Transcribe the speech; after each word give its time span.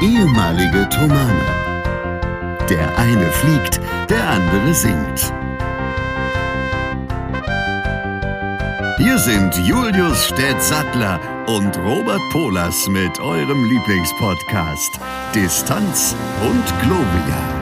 ehemalige 0.00 0.88
Tomane. 0.90 1.44
Der 2.70 2.96
eine 2.98 3.30
fliegt, 3.32 3.80
der 4.08 4.28
andere 4.28 4.74
singt. 4.74 5.32
Hier 8.98 9.18
sind 9.18 9.56
Julius 9.66 10.26
Städtsattler 10.26 11.20
und 11.48 11.76
Robert 11.78 12.20
Polas 12.30 12.86
mit 12.88 13.18
eurem 13.18 13.64
Lieblingspodcast 13.64 15.00
Distanz 15.34 16.14
und 16.42 16.64
Globia. 16.80 17.58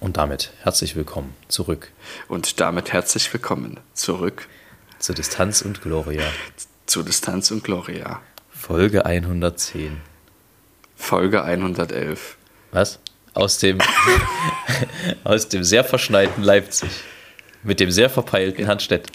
Und 0.00 0.16
damit 0.16 0.52
herzlich 0.62 0.96
willkommen 0.96 1.34
zurück. 1.48 1.92
Und 2.28 2.60
damit 2.60 2.92
herzlich 2.92 3.30
willkommen 3.32 3.78
zurück 3.92 4.48
zur 4.98 5.14
Distanz 5.14 5.62
und 5.62 5.82
Gloria. 5.82 6.24
Zur 6.88 7.04
Distanz 7.04 7.50
und 7.50 7.62
Gloria. 7.62 8.22
Folge 8.48 9.04
110. 9.04 9.98
Folge 10.96 11.44
111. 11.44 12.38
Was? 12.72 12.98
Aus 13.34 13.58
dem, 13.58 13.78
aus 15.24 15.50
dem 15.50 15.64
sehr 15.64 15.84
verschneiten 15.84 16.42
Leipzig. 16.42 16.88
Mit 17.62 17.80
dem 17.80 17.90
sehr 17.90 18.08
verpeilten 18.08 18.64
Herrn 18.64 18.80
Stett. 18.80 19.08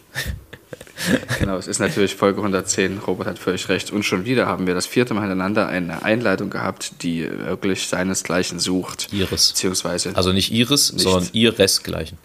Genau, 1.39 1.57
es 1.57 1.65
ist 1.65 1.79
natürlich 1.79 2.15
Folge 2.15 2.41
110. 2.41 2.99
Robert 2.99 3.25
hat 3.25 3.39
völlig 3.39 3.67
recht. 3.69 3.89
Und 3.89 4.03
schon 4.03 4.23
wieder 4.23 4.45
haben 4.45 4.67
wir 4.67 4.75
das 4.75 4.85
vierte 4.85 5.15
Mal 5.15 5.21
hintereinander 5.21 5.67
eine 5.67 6.03
Einleitung 6.03 6.51
gehabt, 6.51 7.01
die 7.01 7.27
wirklich 7.27 7.87
seinesgleichen 7.87 8.59
sucht. 8.59 9.11
Iris. 9.11 9.49
Beziehungsweise. 9.49 10.15
Also 10.15 10.31
nicht 10.31 10.51
Iris, 10.51 10.93
nicht 10.93 11.01
sondern 11.01 11.27
ihresgleichen. 11.33 12.19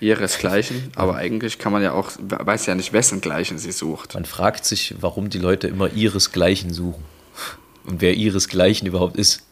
Ihresgleichen, 0.00 0.92
aber 0.96 1.16
eigentlich 1.16 1.58
kann 1.58 1.72
man 1.72 1.82
ja 1.82 1.92
auch, 1.92 2.10
weiß 2.18 2.66
ja 2.66 2.74
nicht, 2.74 2.92
wessen 2.92 3.20
Gleichen 3.20 3.58
sie 3.58 3.72
sucht. 3.72 4.14
Man 4.14 4.24
fragt 4.24 4.64
sich, 4.64 4.94
warum 5.00 5.30
die 5.30 5.38
Leute 5.38 5.68
immer 5.68 5.92
ihresgleichen 5.92 6.72
suchen. 6.72 7.04
Und 7.86 8.00
wer 8.00 8.14
ihresgleichen 8.14 8.88
überhaupt 8.88 9.16
ist. 9.16 9.42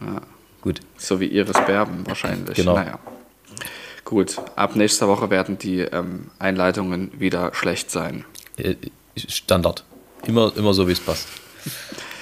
Ja. 0.00 0.20
Gut. 0.60 0.80
So 0.98 1.20
wie 1.20 1.26
Iris 1.26 1.56
Berben 1.66 2.06
wahrscheinlich. 2.06 2.56
Genau. 2.56 2.74
Naja. 2.74 2.98
Gut, 4.04 4.36
ab 4.56 4.76
nächster 4.76 5.08
Woche 5.08 5.30
werden 5.30 5.56
die 5.58 5.80
ähm, 5.80 6.26
Einleitungen 6.38 7.12
wieder 7.18 7.54
schlecht 7.54 7.90
sein. 7.90 8.24
Äh, 8.56 8.74
Standard. 9.16 9.84
Immer, 10.26 10.52
immer 10.56 10.74
so, 10.74 10.88
wie 10.88 10.92
es 10.92 11.00
passt. 11.00 11.28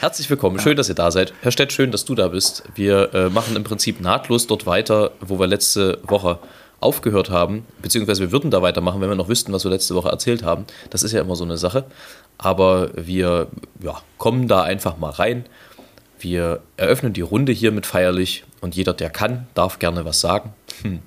Herzlich 0.00 0.30
willkommen, 0.30 0.60
schön, 0.60 0.76
dass 0.76 0.88
ihr 0.88 0.94
da 0.94 1.10
seid. 1.10 1.32
Herr 1.42 1.50
Stett, 1.50 1.72
schön, 1.72 1.90
dass 1.90 2.04
du 2.04 2.14
da 2.14 2.28
bist. 2.28 2.62
Wir 2.74 3.12
äh, 3.14 3.30
machen 3.30 3.56
im 3.56 3.64
Prinzip 3.64 4.00
nahtlos 4.00 4.46
dort 4.46 4.66
weiter, 4.66 5.12
wo 5.20 5.40
wir 5.40 5.46
letzte 5.46 5.98
Woche 6.04 6.38
aufgehört 6.80 7.30
haben, 7.30 7.66
beziehungsweise 7.82 8.20
wir 8.20 8.32
würden 8.32 8.50
da 8.50 8.62
weitermachen, 8.62 9.00
wenn 9.00 9.08
wir 9.08 9.16
noch 9.16 9.28
wüssten, 9.28 9.52
was 9.52 9.64
wir 9.64 9.70
letzte 9.70 9.94
Woche 9.94 10.08
erzählt 10.08 10.42
haben. 10.42 10.66
Das 10.90 11.02
ist 11.02 11.12
ja 11.12 11.20
immer 11.20 11.36
so 11.36 11.44
eine 11.44 11.58
Sache. 11.58 11.84
Aber 12.38 12.90
wir 12.94 13.48
ja, 13.80 14.00
kommen 14.16 14.46
da 14.46 14.62
einfach 14.62 14.96
mal 14.96 15.10
rein. 15.10 15.44
Wir 16.20 16.62
eröffnen 16.76 17.12
die 17.12 17.20
Runde 17.20 17.52
hiermit 17.52 17.86
feierlich 17.86 18.44
und 18.60 18.76
jeder, 18.76 18.92
der 18.92 19.10
kann, 19.10 19.48
darf 19.54 19.78
gerne 19.78 20.04
was 20.04 20.20
sagen. 20.20 20.52
Hm. 20.82 21.00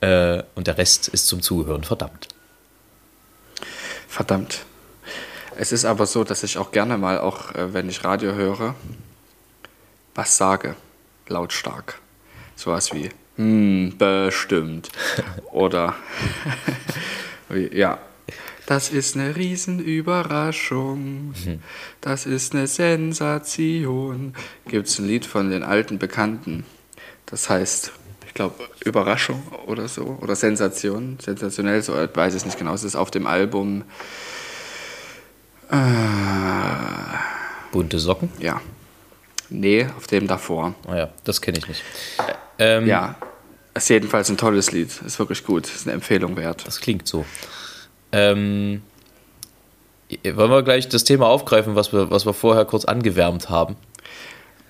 Äh, 0.00 0.42
und 0.56 0.66
der 0.66 0.78
Rest 0.78 1.08
ist 1.08 1.28
zum 1.28 1.42
Zuhören 1.42 1.84
verdammt. 1.84 2.28
Verdammt. 4.08 4.64
Es 5.56 5.70
ist 5.70 5.84
aber 5.84 6.06
so, 6.06 6.24
dass 6.24 6.42
ich 6.42 6.58
auch 6.58 6.72
gerne 6.72 6.98
mal, 6.98 7.18
auch 7.18 7.54
äh, 7.54 7.72
wenn 7.72 7.88
ich 7.88 8.04
Radio 8.04 8.32
höre, 8.32 8.74
was 10.14 10.36
sage, 10.36 10.74
lautstark. 11.28 12.00
Sowas 12.56 12.92
wie, 12.92 13.10
hm, 13.36 13.94
bestimmt. 13.98 14.90
Oder, 15.52 15.94
ja, 17.72 17.98
das 18.66 18.90
ist 18.90 19.16
eine 19.16 19.34
Riesenüberraschung. 19.36 21.34
Das 22.00 22.26
ist 22.26 22.54
eine 22.54 22.66
Sensation. 22.66 24.34
Gibt 24.68 24.86
es 24.86 24.98
ein 24.98 25.06
Lied 25.06 25.26
von 25.26 25.50
den 25.50 25.62
alten 25.62 25.98
Bekannten. 25.98 26.64
Das 27.26 27.50
heißt, 27.50 27.92
ich 28.26 28.34
glaube, 28.34 28.64
Überraschung 28.84 29.42
oder 29.66 29.88
so. 29.88 30.16
Oder 30.20 30.36
Sensation. 30.36 31.18
Sensationell, 31.20 31.82
so 31.82 32.00
ich 32.00 32.14
weiß 32.14 32.34
es 32.34 32.44
nicht 32.44 32.58
genau. 32.58 32.72
Es 32.72 32.84
ist 32.84 32.96
auf 32.96 33.10
dem 33.10 33.26
Album. 33.26 33.84
Äh, 35.70 35.76
Bunte 37.72 37.98
Socken? 37.98 38.30
Ja. 38.38 38.60
Nee, 39.50 39.86
auf 39.96 40.06
dem 40.06 40.26
davor. 40.28 40.74
Ah 40.86 40.96
ja, 40.96 41.10
das 41.24 41.42
kenne 41.42 41.58
ich 41.58 41.68
nicht. 41.68 41.82
Ähm, 42.62 42.86
ja, 42.86 43.16
ist 43.74 43.88
jedenfalls 43.88 44.28
ein 44.30 44.36
tolles 44.36 44.70
Lied. 44.70 44.90
Ist 45.04 45.18
wirklich 45.18 45.44
gut. 45.44 45.66
Ist 45.66 45.86
eine 45.86 45.94
Empfehlung 45.94 46.36
wert. 46.36 46.66
Das 46.66 46.80
klingt 46.80 47.08
so. 47.08 47.24
Ähm, 48.12 48.82
wollen 50.24 50.50
wir 50.50 50.62
gleich 50.62 50.88
das 50.88 51.04
Thema 51.04 51.26
aufgreifen, 51.26 51.74
was 51.74 51.92
wir, 51.92 52.10
was 52.10 52.26
wir 52.26 52.34
vorher 52.34 52.64
kurz 52.64 52.84
angewärmt 52.84 53.50
haben? 53.50 53.76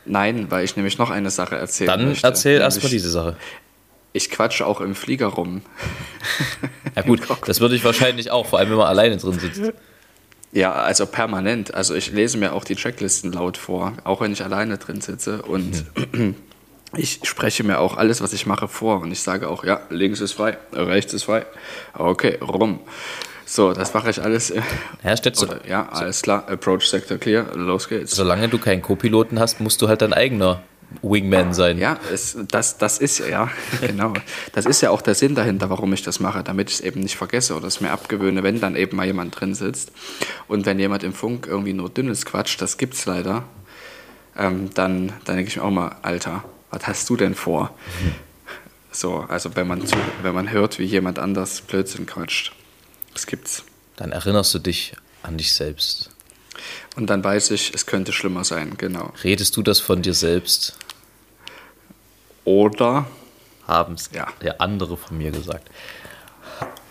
Nein, 0.04 0.50
weil 0.50 0.64
ich 0.64 0.76
nämlich 0.76 0.98
noch 0.98 1.10
eine 1.10 1.30
Sache 1.30 1.56
erzählen 1.56 1.88
Dann 1.88 2.08
möchte. 2.08 2.26
erzähl 2.26 2.60
erstmal 2.60 2.90
diese 2.90 3.10
Sache. 3.10 3.36
Ich 4.12 4.30
quatsche 4.30 4.66
auch 4.66 4.80
im 4.80 4.94
Flieger 4.94 5.26
rum. 5.26 5.62
Ja 6.94 7.02
gut, 7.02 7.22
das 7.46 7.60
würde 7.60 7.74
ich 7.74 7.84
wahrscheinlich 7.84 8.30
auch, 8.30 8.46
vor 8.46 8.58
allem 8.58 8.70
wenn 8.70 8.76
man 8.76 8.88
alleine 8.88 9.16
drin 9.16 9.38
sitzt. 9.38 9.72
Ja, 10.52 10.72
also 10.72 11.06
permanent. 11.06 11.74
Also 11.74 11.94
ich 11.94 12.12
lese 12.12 12.36
mir 12.36 12.52
auch 12.52 12.64
die 12.64 12.76
Checklisten 12.76 13.32
laut 13.32 13.56
vor, 13.56 13.94
auch 14.04 14.20
wenn 14.20 14.32
ich 14.32 14.44
alleine 14.44 14.78
drin 14.78 15.00
sitze. 15.00 15.42
Und 15.42 15.84
mhm. 16.12 16.34
Ich 16.96 17.20
spreche 17.24 17.64
mir 17.64 17.78
auch 17.78 17.96
alles, 17.96 18.20
was 18.20 18.32
ich 18.32 18.46
mache, 18.46 18.68
vor. 18.68 19.00
Und 19.00 19.12
ich 19.12 19.22
sage 19.22 19.48
auch, 19.48 19.64
ja, 19.64 19.80
links 19.90 20.20
ist 20.20 20.32
frei, 20.32 20.56
rechts 20.72 21.14
ist 21.14 21.24
frei. 21.24 21.46
Okay, 21.94 22.38
rum. 22.40 22.80
So, 23.44 23.72
das 23.72 23.92
mache 23.92 24.10
ich 24.10 24.22
alles. 24.22 24.52
Ja, 25.02 25.16
Stetzo. 25.16 25.46
Oder, 25.46 25.66
ja, 25.68 25.88
alles 25.90 26.22
klar. 26.22 26.48
Approach 26.48 26.88
Sector 26.88 27.18
clear. 27.18 27.46
Los 27.54 27.88
geht's. 27.88 28.12
Solange 28.14 28.48
du 28.48 28.58
keinen 28.58 28.82
Co-Piloten 28.82 29.38
hast, 29.38 29.60
musst 29.60 29.82
du 29.82 29.88
halt 29.88 30.00
dein 30.00 30.12
eigener 30.12 30.62
Wingman 31.02 31.54
sein. 31.54 31.78
Ja, 31.78 31.98
es, 32.12 32.36
das, 32.48 32.78
das 32.78 32.98
ist 32.98 33.18
ja, 33.18 33.50
genau. 33.80 34.12
Das 34.52 34.66
ist 34.66 34.80
ja 34.80 34.90
auch 34.90 35.02
der 35.02 35.14
Sinn 35.14 35.34
dahinter, 35.34 35.70
warum 35.70 35.92
ich 35.92 36.02
das 36.02 36.20
mache, 36.20 36.42
damit 36.42 36.70
ich 36.70 36.76
es 36.76 36.80
eben 36.80 37.00
nicht 37.00 37.16
vergesse 37.16 37.54
oder 37.54 37.66
es 37.66 37.80
mir 37.80 37.90
abgewöhne, 37.90 38.42
wenn 38.42 38.60
dann 38.60 38.76
eben 38.76 38.96
mal 38.96 39.06
jemand 39.06 39.38
drin 39.38 39.54
sitzt. 39.54 39.92
Und 40.48 40.66
wenn 40.66 40.78
jemand 40.78 41.02
im 41.02 41.12
Funk 41.12 41.46
irgendwie 41.46 41.72
nur 41.72 41.88
dünnes 41.88 42.26
quatscht, 42.26 42.60
das 42.60 42.76
gibt's 42.78 43.06
leider, 43.06 43.44
ähm, 44.36 44.70
dann, 44.74 45.12
dann 45.24 45.36
denke 45.36 45.50
ich 45.50 45.56
mir 45.56 45.64
auch 45.64 45.70
mal, 45.70 45.96
Alter, 46.02 46.44
was 46.72 46.86
hast 46.86 47.08
du 47.08 47.16
denn 47.16 47.34
vor? 47.34 47.74
Mhm. 48.02 48.14
So, 48.90 49.20
also 49.28 49.54
wenn 49.56 49.68
man, 49.68 49.86
zu, 49.86 49.96
wenn 50.22 50.34
man 50.34 50.50
hört, 50.50 50.78
wie 50.78 50.84
jemand 50.84 51.18
anders 51.18 51.60
Blödsinn 51.60 52.06
quatscht. 52.06 52.52
Das 53.12 53.26
gibt's. 53.26 53.64
Dann 53.96 54.12
erinnerst 54.12 54.52
du 54.54 54.58
dich 54.58 54.94
an 55.22 55.38
dich 55.38 55.54
selbst. 55.54 56.10
Und 56.96 57.08
dann 57.08 57.22
weiß 57.22 57.52
ich, 57.52 57.72
es 57.74 57.86
könnte 57.86 58.12
schlimmer 58.12 58.44
sein, 58.44 58.74
genau. 58.76 59.12
Redest 59.22 59.56
du 59.56 59.62
das 59.62 59.80
von 59.80 60.02
dir 60.02 60.14
selbst? 60.14 60.76
Oder 62.44 63.06
haben 63.66 63.94
es 63.94 64.10
ja. 64.12 64.26
ja. 64.42 64.56
andere 64.58 64.96
von 64.96 65.16
mir 65.16 65.30
gesagt. 65.30 65.70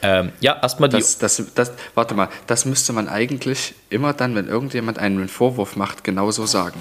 Ähm, 0.01 0.31
ja, 0.39 0.59
erstmal 0.59 0.89
die. 0.89 0.97
Das, 0.97 1.19
das, 1.19 1.43
das, 1.53 1.73
warte 1.93 2.15
mal, 2.15 2.29
das 2.47 2.65
müsste 2.65 2.93
man 2.93 3.07
eigentlich 3.07 3.75
immer 3.89 4.13
dann, 4.13 4.33
wenn 4.33 4.47
irgendjemand 4.47 4.97
einen 4.97 5.27
Vorwurf 5.27 5.75
macht, 5.75 6.03
genauso 6.03 6.45
sagen. 6.47 6.79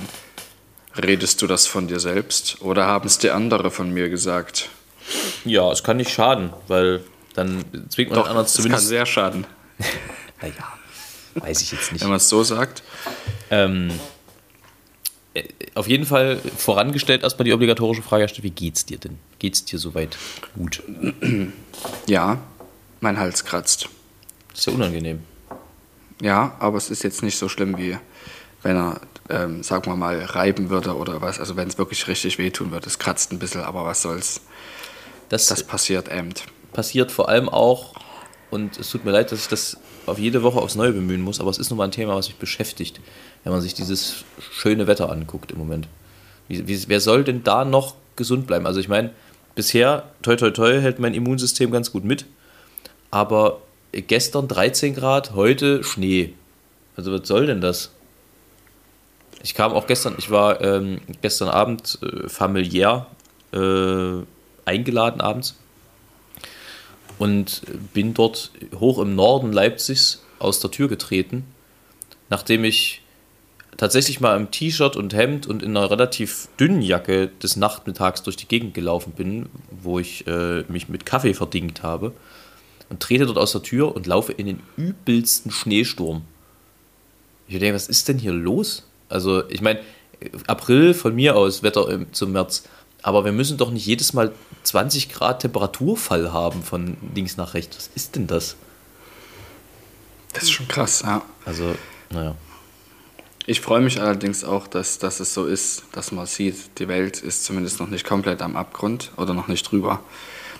Redest 0.96 1.40
du 1.40 1.46
das 1.46 1.66
von 1.66 1.86
dir 1.88 2.00
selbst 2.00 2.60
oder 2.62 2.86
haben 2.86 3.06
es 3.06 3.18
die 3.18 3.30
andere 3.30 3.70
von 3.70 3.92
mir 3.92 4.08
gesagt? 4.08 4.70
Ja, 5.44 5.70
es 5.70 5.82
kann 5.82 5.96
nicht 5.96 6.10
schaden, 6.10 6.52
weil 6.68 7.04
dann 7.34 7.64
zwingt 7.88 8.10
man 8.10 8.18
Doch, 8.18 8.24
den 8.24 8.30
anderen 8.30 8.46
zumindest. 8.46 8.84
Es 8.84 8.88
kann 8.88 8.88
sehr 8.88 9.06
schaden. 9.06 9.46
naja, 10.42 10.54
weiß 11.34 11.62
ich 11.62 11.72
jetzt 11.72 11.92
nicht. 11.92 12.02
Wenn 12.02 12.08
man 12.08 12.16
es 12.18 12.28
so 12.28 12.42
sagt. 12.42 12.82
Ähm, 13.50 13.90
äh, 15.34 15.44
auf 15.74 15.86
jeden 15.86 16.06
Fall 16.06 16.40
vorangestellt 16.56 17.22
erstmal 17.22 17.44
die 17.44 17.52
obligatorische 17.52 18.02
Frage, 18.02 18.26
wie 18.42 18.50
geht's 18.50 18.84
dir 18.84 18.98
denn? 18.98 19.18
Geht's 19.38 19.64
dir 19.64 19.78
soweit 19.78 20.16
gut? 20.56 20.82
Ja, 22.06 22.38
mein 23.00 23.18
Hals 23.18 23.44
kratzt. 23.44 23.88
ist 24.52 24.66
ja 24.66 24.72
unangenehm. 24.74 25.22
Ja, 26.20 26.54
aber 26.58 26.76
es 26.76 26.90
ist 26.90 27.02
jetzt 27.02 27.22
nicht 27.22 27.38
so 27.38 27.48
schlimm, 27.48 27.78
wie 27.78 27.96
wenn 28.62 28.76
er, 28.76 29.00
ähm, 29.30 29.62
sagen 29.62 29.86
wir 29.86 29.96
mal, 29.96 30.22
reiben 30.22 30.70
würde 30.70 30.96
oder 30.96 31.20
was. 31.20 31.40
Also 31.40 31.56
wenn 31.56 31.68
es 31.68 31.78
wirklich 31.78 32.06
richtig 32.08 32.38
wehtun 32.38 32.70
würde. 32.70 32.86
Es 32.86 32.98
kratzt 32.98 33.32
ein 33.32 33.38
bisschen, 33.38 33.62
aber 33.62 33.84
was 33.84 34.02
soll's. 34.02 34.42
Das, 35.28 35.46
das 35.46 35.62
passiert 35.64 36.12
eben. 36.12 36.30
Passiert 36.72 37.12
vor 37.12 37.28
allem 37.28 37.48
auch, 37.48 37.94
und 38.50 38.78
es 38.78 38.90
tut 38.90 39.04
mir 39.04 39.12
leid, 39.12 39.30
dass 39.30 39.42
ich 39.42 39.48
das 39.48 39.76
auf 40.06 40.18
jede 40.18 40.42
Woche 40.42 40.58
aufs 40.58 40.74
Neue 40.74 40.92
bemühen 40.92 41.20
muss, 41.20 41.40
aber 41.40 41.50
es 41.50 41.58
ist 41.58 41.70
nun 41.70 41.78
mal 41.78 41.84
ein 41.84 41.92
Thema, 41.92 42.16
was 42.16 42.28
mich 42.28 42.36
beschäftigt, 42.36 43.00
wenn 43.44 43.52
man 43.52 43.62
sich 43.62 43.74
dieses 43.74 44.24
schöne 44.50 44.86
Wetter 44.86 45.10
anguckt 45.10 45.52
im 45.52 45.58
Moment. 45.58 45.88
Wie, 46.48 46.66
wie, 46.66 46.88
wer 46.88 47.00
soll 47.00 47.22
denn 47.22 47.44
da 47.44 47.64
noch 47.64 47.94
gesund 48.16 48.46
bleiben? 48.46 48.66
Also 48.66 48.80
ich 48.80 48.88
meine, 48.88 49.10
bisher, 49.54 50.10
toi 50.22 50.36
toi 50.36 50.50
toi, 50.50 50.80
hält 50.80 50.98
mein 50.98 51.14
Immunsystem 51.14 51.70
ganz 51.70 51.92
gut 51.92 52.04
mit, 52.04 52.26
aber 53.10 53.62
gestern 53.92 54.48
13 54.48 54.94
Grad, 54.94 55.34
heute 55.34 55.84
Schnee. 55.84 56.34
Also 56.96 57.12
was 57.12 57.26
soll 57.28 57.46
denn 57.46 57.60
das? 57.60 57.92
Ich 59.42 59.54
kam 59.54 59.72
auch 59.72 59.86
gestern, 59.86 60.14
ich 60.18 60.30
war 60.30 60.60
ähm, 60.60 61.00
gestern 61.22 61.48
Abend 61.48 61.98
äh, 62.02 62.28
familiär 62.28 63.06
äh, 63.52 64.22
eingeladen 64.64 65.20
abends 65.20 65.56
und 67.18 67.62
bin 67.94 68.14
dort 68.14 68.50
hoch 68.78 68.98
im 68.98 69.14
Norden 69.14 69.52
Leipzigs 69.52 70.22
aus 70.38 70.60
der 70.60 70.70
Tür 70.70 70.88
getreten 70.88 71.44
nachdem 72.30 72.64
ich 72.64 73.02
tatsächlich 73.76 74.20
mal 74.20 74.36
im 74.36 74.50
T-Shirt 74.50 74.96
und 74.96 75.12
Hemd 75.12 75.46
und 75.46 75.62
in 75.62 75.76
einer 75.76 75.90
relativ 75.90 76.48
dünnen 76.58 76.80
Jacke 76.80 77.28
des 77.42 77.56
Nachmittags 77.56 78.22
durch 78.22 78.36
die 78.36 78.48
Gegend 78.48 78.72
gelaufen 78.72 79.12
bin, 79.12 79.48
wo 79.70 79.98
ich 79.98 80.26
äh, 80.26 80.62
mich 80.68 80.88
mit 80.88 81.04
Kaffee 81.04 81.34
verdingt 81.34 81.82
habe 81.82 82.12
und 82.88 83.00
trete 83.00 83.26
dort 83.26 83.38
aus 83.38 83.52
der 83.52 83.62
Tür 83.62 83.94
und 83.94 84.06
laufe 84.06 84.32
in 84.32 84.46
den 84.46 84.60
übelsten 84.76 85.50
Schneesturm. 85.50 86.22
Ich 87.48 87.58
denke, 87.58 87.74
was 87.74 87.88
ist 87.88 88.08
denn 88.08 88.18
hier 88.18 88.32
los? 88.32 88.86
Also, 89.10 89.48
ich 89.48 89.60
meine, 89.60 89.80
April 90.46 90.94
von 90.94 91.14
mir 91.14 91.36
aus, 91.36 91.62
Wetter 91.62 91.88
im, 91.90 92.12
zum 92.12 92.32
März, 92.32 92.64
aber 93.02 93.24
wir 93.24 93.32
müssen 93.32 93.56
doch 93.58 93.70
nicht 93.70 93.86
jedes 93.86 94.12
Mal 94.12 94.32
20 94.62 95.08
Grad 95.10 95.40
Temperaturfall 95.40 96.32
haben 96.32 96.62
von 96.62 96.96
links 97.14 97.36
nach 97.36 97.54
rechts. 97.54 97.76
Was 97.76 97.90
ist 97.94 98.16
denn 98.16 98.26
das? 98.26 98.56
Das 100.32 100.44
ist 100.44 100.50
schon 100.52 100.68
krass, 100.68 101.02
ja. 101.04 101.22
Also, 101.44 101.74
naja. 102.10 102.34
Ich 103.46 103.60
freue 103.62 103.80
mich 103.80 104.00
allerdings 104.00 104.44
auch, 104.44 104.66
dass, 104.68 104.98
dass 104.98 105.18
es 105.18 105.34
so 105.34 105.46
ist, 105.46 105.82
dass 105.92 106.12
man 106.12 106.26
sieht, 106.26 106.78
die 106.78 106.86
Welt 106.88 107.18
ist 107.20 107.44
zumindest 107.44 107.80
noch 107.80 107.88
nicht 107.88 108.06
komplett 108.06 108.42
am 108.42 108.54
Abgrund 108.56 109.10
oder 109.16 109.34
noch 109.34 109.48
nicht 109.48 109.68
drüber, 109.70 110.00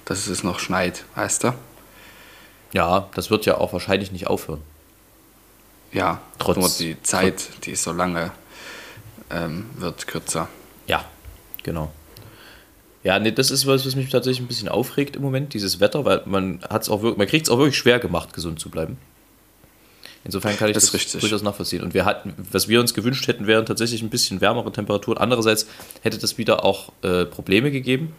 dass 0.06 0.26
es 0.26 0.42
noch 0.42 0.58
schneit, 0.58 1.04
weißt 1.14 1.44
du? 1.44 1.54
Ja, 2.72 3.08
das 3.14 3.30
wird 3.30 3.46
ja 3.46 3.58
auch 3.58 3.72
wahrscheinlich 3.72 4.10
nicht 4.12 4.26
aufhören. 4.26 4.62
Ja, 5.92 6.20
Trotz- 6.38 6.56
nur 6.56 6.68
die 6.68 7.00
Zeit, 7.02 7.50
die 7.64 7.76
so 7.76 7.92
lange 7.92 8.32
ähm, 9.30 9.66
wird 9.76 10.06
kürzer. 10.06 10.48
Ja, 10.86 11.04
genau. 11.62 11.92
Ja, 13.02 13.18
nee, 13.18 13.32
das 13.32 13.50
ist 13.50 13.66
was, 13.66 13.86
was 13.86 13.96
mich 13.96 14.10
tatsächlich 14.10 14.40
ein 14.40 14.48
bisschen 14.48 14.68
aufregt 14.68 15.16
im 15.16 15.22
Moment, 15.22 15.54
dieses 15.54 15.80
Wetter, 15.80 16.04
weil 16.04 16.22
man 16.26 16.60
hat's 16.68 16.90
auch 16.90 17.02
wirklich, 17.02 17.18
man 17.18 17.26
kriegt 17.26 17.46
es 17.46 17.50
auch 17.50 17.58
wirklich 17.58 17.78
schwer 17.78 17.98
gemacht, 17.98 18.34
gesund 18.34 18.60
zu 18.60 18.68
bleiben. 18.68 18.98
Insofern 20.22 20.56
kann 20.58 20.68
ich 20.68 20.74
Das 20.74 20.92
das, 20.92 21.12
durchaus 21.12 21.42
nachvollziehen. 21.42 21.82
Und 21.82 21.94
wir 21.94 22.04
hatten, 22.04 22.34
was 22.52 22.68
wir 22.68 22.78
uns 22.80 22.92
gewünscht 22.92 23.26
hätten, 23.26 23.46
wären 23.46 23.64
tatsächlich 23.64 24.02
ein 24.02 24.10
bisschen 24.10 24.42
wärmere 24.42 24.70
Temperaturen. 24.70 25.16
Andererseits 25.16 25.66
hätte 26.02 26.18
das 26.18 26.36
wieder 26.36 26.62
auch 26.62 26.92
äh, 27.02 27.24
Probleme 27.24 27.70
gegeben. 27.70 28.12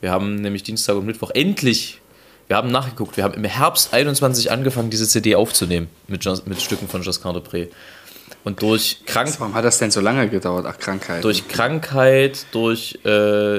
Wir 0.00 0.10
haben 0.10 0.34
nämlich 0.34 0.64
Dienstag 0.64 0.96
und 0.96 1.06
Mittwoch 1.06 1.30
endlich, 1.32 2.00
wir 2.48 2.56
haben 2.56 2.70
nachgeguckt, 2.70 3.16
wir 3.16 3.24
haben 3.24 3.34
im 3.34 3.44
Herbst 3.44 3.94
21 3.94 4.50
angefangen, 4.50 4.90
diese 4.90 5.06
CD 5.06 5.36
aufzunehmen 5.36 5.88
mit, 6.08 6.24
mit 6.46 6.60
Stücken 6.60 6.88
von 6.88 7.02
Josquin 7.02 7.32
de 7.32 7.42
Pré. 7.42 7.68
Und 8.46 8.62
durch 8.62 8.98
Krank 9.06 9.34
Warum 9.40 9.54
hat 9.54 9.64
das 9.64 9.78
denn 9.78 9.90
so 9.90 10.00
lange 10.00 10.28
gedauert? 10.28 10.66
Ach, 10.68 10.78
Krankheit. 10.78 11.24
durch 11.24 11.48
Krankheit, 11.48 12.46
durch, 12.52 12.96
äh, 13.04 13.56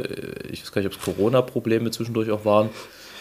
ich 0.50 0.62
weiß 0.62 0.72
gar 0.72 0.82
nicht, 0.82 0.88
ob 0.88 0.94
es 0.94 1.02
Corona-Probleme 1.02 1.92
zwischendurch 1.92 2.32
auch 2.32 2.46
waren 2.46 2.70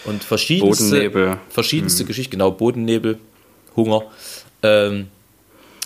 und 0.05 0.23
verschiedenste, 0.23 0.85
Bodennebel. 0.85 1.39
verschiedenste 1.49 2.05
Geschichten, 2.05 2.31
genau, 2.31 2.53
Bodennebel, 2.53 3.19
Hunger, 3.75 4.05
ähm, 4.63 5.09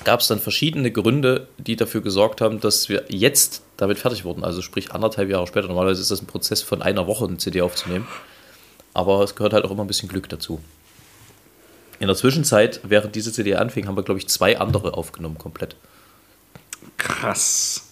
gab 0.05 0.21
es 0.21 0.29
dann 0.29 0.39
verschiedene 0.39 0.91
Gründe, 0.91 1.49
die 1.57 1.77
dafür 1.77 2.03
gesorgt 2.03 2.43
haben, 2.43 2.61
dass 2.61 2.91
wir 2.91 3.07
jetzt 3.09 3.63
damit 3.79 3.99
fertig 3.99 4.27
wurden. 4.27 4.45
Also 4.45 4.61
sprich 4.61 4.93
anderthalb 4.93 5.31
Jahre 5.31 5.47
später. 5.47 5.69
Normalerweise 5.69 6.03
ist 6.03 6.11
das 6.11 6.21
ein 6.21 6.27
Prozess 6.27 6.61
von 6.61 6.83
einer 6.83 7.07
Woche, 7.07 7.25
eine 7.25 7.39
CD 7.39 7.63
aufzunehmen. 7.63 8.07
Aber 8.93 9.25
es 9.25 9.35
gehört 9.35 9.55
halt 9.55 9.65
auch 9.65 9.71
immer 9.71 9.85
ein 9.85 9.89
bisschen 9.89 10.11
Glück 10.11 10.29
dazu. 10.29 10.61
In 12.01 12.07
der 12.07 12.17
Zwischenzeit, 12.17 12.81
während 12.83 13.15
diese 13.15 13.33
CD 13.33 13.55
anfing, 13.55 13.87
haben 13.87 13.97
wir, 13.97 14.03
glaube 14.03 14.19
ich, 14.19 14.27
zwei 14.27 14.59
andere 14.59 14.95
aufgenommen 14.95 15.39
komplett. 15.39 15.77
Krass. 16.97 17.87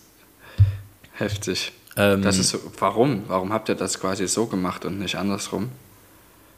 Heftig. 1.13 1.73
Ähm, 1.97 2.23
das 2.23 2.39
ist 2.39 2.51
so, 2.51 2.59
warum? 2.79 3.25
Warum 3.29 3.53
habt 3.53 3.69
ihr 3.69 3.75
das 3.75 4.01
quasi 4.01 4.27
so 4.27 4.47
gemacht 4.47 4.85
und 4.85 4.99
nicht 4.99 5.17
andersrum? 5.17 5.71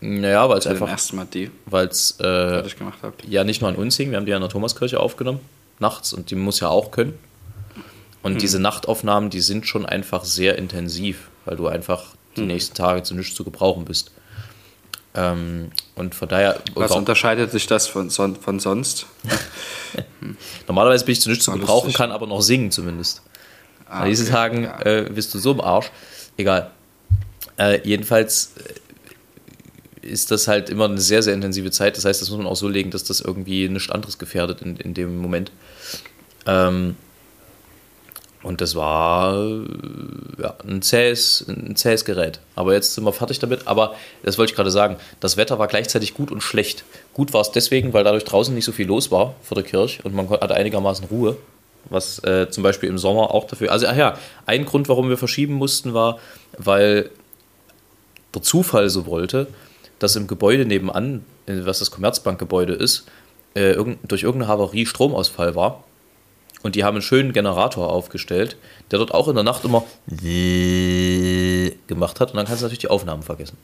Naja, 0.00 0.48
weil 0.48 0.58
es 0.58 0.66
einfach, 0.66 0.88
ersten 0.88 1.16
Mal 1.16 1.26
die 1.26 1.50
weil 1.66 1.88
es 1.88 2.18
äh, 2.20 2.62
gemacht 2.78 3.00
habt. 3.02 3.24
ja 3.26 3.44
nicht 3.44 3.60
nur 3.60 3.68
an 3.68 3.76
uns 3.76 3.96
hing, 3.96 4.10
wir 4.10 4.16
haben 4.16 4.24
die 4.24 4.30
ja 4.30 4.36
in 4.36 4.42
der 4.42 4.48
Thomaskirche 4.48 4.98
aufgenommen, 4.98 5.40
nachts, 5.78 6.12
und 6.12 6.30
die 6.30 6.36
muss 6.36 6.60
ja 6.60 6.68
auch 6.68 6.90
können. 6.90 7.18
Und 8.22 8.42
diese 8.42 8.60
Nachtaufnahmen, 8.60 9.30
die 9.30 9.40
sind 9.40 9.66
schon 9.66 9.86
einfach 9.86 10.24
sehr 10.24 10.56
intensiv, 10.56 11.30
weil 11.46 11.56
du 11.56 11.68
einfach 11.68 12.14
die 12.36 12.42
nächsten 12.42 12.74
Tage 12.74 13.02
zu 13.02 13.14
nichts 13.14 13.34
zu 13.34 13.44
gebrauchen 13.44 13.86
bist. 13.86 14.12
Ähm, 15.14 15.70
und 15.96 16.14
von 16.14 16.28
daher, 16.28 16.60
Was 16.74 16.92
unterscheidet 16.92 17.50
sich 17.50 17.66
das 17.66 17.88
von, 17.88 18.10
son 18.10 18.36
von 18.36 18.60
sonst? 18.60 19.06
normalerweise 20.68 21.04
bin 21.04 21.12
ich 21.12 21.20
zu 21.20 21.28
nichts 21.28 21.44
zu 21.44 21.52
gebrauchen, 21.52 21.86
lustig. 21.86 21.96
kann 21.96 22.12
aber 22.12 22.26
noch 22.26 22.42
singen 22.42 22.70
zumindest. 22.70 23.22
Ah, 23.88 24.00
An 24.00 24.08
diesen 24.08 24.26
okay, 24.26 24.34
Tagen 24.34 24.62
ja. 24.64 24.80
äh, 24.82 25.10
bist 25.12 25.34
du 25.34 25.38
so 25.38 25.50
im 25.52 25.60
Arsch. 25.60 25.90
Egal. 26.36 26.70
Äh, 27.58 27.80
jedenfalls 27.82 28.52
äh, 30.02 30.06
ist 30.06 30.30
das 30.30 30.46
halt 30.46 30.70
immer 30.70 30.84
eine 30.84 31.00
sehr, 31.00 31.22
sehr 31.22 31.34
intensive 31.34 31.72
Zeit. 31.72 31.96
Das 31.96 32.04
heißt, 32.04 32.22
das 32.22 32.30
muss 32.30 32.38
man 32.38 32.46
auch 32.46 32.56
so 32.56 32.68
legen, 32.68 32.90
dass 32.90 33.02
das 33.04 33.20
irgendwie 33.20 33.68
nichts 33.68 33.90
anderes 33.90 34.18
gefährdet 34.18 34.62
in, 34.62 34.76
in 34.76 34.94
dem 34.94 35.18
Moment. 35.18 35.50
Ähm, 36.46 36.96
und 38.42 38.60
das 38.62 38.74
war 38.74 39.34
äh, 39.34 40.42
ja, 40.42 40.54
ein, 40.66 40.80
zähes, 40.80 41.44
ein 41.46 41.76
zähes 41.76 42.04
Gerät. 42.04 42.40
Aber 42.54 42.72
jetzt 42.72 42.94
sind 42.94 43.04
wir 43.04 43.12
fertig 43.12 43.38
damit. 43.38 43.66
Aber 43.66 43.94
das 44.22 44.38
wollte 44.38 44.52
ich 44.52 44.56
gerade 44.56 44.70
sagen. 44.70 44.96
Das 45.20 45.36
Wetter 45.36 45.58
war 45.58 45.68
gleichzeitig 45.68 46.14
gut 46.14 46.30
und 46.30 46.40
schlecht. 46.40 46.84
Gut 47.12 47.32
war 47.34 47.42
es 47.42 47.50
deswegen, 47.50 47.92
weil 47.92 48.04
dadurch 48.04 48.24
draußen 48.24 48.54
nicht 48.54 48.64
so 48.64 48.72
viel 48.72 48.86
los 48.86 49.10
war 49.10 49.34
vor 49.42 49.56
der 49.56 49.64
Kirche 49.64 50.02
und 50.04 50.14
man 50.14 50.28
hatte 50.30 50.54
einigermaßen 50.54 51.06
Ruhe. 51.06 51.36
Was 51.88 52.22
äh, 52.24 52.48
zum 52.50 52.62
Beispiel 52.62 52.88
im 52.88 52.98
Sommer 52.98 53.34
auch 53.34 53.46
dafür. 53.46 53.72
Also, 53.72 53.86
ach 53.86 53.96
ja, 53.96 54.18
ein 54.46 54.64
Grund, 54.64 54.88
warum 54.88 55.08
wir 55.08 55.16
verschieben 55.16 55.54
mussten, 55.54 55.94
war, 55.94 56.18
weil 56.58 57.10
der 58.34 58.42
Zufall 58.42 58.90
so 58.90 59.06
wollte, 59.06 59.48
dass 59.98 60.14
im 60.14 60.26
Gebäude 60.26 60.66
nebenan, 60.66 61.24
äh, 61.46 61.60
was 61.64 61.78
das 61.78 61.90
Commerzbankgebäude 61.90 62.74
ist, 62.74 63.06
äh, 63.54 63.74
durch 64.06 64.22
irgendeine 64.22 64.48
Havarie 64.48 64.86
Stromausfall 64.86 65.54
war. 65.54 65.84
Und 66.62 66.74
die 66.74 66.84
haben 66.84 66.94
einen 66.96 67.02
schönen 67.02 67.32
Generator 67.32 67.88
aufgestellt, 67.90 68.56
der 68.90 68.98
dort 68.98 69.14
auch 69.14 69.28
in 69.28 69.34
der 69.34 69.44
Nacht 69.44 69.64
immer 69.64 69.84
gemacht 71.86 72.20
hat. 72.20 72.30
Und 72.30 72.36
dann 72.36 72.46
kannst 72.46 72.60
du 72.62 72.64
natürlich 72.66 72.80
die 72.80 72.88
Aufnahmen 72.88 73.22
vergessen. 73.22 73.56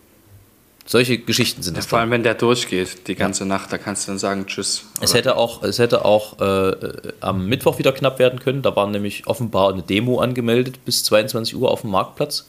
Solche 0.88 1.18
Geschichten 1.18 1.62
sind 1.62 1.74
Ja, 1.74 1.78
das. 1.78 1.86
vor 1.86 1.98
dann. 1.98 2.02
allem, 2.04 2.10
wenn 2.12 2.22
der 2.22 2.34
durchgeht, 2.34 3.08
die 3.08 3.16
ganze 3.16 3.44
Nacht, 3.44 3.72
da 3.72 3.78
kannst 3.78 4.06
du 4.06 4.12
dann 4.12 4.18
sagen 4.20 4.46
Tschüss. 4.46 4.84
Es 5.00 5.10
oder? 5.10 5.18
hätte 5.18 5.36
auch, 5.36 5.62
es 5.64 5.80
hätte 5.80 6.04
auch 6.04 6.38
äh, 6.40 6.44
äh, 6.68 7.12
am 7.20 7.46
Mittwoch 7.46 7.78
wieder 7.78 7.90
knapp 7.92 8.20
werden 8.20 8.38
können. 8.38 8.62
Da 8.62 8.76
war 8.76 8.86
nämlich 8.86 9.26
offenbar 9.26 9.72
eine 9.72 9.82
Demo 9.82 10.20
angemeldet 10.20 10.84
bis 10.84 11.02
22 11.04 11.56
Uhr 11.56 11.72
auf 11.72 11.80
dem 11.80 11.90
Marktplatz, 11.90 12.46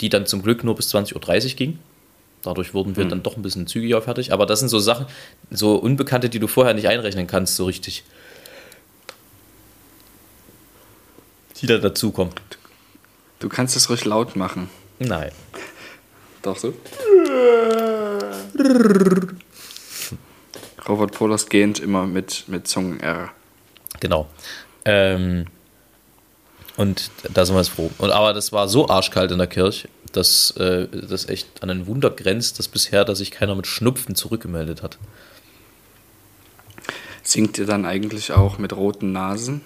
die 0.00 0.08
dann 0.08 0.26
zum 0.26 0.42
Glück 0.42 0.62
nur 0.62 0.76
bis 0.76 0.94
20.30 0.94 1.14
Uhr 1.50 1.56
ging. 1.56 1.78
Dadurch 2.42 2.72
wurden 2.72 2.96
wir 2.96 3.04
dann 3.04 3.22
doch 3.22 3.36
ein 3.36 3.42
bisschen 3.42 3.66
zügiger 3.66 4.00
fertig. 4.00 4.32
Aber 4.32 4.46
das 4.46 4.60
sind 4.60 4.68
so 4.68 4.78
Sachen, 4.78 5.06
so 5.50 5.74
Unbekannte, 5.74 6.28
die 6.30 6.38
du 6.38 6.46
vorher 6.46 6.72
nicht 6.72 6.86
einrechnen 6.88 7.26
kannst, 7.26 7.56
so 7.56 7.66
richtig. 7.66 8.04
Die 11.60 11.66
da 11.66 11.78
dazukommen. 11.78 12.34
Du 13.38 13.48
kannst 13.48 13.76
es 13.76 13.88
ruhig 13.90 14.04
laut 14.04 14.36
machen. 14.36 14.70
Nein. 14.98 15.32
Doch 16.42 16.56
so. 16.56 16.74
Robert 20.88 21.12
Polas 21.12 21.48
gähnt 21.48 21.78
immer 21.78 22.06
mit, 22.06 22.44
mit 22.48 22.66
Zungen-R. 22.66 23.30
Genau. 24.00 24.28
Ähm, 24.84 25.46
und 26.76 27.10
da 27.34 27.44
sind 27.44 27.54
wir 27.54 27.60
jetzt 27.60 27.70
froh. 27.70 27.90
Und, 27.98 28.10
aber 28.10 28.32
das 28.32 28.52
war 28.52 28.68
so 28.68 28.88
arschkalt 28.88 29.30
in 29.30 29.38
der 29.38 29.46
Kirche, 29.46 29.88
dass 30.12 30.52
äh, 30.52 30.88
das 30.88 31.28
echt 31.28 31.62
an 31.62 31.70
ein 31.70 31.86
Wunder 31.86 32.10
grenzt, 32.10 32.58
dass 32.58 32.68
bisher, 32.68 33.04
dass 33.04 33.18
sich 33.18 33.30
keiner 33.30 33.54
mit 33.54 33.66
Schnupfen 33.66 34.14
zurückgemeldet 34.14 34.82
hat. 34.82 34.98
Singt 37.22 37.58
ihr 37.58 37.66
dann 37.66 37.84
eigentlich 37.84 38.32
auch 38.32 38.58
mit 38.58 38.74
roten 38.74 39.12
Nasen? 39.12 39.60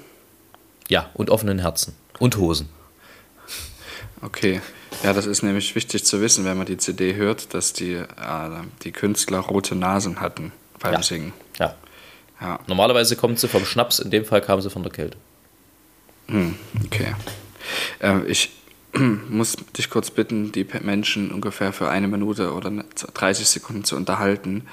Ja, 0.89 1.11
und 1.15 1.31
offenen 1.31 1.59
Herzen. 1.59 1.95
Und 2.19 2.37
Hosen. 2.37 2.69
Okay. 4.23 4.61
Ja, 5.03 5.13
das 5.13 5.27
ist 5.27 5.43
nämlich 5.43 5.75
wichtig 5.75 6.05
zu 6.05 6.21
wissen, 6.21 6.45
wenn 6.45 6.57
man 6.57 6.67
die 6.67 6.77
CD 6.77 7.15
hört, 7.15 7.53
dass 7.53 7.73
die, 7.73 7.95
äh, 7.95 8.07
die 8.83 8.93
Künstler 8.93 9.39
rote 9.41 9.75
Nasen 9.75 10.21
hatten 10.21 10.53
beim 10.81 10.95
Ja. 10.95 11.03
Singen. 11.03 11.33
Ja. 11.59 11.75
Ja, 12.41 12.59
Normalerweise 12.67 13.17
kommt 13.17 13.39
sie 13.39 13.49
vom 13.49 13.65
Schnaps, 13.65 13.99
in 14.01 14.11
dem 14.11 14.25
Fall 14.25 14.41
kam 14.41 14.61
sie 14.61 14.71
von 14.71 14.83
der 14.83 14.93
Kälte. 14.93 15.17
hm, 16.27 16.55
okay. 16.87 17.15
Ähm, 18.01 18.25
ich 18.27 18.51
muss 19.29 19.57
dich 19.77 19.91
kurz 19.91 20.11
bitten, 20.11 20.53
die 20.53 20.67
Menschen 20.83 21.31
ungefähr 21.33 21.73
für 21.73 21.89
eine 21.91 22.09
Minute 22.09 22.53
oder 22.55 22.71
30 23.15 23.47
Sekunden 23.47 23.85
zu 23.85 23.97
unterhalten, 23.97 24.67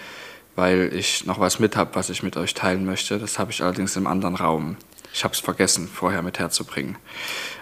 weil 0.56 0.92
ich 0.94 1.26
noch 1.26 1.40
was 1.40 1.60
mit 1.60 1.76
habe, 1.76 1.96
was 1.96 2.10
ich 2.10 2.24
mit 2.24 2.36
euch 2.38 2.54
teilen 2.54 2.86
möchte. 2.86 3.20
Das 3.20 3.40
habe 3.40 3.52
ich 3.52 3.64
allerdings 3.64 3.96
im 3.96 4.08
anderen 4.08 4.36
Raum. 4.36 4.76
Ich 5.14 5.24
habe 5.24 5.34
es 5.34 5.40
vergessen, 5.40 5.88
vorher 5.88 6.22
mit 6.22 6.40
herzubringen. 6.40 6.98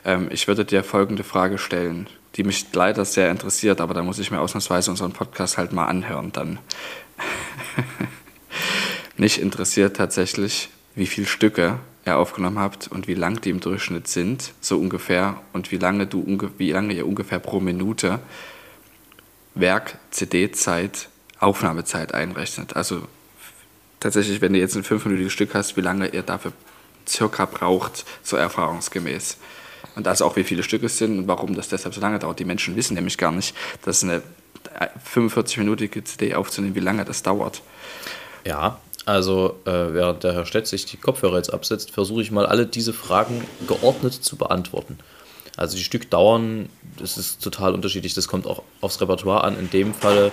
Ähm, 0.06 0.29
ich 0.32 0.48
würde 0.48 0.65
dir 0.65 0.84
folgende 0.84 1.24
Frage 1.24 1.58
stellen, 1.58 2.08
die 2.36 2.44
mich 2.44 2.65
leider 2.74 3.06
sehr 3.06 3.32
interessiert, 3.32 3.82
aber 3.82 3.94
da 3.94 4.03
muss 4.03 4.20
ich 4.20 4.32
mir 4.32 4.39
ausnahmsweise 4.39 4.91
unseren 4.91 5.13
Podcast 5.13 5.58
halt 5.58 5.74
mal 5.74 5.88
anhören 5.88 6.32
dann. 6.32 6.60
Mich 9.18 9.41
interessiert 9.41 9.98
tatsächlich, 9.98 10.70
wie 10.96 11.08
viele 11.08 11.27
Stücke 11.27 11.79
ihr 12.06 12.18
aufgenommen 12.18 12.60
habt 12.60 12.88
und 12.88 13.08
wie 13.08 13.15
lang 13.15 13.41
die 13.41 13.50
im 13.50 13.60
Durchschnitt 13.60 14.08
sind, 14.08 14.53
so 14.62 14.77
ungefähr, 14.77 15.41
und 15.53 15.72
wie 15.72 15.77
lange, 15.77 16.08
du, 16.08 16.25
wie 16.58 16.72
lange 16.72 16.94
ihr 16.94 17.06
ungefähr 17.06 17.39
pro 17.39 17.60
Minute 17.60 18.20
Werk, 19.56 19.98
CD-Zeit, 20.12 21.10
Aufnahmezeit 21.39 22.13
einrechnet. 22.13 22.75
Also 22.75 23.01
tatsächlich, 24.00 24.41
wenn 24.41 24.53
du 24.53 24.60
jetzt 24.60 24.75
ein 24.75 24.84
fünfminütiges 24.84 25.34
Stück 25.34 25.53
hast, 25.53 25.75
wie 25.75 25.82
lange 25.82 26.08
ihr 26.08 26.22
dafür 26.22 26.53
circa 27.10 27.46
braucht, 27.46 28.06
so 28.24 28.38
erfahrungsgemäß. 28.38 29.38
Und 29.96 30.08
also 30.08 30.25
auch 30.25 30.36
wie 30.36 30.44
viele 30.44 30.63
Stücke 30.63 30.86
es 30.86 30.98
sind 30.98 31.18
und 31.18 31.28
warum 31.28 31.56
das 31.56 31.70
deshalb 31.70 31.94
so 31.94 32.01
lange 32.01 32.20
dauert. 32.20 32.39
Die 32.39 32.46
Menschen 32.46 32.75
wissen 32.75 32.94
nämlich 32.94 33.18
gar 33.18 33.32
nicht, 33.32 33.56
dass 33.84 34.04
eine 34.04 34.22
45-minütige 35.13 36.04
CD 36.04 36.36
aufzunehmen, 36.36 36.75
wie 36.75 36.80
lange 36.80 37.06
das 37.06 37.24
dauert. 37.24 37.62
Ja, 38.46 38.80
also 39.06 39.60
äh, 39.66 39.72
während 39.72 40.24
der 40.24 40.34
Herr 40.34 40.46
Stett 40.46 40.68
sich 40.68 40.86
die 40.86 40.98
Kopfhörer 40.98 41.38
jetzt 41.38 41.54
absetzt, 41.54 41.92
versuche 41.92 42.22
ich 42.22 42.32
mal 42.32 42.46
alle 42.46 42.66
diese 42.66 42.94
Fragen 42.94 43.44
geordnet 43.68 44.13
zu 44.13 44.36
beantworten. 44.36 45.00
Also 45.58 45.75
die 45.75 45.84
Stück 45.84 46.10
dauern, 46.10 46.70
das 46.98 47.18
ist 47.18 47.44
total 47.44 47.74
unterschiedlich, 47.74 48.13
das 48.13 48.28
kommt 48.28 48.48
auch 48.48 48.63
aufs 48.82 49.01
Repertoire 49.01 49.44
an. 49.44 49.60
In 49.60 49.70
dem 49.70 49.94
Falle 49.94 50.32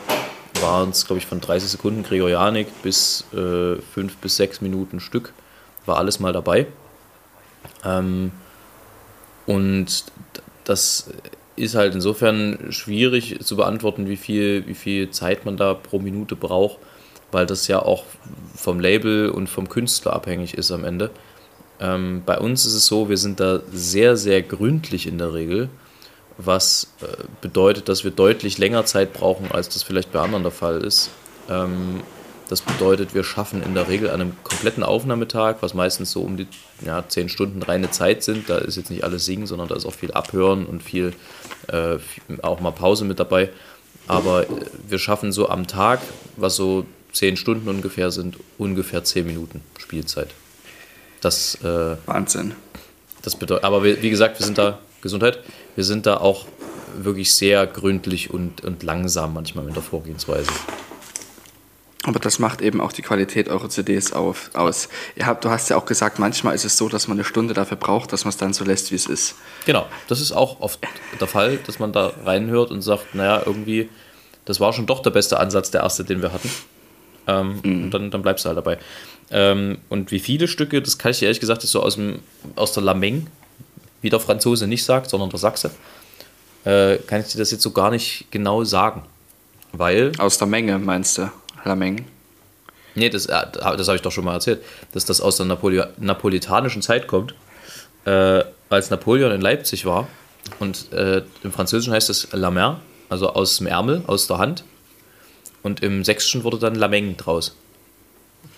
waren 0.60 0.90
es, 0.90 1.06
glaube 1.06 1.18
ich, 1.18 1.26
von 1.26 1.40
30 1.40 1.70
Sekunden 1.70 2.02
Gregorianik 2.02 2.68
bis 2.82 3.24
äh, 3.32 3.76
5 3.76 4.16
bis 4.18 4.36
6 4.36 4.60
Minuten 4.60 5.00
Stück, 5.00 5.32
war 5.86 5.96
alles 5.98 6.20
mal 6.20 6.32
dabei. 6.32 6.66
Ähm, 7.84 8.32
und 9.46 10.04
das 10.64 11.10
ist 11.56 11.74
halt 11.74 11.94
insofern 11.94 12.70
schwierig 12.70 13.38
zu 13.40 13.56
beantworten, 13.56 14.08
wie 14.08 14.16
viel, 14.16 14.66
wie 14.66 14.74
viel 14.74 15.10
Zeit 15.10 15.44
man 15.44 15.56
da 15.56 15.74
pro 15.74 15.98
Minute 15.98 16.36
braucht, 16.36 16.78
weil 17.32 17.46
das 17.46 17.66
ja 17.68 17.80
auch 17.80 18.04
vom 18.54 18.80
Label 18.80 19.30
und 19.30 19.48
vom 19.48 19.68
Künstler 19.68 20.12
abhängig 20.12 20.54
ist 20.54 20.70
am 20.70 20.84
Ende. 20.84 21.10
Ähm, 21.80 22.22
bei 22.24 22.38
uns 22.38 22.66
ist 22.66 22.74
es 22.74 22.86
so, 22.86 23.08
wir 23.08 23.18
sind 23.18 23.40
da 23.40 23.60
sehr, 23.70 24.16
sehr 24.16 24.42
gründlich 24.42 25.06
in 25.06 25.18
der 25.18 25.34
Regel, 25.34 25.68
was 26.38 26.92
äh, 27.00 27.06
bedeutet, 27.40 27.88
dass 27.88 28.04
wir 28.04 28.10
deutlich 28.10 28.58
länger 28.58 28.84
Zeit 28.84 29.12
brauchen, 29.12 29.50
als 29.50 29.68
das 29.68 29.82
vielleicht 29.82 30.12
bei 30.12 30.20
anderen 30.20 30.42
der 30.42 30.52
Fall 30.52 30.82
ist. 30.82 31.10
Ähm, 31.48 32.00
das 32.48 32.60
bedeutet, 32.60 33.14
wir 33.14 33.24
schaffen 33.24 33.62
in 33.62 33.74
der 33.74 33.88
Regel 33.88 34.10
an 34.10 34.20
einem 34.20 34.36
kompletten 34.44 34.84
Aufnahmetag, 34.84 35.56
was 35.60 35.74
meistens 35.74 36.12
so 36.12 36.20
um 36.22 36.36
die 36.36 36.46
ja, 36.84 37.06
10 37.06 37.28
Stunden 37.28 37.62
reine 37.62 37.90
Zeit 37.90 38.22
sind. 38.22 38.48
Da 38.48 38.58
ist 38.58 38.76
jetzt 38.76 38.90
nicht 38.90 39.02
alles 39.02 39.24
Singen, 39.24 39.46
sondern 39.46 39.68
da 39.68 39.74
ist 39.74 39.84
auch 39.84 39.94
viel 39.94 40.12
Abhören 40.12 40.64
und 40.64 40.82
viel, 40.82 41.12
äh, 41.68 41.98
auch 42.42 42.60
mal 42.60 42.70
Pause 42.70 43.04
mit 43.04 43.18
dabei. 43.18 43.50
Aber 44.06 44.44
äh, 44.44 44.46
wir 44.88 44.98
schaffen 44.98 45.32
so 45.32 45.48
am 45.48 45.66
Tag, 45.66 46.00
was 46.36 46.54
so 46.54 46.86
10 47.12 47.36
Stunden 47.36 47.68
ungefähr 47.68 48.10
sind, 48.12 48.36
ungefähr 48.58 49.02
10 49.02 49.26
Minuten 49.26 49.62
Spielzeit. 49.78 50.28
Das, 51.20 51.56
äh, 51.64 51.96
Wahnsinn. 52.06 52.54
Das 53.22 53.34
bedeutet, 53.34 53.64
aber 53.64 53.82
wir, 53.82 54.02
wie 54.02 54.10
gesagt, 54.10 54.38
wir 54.38 54.46
sind 54.46 54.58
da, 54.58 54.78
Gesundheit, 55.02 55.40
wir 55.74 55.82
sind 55.82 56.06
da 56.06 56.18
auch 56.18 56.46
wirklich 56.96 57.34
sehr 57.34 57.66
gründlich 57.66 58.30
und, 58.30 58.62
und 58.62 58.84
langsam 58.84 59.34
manchmal 59.34 59.64
mit 59.64 59.74
der 59.74 59.82
Vorgehensweise. 59.82 60.50
Aber 62.06 62.20
das 62.20 62.38
macht 62.38 62.62
eben 62.62 62.80
auch 62.80 62.92
die 62.92 63.02
Qualität 63.02 63.48
eurer 63.48 63.68
CDs 63.68 64.12
auf, 64.12 64.50
aus. 64.54 64.88
Ihr 65.16 65.26
habt, 65.26 65.44
du 65.44 65.50
hast 65.50 65.68
ja 65.68 65.76
auch 65.76 65.86
gesagt, 65.86 66.20
manchmal 66.20 66.54
ist 66.54 66.64
es 66.64 66.76
so, 66.76 66.88
dass 66.88 67.08
man 67.08 67.16
eine 67.16 67.24
Stunde 67.24 67.52
dafür 67.52 67.76
braucht, 67.76 68.12
dass 68.12 68.24
man 68.24 68.30
es 68.30 68.36
dann 68.36 68.52
so 68.52 68.64
lässt, 68.64 68.92
wie 68.92 68.94
es 68.94 69.06
ist. 69.06 69.34
Genau, 69.66 69.86
das 70.06 70.20
ist 70.20 70.30
auch 70.30 70.60
oft 70.60 70.78
der 71.20 71.26
Fall, 71.26 71.58
dass 71.66 71.80
man 71.80 71.92
da 71.92 72.12
reinhört 72.24 72.70
und 72.70 72.80
sagt, 72.80 73.16
naja, 73.16 73.42
irgendwie, 73.44 73.88
das 74.44 74.60
war 74.60 74.72
schon 74.72 74.86
doch 74.86 75.02
der 75.02 75.10
beste 75.10 75.40
Ansatz, 75.40 75.72
der 75.72 75.82
erste, 75.82 76.04
den 76.04 76.22
wir 76.22 76.32
hatten. 76.32 76.50
Ähm, 77.26 77.60
mhm. 77.62 77.84
Und 77.84 77.90
dann, 77.90 78.10
dann 78.12 78.22
bleibst 78.22 78.44
du 78.44 78.48
halt 78.48 78.58
dabei. 78.58 78.78
Ähm, 79.32 79.78
und 79.88 80.12
wie 80.12 80.20
viele 80.20 80.46
Stücke, 80.46 80.80
das 80.80 80.98
kann 80.98 81.10
ich 81.10 81.18
dir 81.18 81.24
ehrlich 81.24 81.40
gesagt 81.40 81.62
so 81.62 81.82
aus, 81.82 81.96
dem, 81.96 82.20
aus 82.54 82.72
der 82.72 82.84
Lameng, 82.84 83.26
wie 84.00 84.10
der 84.10 84.20
Franzose 84.20 84.68
nicht 84.68 84.84
sagt, 84.84 85.10
sondern 85.10 85.30
der 85.30 85.40
Sachse, 85.40 85.72
äh, 86.64 86.98
kann 86.98 87.20
ich 87.20 87.32
dir 87.32 87.38
das 87.38 87.50
jetzt 87.50 87.62
so 87.62 87.72
gar 87.72 87.90
nicht 87.90 88.26
genau 88.30 88.62
sagen. 88.62 89.02
Weil. 89.72 90.12
Aus 90.18 90.38
der 90.38 90.46
Menge 90.46 90.78
meinst 90.78 91.18
du? 91.18 91.30
Lameng? 91.66 92.06
Nee, 92.94 93.10
das, 93.10 93.26
das 93.26 93.62
habe 93.62 93.96
ich 93.96 94.02
doch 94.02 94.12
schon 94.12 94.24
mal 94.24 94.34
erzählt, 94.34 94.64
dass 94.92 95.04
das 95.04 95.20
aus 95.20 95.36
der 95.36 95.46
Napoli 95.46 95.82
napolitanischen 95.98 96.80
Zeit 96.80 97.06
kommt. 97.06 97.34
Äh, 98.06 98.44
als 98.70 98.90
Napoleon 98.90 99.32
in 99.32 99.40
Leipzig 99.40 99.84
war 99.84 100.08
und 100.58 100.92
äh, 100.92 101.22
im 101.42 101.52
Französischen 101.52 101.92
heißt 101.92 102.08
es 102.08 102.28
La 102.32 102.50
Mer, 102.50 102.80
also 103.08 103.30
aus 103.30 103.58
dem 103.58 103.66
Ärmel, 103.66 104.02
aus 104.06 104.26
der 104.26 104.38
Hand. 104.38 104.64
Und 105.62 105.82
im 105.82 106.04
Sächsischen 106.04 106.44
wurde 106.44 106.58
dann 106.58 106.74
Lameng 106.74 107.16
draus. 107.16 107.56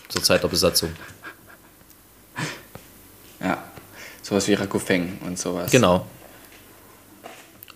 Zur 0.09 0.23
Zeit 0.23 0.43
der 0.43 0.49
Besatzung. 0.49 0.91
Ja, 3.41 3.63
sowas 4.23 4.47
wie 4.49 4.55
Rakufeng 4.55 5.19
und 5.25 5.39
sowas. 5.39 5.71
Genau. 5.71 6.07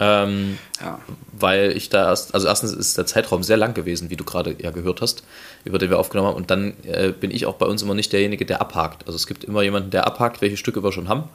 Ähm, 0.05 0.59
ja. 0.81 0.99
Weil 1.33 1.77
ich 1.77 1.89
da 1.89 2.09
erst, 2.09 2.35
also 2.35 2.49
erstens 2.49 2.73
ist 2.73 2.99
der 2.99 3.07
Zeitraum 3.07 3.45
sehr 3.45 3.57
lang 3.57 3.73
gewesen, 3.73 4.11
wie 4.11 4.17
du 4.17 4.25
gerade 4.25 4.57
ja 4.59 4.73
gehört 4.73 5.01
hast, 5.01 5.23
über 5.65 5.79
den 5.79 5.91
wir 5.91 5.99
aufgenommen 6.01 6.31
haben. 6.31 6.37
Und 6.37 6.51
dann 6.51 6.75
äh, 6.83 7.13
bin 7.13 7.31
ich 7.31 7.47
auch 7.47 7.55
bei 7.55 7.67
uns 7.67 7.83
immer 7.83 7.95
nicht 7.95 8.13
derjenige, 8.13 8.45
der 8.45 8.61
abhakt. 8.61 9.07
Also 9.07 9.15
es 9.17 9.29
gibt 9.29 9.45
immer 9.45 9.63
jemanden, 9.63 9.91
der 9.91 10.09
abhakt, 10.09 10.41
welche 10.41 10.57
Stücke 10.57 10.83
wir 10.83 10.91
schon 10.91 11.09
haben, 11.09 11.29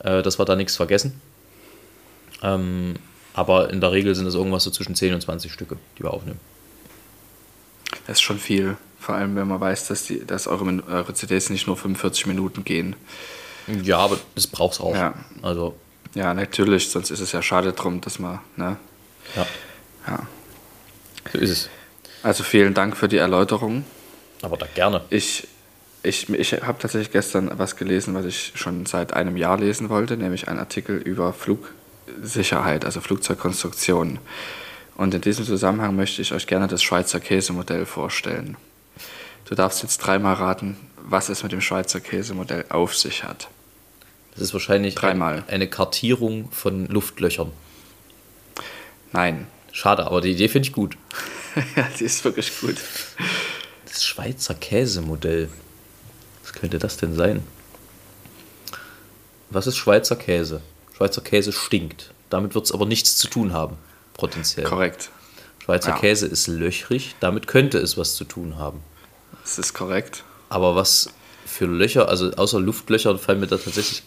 äh, 0.00 0.22
dass 0.22 0.38
wir 0.38 0.44
da 0.44 0.56
nichts 0.56 0.76
vergessen. 0.76 1.18
Ähm, 2.42 2.96
aber 3.32 3.70
in 3.70 3.80
der 3.80 3.92
Regel 3.92 4.14
sind 4.14 4.26
es 4.26 4.34
irgendwas 4.34 4.64
so 4.64 4.70
zwischen 4.70 4.94
10 4.94 5.14
und 5.14 5.22
20 5.22 5.50
Stücke, 5.50 5.78
die 5.98 6.02
wir 6.02 6.12
aufnehmen. 6.12 6.40
Das 8.06 8.18
ist 8.18 8.22
schon 8.22 8.38
viel. 8.38 8.76
Vor 9.00 9.14
allem, 9.14 9.36
wenn 9.36 9.48
man 9.48 9.60
weiß, 9.60 9.88
dass, 9.88 10.04
die, 10.04 10.26
dass 10.26 10.46
eure, 10.48 10.82
eure 10.86 11.14
CDs 11.14 11.48
nicht 11.48 11.66
nur 11.66 11.78
45 11.78 12.26
Minuten 12.26 12.62
gehen. 12.64 12.94
Ja, 13.82 13.98
aber 13.98 14.18
das 14.34 14.46
braucht 14.46 14.74
es 14.74 14.80
auch. 14.80 14.94
Ja. 14.94 15.14
Also 15.40 15.74
ja, 16.16 16.32
natürlich, 16.32 16.88
sonst 16.88 17.10
ist 17.10 17.20
es 17.20 17.32
ja 17.32 17.42
schade 17.42 17.74
drum, 17.74 18.00
dass 18.00 18.18
man, 18.18 18.40
ne? 18.56 18.76
Ja. 19.36 19.46
Ja. 20.06 20.26
So 21.30 21.38
ist 21.38 21.50
es. 21.50 21.70
Also 22.22 22.42
vielen 22.42 22.72
Dank 22.72 22.96
für 22.96 23.06
die 23.06 23.18
Erläuterung. 23.18 23.84
Aber 24.40 24.56
da 24.56 24.66
gerne. 24.74 25.02
Ich, 25.10 25.46
ich, 26.02 26.30
ich 26.30 26.52
habe 26.52 26.78
tatsächlich 26.78 27.12
gestern 27.12 27.50
was 27.58 27.76
gelesen, 27.76 28.14
was 28.14 28.24
ich 28.24 28.52
schon 28.54 28.86
seit 28.86 29.12
einem 29.12 29.36
Jahr 29.36 29.58
lesen 29.58 29.90
wollte, 29.90 30.16
nämlich 30.16 30.48
einen 30.48 30.58
Artikel 30.58 30.96
über 30.96 31.34
Flugsicherheit, 31.34 32.86
also 32.86 33.02
Flugzeugkonstruktion. 33.02 34.18
Und 34.96 35.12
in 35.12 35.20
diesem 35.20 35.44
Zusammenhang 35.44 35.96
möchte 35.96 36.22
ich 36.22 36.32
euch 36.32 36.46
gerne 36.46 36.66
das 36.66 36.82
Schweizer 36.82 37.20
Käsemodell 37.20 37.84
vorstellen. 37.84 38.56
Du 39.44 39.54
darfst 39.54 39.82
jetzt 39.82 39.98
dreimal 39.98 40.34
raten, 40.34 40.78
was 40.96 41.28
es 41.28 41.42
mit 41.42 41.52
dem 41.52 41.60
Schweizer 41.60 42.00
Käsemodell 42.00 42.64
auf 42.70 42.96
sich 42.96 43.22
hat. 43.22 43.48
Das 44.36 44.48
ist 44.48 44.52
wahrscheinlich 44.52 44.94
Dreimal. 44.94 45.44
eine 45.48 45.66
Kartierung 45.66 46.50
von 46.50 46.86
Luftlöchern. 46.86 47.52
Nein. 49.12 49.46
Schade, 49.72 50.06
aber 50.06 50.20
die 50.20 50.30
Idee 50.30 50.48
finde 50.48 50.68
ich 50.68 50.74
gut. 50.74 50.96
ja, 51.76 51.88
die 51.98 52.04
ist 52.04 52.22
wirklich 52.24 52.60
gut. 52.60 52.76
Das 53.86 54.04
Schweizer 54.04 54.54
Käsemodell. 54.54 55.48
Was 56.42 56.52
könnte 56.52 56.78
das 56.78 56.98
denn 56.98 57.14
sein? 57.14 57.42
Was 59.48 59.66
ist 59.66 59.76
Schweizer 59.76 60.16
Käse? 60.16 60.60
Schweizer 60.94 61.22
Käse 61.22 61.52
stinkt. 61.52 62.12
Damit 62.28 62.54
wird 62.54 62.66
es 62.66 62.72
aber 62.72 62.86
nichts 62.86 63.16
zu 63.16 63.28
tun 63.28 63.52
haben, 63.52 63.78
potenziell. 64.14 64.66
Korrekt. 64.66 65.10
Schweizer 65.64 65.90
ja. 65.90 65.98
Käse 65.98 66.26
ist 66.26 66.46
löchrig, 66.46 67.14
damit 67.20 67.46
könnte 67.46 67.78
es 67.78 67.96
was 67.96 68.16
zu 68.16 68.24
tun 68.24 68.58
haben. 68.58 68.80
Das 69.42 69.58
ist 69.58 69.74
korrekt. 69.74 70.24
Aber 70.48 70.76
was 70.76 71.10
für 71.46 71.66
Löcher, 71.66 72.08
also 72.08 72.32
außer 72.32 72.60
Luftlöcher 72.60 73.18
fallen 73.18 73.40
mir 73.40 73.46
da 73.46 73.56
tatsächlich 73.56 74.02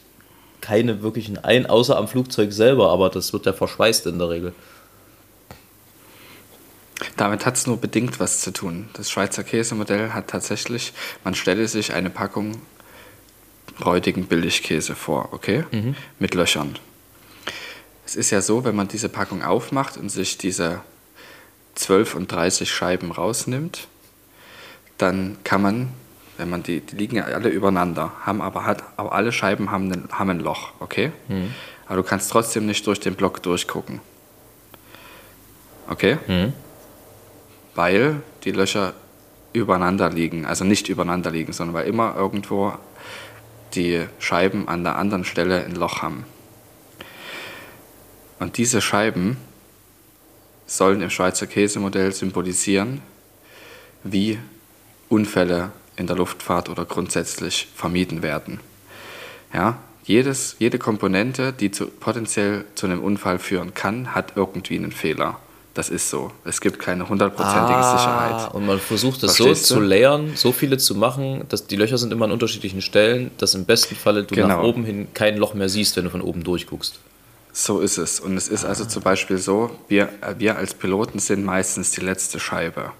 keine 0.62 1.02
wirklichen 1.02 1.38
ein, 1.38 1.66
außer 1.66 1.98
am 1.98 2.08
Flugzeug 2.08 2.52
selber, 2.52 2.90
aber 2.92 3.10
das 3.10 3.34
wird 3.34 3.46
ja 3.46 3.54
verschweißt 3.54 4.06
in 4.08 4.20
der 4.20 4.30
Regel. 4.30 4.54
Damit 7.16 7.46
hat 7.46 7.56
es 7.56 7.68
nur 7.68 7.78
bedingt 7.78 8.20
was 8.20 8.42
zu 8.42 8.52
tun. 8.52 8.90
Das 8.94 9.10
Schweizer 9.10 9.44
Käsemodell 9.44 10.12
hat 10.12 10.30
tatsächlich, 10.30 10.94
man 11.24 11.36
stelle 11.36 11.68
sich 11.68 11.94
eine 11.94 12.10
Packung 12.10 12.62
räudigen 13.86 14.26
Billigkäse 14.26 14.96
vor, 14.96 15.30
okay? 15.32 15.64
Mhm. 15.72 15.96
Mit 16.20 16.34
Löchern. 16.34 16.78
Es 18.06 18.16
ist 18.16 18.32
ja 18.32 18.42
so, 18.42 18.64
wenn 18.66 18.76
man 18.76 18.88
diese 18.88 19.08
Packung 19.10 19.44
aufmacht 19.44 19.98
und 19.98 20.10
sich 20.10 20.38
diese 20.38 20.82
12 21.76 22.16
und 22.16 22.32
30 22.32 22.70
Scheiben 22.72 23.12
rausnimmt, 23.12 23.88
dann 24.98 25.38
kann 25.44 25.62
man 25.62 25.90
wenn 26.40 26.50
man 26.50 26.64
die, 26.64 26.80
die 26.80 26.96
liegen 26.96 27.18
ja 27.18 27.26
alle 27.26 27.50
übereinander, 27.50 28.14
haben 28.22 28.42
aber 28.42 28.66
halt, 28.66 28.82
aber 28.96 29.12
alle 29.12 29.32
Scheiben 29.32 29.72
haben 29.72 29.92
ein, 29.92 30.10
haben 30.12 30.30
ein 30.30 30.40
Loch, 30.40 30.72
okay? 30.80 31.12
Mhm. 31.28 31.54
Aber 31.86 31.98
du 31.98 32.04
kannst 32.04 32.32
trotzdem 32.32 32.66
nicht 32.66 32.88
durch 32.88 33.00
den 33.00 33.16
Block 33.16 33.44
durchgucken. 33.44 34.00
Okay? 35.90 36.18
Mhm. 36.28 36.54
Weil 37.76 38.22
die 38.46 38.52
Löcher 38.52 38.94
übereinander 39.52 40.10
liegen, 40.10 40.46
also 40.46 40.64
nicht 40.64 40.88
übereinander 40.88 41.30
liegen, 41.30 41.52
sondern 41.52 41.74
weil 41.74 41.88
immer 41.88 42.16
irgendwo 42.16 42.74
die 43.74 44.06
Scheiben 44.20 44.68
an 44.68 44.84
der 44.84 44.96
anderen 44.96 45.26
Stelle 45.26 45.66
ein 45.66 45.76
Loch 45.76 46.02
haben. 46.02 46.24
Und 48.40 48.58
diese 48.58 48.82
Scheiben 48.82 49.38
sollen 50.66 51.02
im 51.02 51.10
Schweizer 51.10 51.48
Käsemodell 51.48 52.14
symbolisieren, 52.14 53.02
wie 54.04 54.40
Unfälle 55.10 55.72
in 56.00 56.08
der 56.08 56.16
Luftfahrt 56.16 56.70
oder 56.70 56.86
grundsätzlich 56.86 57.68
vermieden 57.76 58.24
werden. 58.24 58.60
Ja, 59.54 59.78
jedes, 60.04 60.56
jede 60.60 60.80
Komponente, 60.80 61.54
die 61.54 61.70
zu, 61.72 61.88
potenziell 61.88 62.66
zu 62.76 62.88
einem 62.88 63.02
Unfall 63.02 63.38
führen 63.38 63.74
kann, 63.74 64.16
hat 64.16 64.34
irgendwie 64.36 64.78
einen 64.78 64.92
Fehler. 64.92 65.38
Das 65.76 65.90
ist 65.90 66.10
so. 66.10 66.32
Es 66.46 66.62
gibt 66.62 66.80
keine 66.80 67.08
hundertprozentige 67.08 67.84
Sicherheit. 67.84 68.34
Ah, 68.34 68.46
Und 68.54 68.66
man 68.66 68.80
versucht 68.80 69.20
Verstehst 69.20 69.68
so 69.68 69.76
zu 69.76 69.82
layern, 69.82 70.32
so 70.36 70.52
viele 70.52 70.78
zu 70.78 70.96
machen, 70.96 71.44
dass 71.50 71.68
die 71.68 71.76
Löcher 71.76 71.98
sind 71.98 72.12
immer 72.12 72.26
an 72.26 72.32
unterschiedlichen 72.32 72.82
Stellen, 72.82 73.30
dass 73.38 73.54
im 73.54 73.66
besten 73.66 73.96
Falle 73.96 74.24
du 74.24 74.36
nach 74.36 74.48
Genau. 74.58 74.64
oben 74.68 74.84
hin 74.84 75.08
kein 75.14 75.38
Loch 75.38 75.54
mehr 75.54 75.70
siehst, 75.70 75.96
wenn 75.96 76.06
du 76.06 76.10
von 76.10 76.22
oben 76.22 76.44
durchguckst. 76.44 77.00
So 77.54 77.80
ist 77.80 77.98
es. 77.98 78.20
Und 78.20 78.36
es 78.36 78.48
ist 78.48 78.66
also 78.66 78.86
zum 78.86 79.04
Beispiel 79.04 79.38
so, 79.38 79.70
wir, 79.88 80.10
wir 80.38 80.58
als 80.58 80.74
Piloten 80.74 81.20
sind 81.20 81.44
meistens 81.46 81.92
die 81.92 82.02
letzte 82.02 82.40
Scheibe 82.40 82.92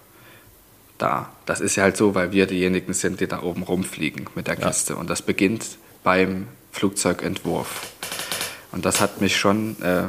da. 1.00 1.30
Das 1.46 1.60
ist 1.60 1.76
ja 1.76 1.84
halt 1.84 1.96
so, 1.96 2.14
weil 2.14 2.32
wir 2.32 2.46
diejenigen 2.46 2.92
sind, 2.92 3.20
die 3.20 3.26
da 3.26 3.42
oben 3.42 3.62
rumfliegen 3.62 4.28
mit 4.34 4.46
der 4.46 4.56
Kiste. 4.56 4.96
Und 4.96 5.10
das 5.10 5.22
beginnt 5.22 5.66
beim 6.02 6.46
Flugzeugentwurf. 6.72 7.92
Und 8.72 8.84
das 8.84 9.00
hat 9.00 9.20
mich 9.20 9.36
schon, 9.36 9.76
äh, 9.82 10.04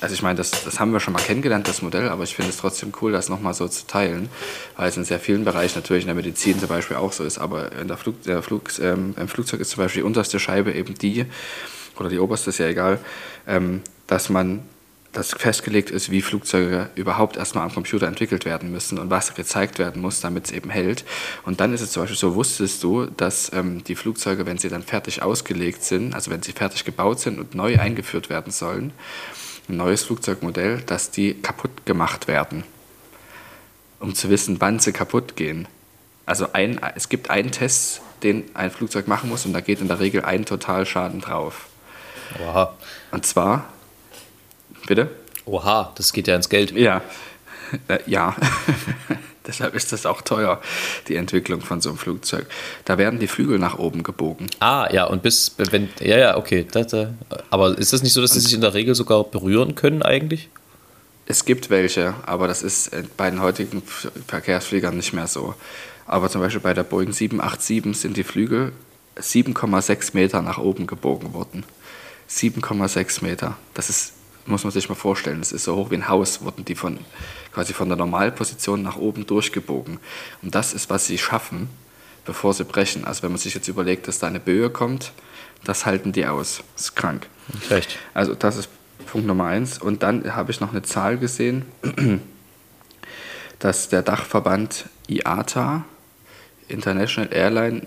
also 0.00 0.14
ich 0.14 0.22
meine, 0.22 0.36
das, 0.36 0.50
das 0.64 0.80
haben 0.80 0.92
wir 0.92 1.00
schon 1.00 1.12
mal 1.12 1.22
kennengelernt, 1.22 1.68
das 1.68 1.82
Modell, 1.82 2.08
aber 2.08 2.24
ich 2.24 2.34
finde 2.34 2.50
es 2.50 2.56
trotzdem 2.56 2.92
cool, 3.02 3.12
das 3.12 3.28
nochmal 3.28 3.52
so 3.54 3.68
zu 3.68 3.86
teilen, 3.86 4.28
weil 4.76 4.88
es 4.88 4.96
in 4.96 5.04
sehr 5.04 5.20
vielen 5.20 5.44
Bereichen 5.44 5.78
natürlich 5.78 6.04
in 6.04 6.08
der 6.08 6.14
Medizin 6.14 6.58
zum 6.58 6.68
Beispiel 6.68 6.96
auch 6.96 7.12
so 7.12 7.24
ist, 7.24 7.38
aber 7.38 7.72
in 7.72 7.88
der 7.88 7.96
Flug, 7.96 8.22
der 8.22 8.42
Flug, 8.42 8.70
ähm, 8.80 9.14
im 9.18 9.28
Flugzeug 9.28 9.60
ist 9.60 9.70
zum 9.70 9.82
Beispiel 9.82 10.02
die 10.02 10.06
unterste 10.06 10.40
Scheibe 10.40 10.72
eben 10.72 10.94
die, 10.94 11.26
oder 11.98 12.08
die 12.08 12.18
oberste 12.18 12.50
ist 12.50 12.58
ja 12.58 12.66
egal, 12.66 12.98
ähm, 13.46 13.82
dass 14.06 14.28
man 14.28 14.62
dass 15.12 15.32
festgelegt 15.32 15.90
ist, 15.90 16.10
wie 16.10 16.22
Flugzeuge 16.22 16.90
überhaupt 16.94 17.36
erstmal 17.36 17.64
am 17.64 17.72
Computer 17.72 18.06
entwickelt 18.06 18.44
werden 18.44 18.70
müssen 18.70 18.98
und 18.98 19.10
was 19.10 19.34
gezeigt 19.34 19.78
werden 19.78 20.02
muss, 20.02 20.20
damit 20.20 20.46
es 20.46 20.52
eben 20.52 20.70
hält. 20.70 21.04
Und 21.44 21.60
dann 21.60 21.72
ist 21.72 21.80
es 21.80 21.92
zum 21.92 22.02
Beispiel 22.02 22.18
so, 22.18 22.34
wusstest 22.34 22.82
du, 22.82 23.06
dass 23.06 23.52
ähm, 23.52 23.82
die 23.84 23.96
Flugzeuge, 23.96 24.46
wenn 24.46 24.58
sie 24.58 24.68
dann 24.68 24.82
fertig 24.82 25.22
ausgelegt 25.22 25.82
sind, 25.82 26.14
also 26.14 26.30
wenn 26.30 26.42
sie 26.42 26.52
fertig 26.52 26.84
gebaut 26.84 27.20
sind 27.20 27.38
und 27.38 27.54
neu 27.54 27.78
eingeführt 27.78 28.28
werden 28.28 28.52
sollen, 28.52 28.92
ein 29.68 29.76
neues 29.76 30.04
Flugzeugmodell, 30.04 30.82
dass 30.82 31.10
die 31.10 31.34
kaputt 31.34 31.84
gemacht 31.84 32.28
werden, 32.28 32.64
um 34.00 34.14
zu 34.14 34.30
wissen, 34.30 34.60
wann 34.60 34.78
sie 34.78 34.92
kaputt 34.92 35.36
gehen. 35.36 35.68
Also 36.26 36.52
ein, 36.52 36.80
es 36.94 37.08
gibt 37.08 37.30
einen 37.30 37.50
Test, 37.50 38.02
den 38.22 38.44
ein 38.54 38.70
Flugzeug 38.70 39.08
machen 39.08 39.30
muss 39.30 39.46
und 39.46 39.52
da 39.52 39.60
geht 39.60 39.80
in 39.80 39.88
der 39.88 40.00
Regel 40.00 40.24
ein 40.24 40.44
Totalschaden 40.44 41.20
drauf. 41.20 41.68
Oha. 42.42 42.74
Und 43.10 43.24
zwar, 43.24 43.72
bitte? 44.88 45.08
Oha, 45.46 45.92
das 45.96 46.12
geht 46.12 46.26
ja 46.26 46.34
ins 46.34 46.48
Geld. 46.48 46.72
Ja, 46.72 47.02
äh, 47.88 47.98
ja. 48.06 48.34
Deshalb 49.46 49.74
ist 49.74 49.92
das 49.92 50.04
auch 50.04 50.20
teuer, 50.20 50.60
die 51.08 51.16
Entwicklung 51.16 51.62
von 51.62 51.80
so 51.80 51.88
einem 51.88 51.96
Flugzeug. 51.96 52.46
Da 52.84 52.98
werden 52.98 53.18
die 53.18 53.28
Flügel 53.28 53.58
nach 53.58 53.78
oben 53.78 54.02
gebogen. 54.02 54.48
Ah, 54.60 54.88
ja, 54.92 55.04
und 55.04 55.22
bis, 55.22 55.54
wenn, 55.56 55.88
ja, 56.00 56.18
ja, 56.18 56.36
okay. 56.36 56.66
Das, 56.70 56.92
äh, 56.92 57.06
aber 57.48 57.78
ist 57.78 57.94
das 57.94 58.02
nicht 58.02 58.12
so, 58.12 58.20
dass 58.20 58.32
sie 58.32 58.40
sich 58.40 58.52
in 58.52 58.60
der 58.60 58.74
Regel 58.74 58.94
sogar 58.94 59.24
berühren 59.24 59.74
können 59.74 60.02
eigentlich? 60.02 60.50
Es 61.24 61.46
gibt 61.46 61.70
welche, 61.70 62.14
aber 62.26 62.46
das 62.46 62.62
ist 62.62 62.88
äh, 62.88 63.04
bei 63.16 63.30
den 63.30 63.40
heutigen 63.40 63.82
Verkehrsfliegern 64.26 64.96
nicht 64.96 65.14
mehr 65.14 65.26
so. 65.26 65.54
Aber 66.06 66.28
zum 66.28 66.42
Beispiel 66.42 66.60
bei 66.60 66.74
der 66.74 66.84
Boeing 66.84 67.12
787 67.12 68.00
sind 68.00 68.16
die 68.16 68.24
Flügel 68.24 68.72
7,6 69.18 70.10
Meter 70.12 70.42
nach 70.42 70.58
oben 70.58 70.86
gebogen 70.86 71.32
worden. 71.34 71.64
7,6 72.30 73.24
Meter. 73.24 73.56
Das 73.74 73.90
ist, 73.90 74.12
muss 74.48 74.64
man 74.64 74.72
sich 74.72 74.88
mal 74.88 74.94
vorstellen, 74.94 75.38
das 75.38 75.52
ist 75.52 75.64
so 75.64 75.76
hoch 75.76 75.90
wie 75.90 75.96
ein 75.96 76.08
Haus, 76.08 76.42
wurden 76.42 76.64
die 76.64 76.74
von, 76.74 76.98
quasi 77.52 77.72
von 77.72 77.88
der 77.88 77.96
Normalposition 77.96 78.82
nach 78.82 78.96
oben 78.96 79.26
durchgebogen. 79.26 79.98
Und 80.42 80.54
das 80.54 80.72
ist, 80.72 80.90
was 80.90 81.06
sie 81.06 81.18
schaffen, 81.18 81.68
bevor 82.24 82.54
sie 82.54 82.64
brechen. 82.64 83.04
Also 83.04 83.22
wenn 83.22 83.30
man 83.30 83.38
sich 83.38 83.54
jetzt 83.54 83.68
überlegt, 83.68 84.08
dass 84.08 84.18
da 84.18 84.26
eine 84.26 84.40
Böe 84.40 84.70
kommt, 84.70 85.12
das 85.64 85.86
halten 85.86 86.12
die 86.12 86.26
aus. 86.26 86.62
Das 86.74 86.86
ist 86.86 86.96
krank. 86.96 87.26
Recht. 87.70 87.98
Also 88.14 88.34
das 88.34 88.56
ist 88.56 88.68
Punkt 89.06 89.26
Nummer 89.26 89.46
eins. 89.46 89.78
Und 89.78 90.02
dann 90.02 90.34
habe 90.34 90.50
ich 90.50 90.60
noch 90.60 90.70
eine 90.70 90.82
Zahl 90.82 91.18
gesehen, 91.18 91.64
dass 93.58 93.88
der 93.88 94.02
Dachverband 94.02 94.86
IATA, 95.08 95.84
International 96.68 97.32
Airline 97.32 97.86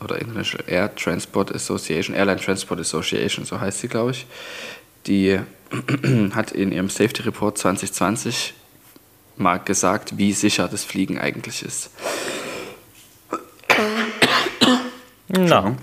oder 0.00 0.20
International 0.20 0.64
Air 0.68 0.94
Transport 0.94 1.54
Association, 1.54 2.14
Airline 2.14 2.40
Transport 2.40 2.80
Association, 2.80 3.44
so 3.44 3.60
heißt 3.60 3.80
sie, 3.80 3.88
glaube 3.88 4.12
ich, 4.12 4.26
die 5.06 5.40
hat 6.34 6.52
in 6.52 6.72
ihrem 6.72 6.88
Safety 6.88 7.22
Report 7.22 7.58
2020 7.58 8.54
mal 9.36 9.58
gesagt, 9.58 10.18
wie 10.18 10.32
sicher 10.32 10.68
das 10.68 10.84
Fliegen 10.84 11.18
eigentlich 11.18 11.62
ist. 11.62 11.90
Na, 15.28 15.76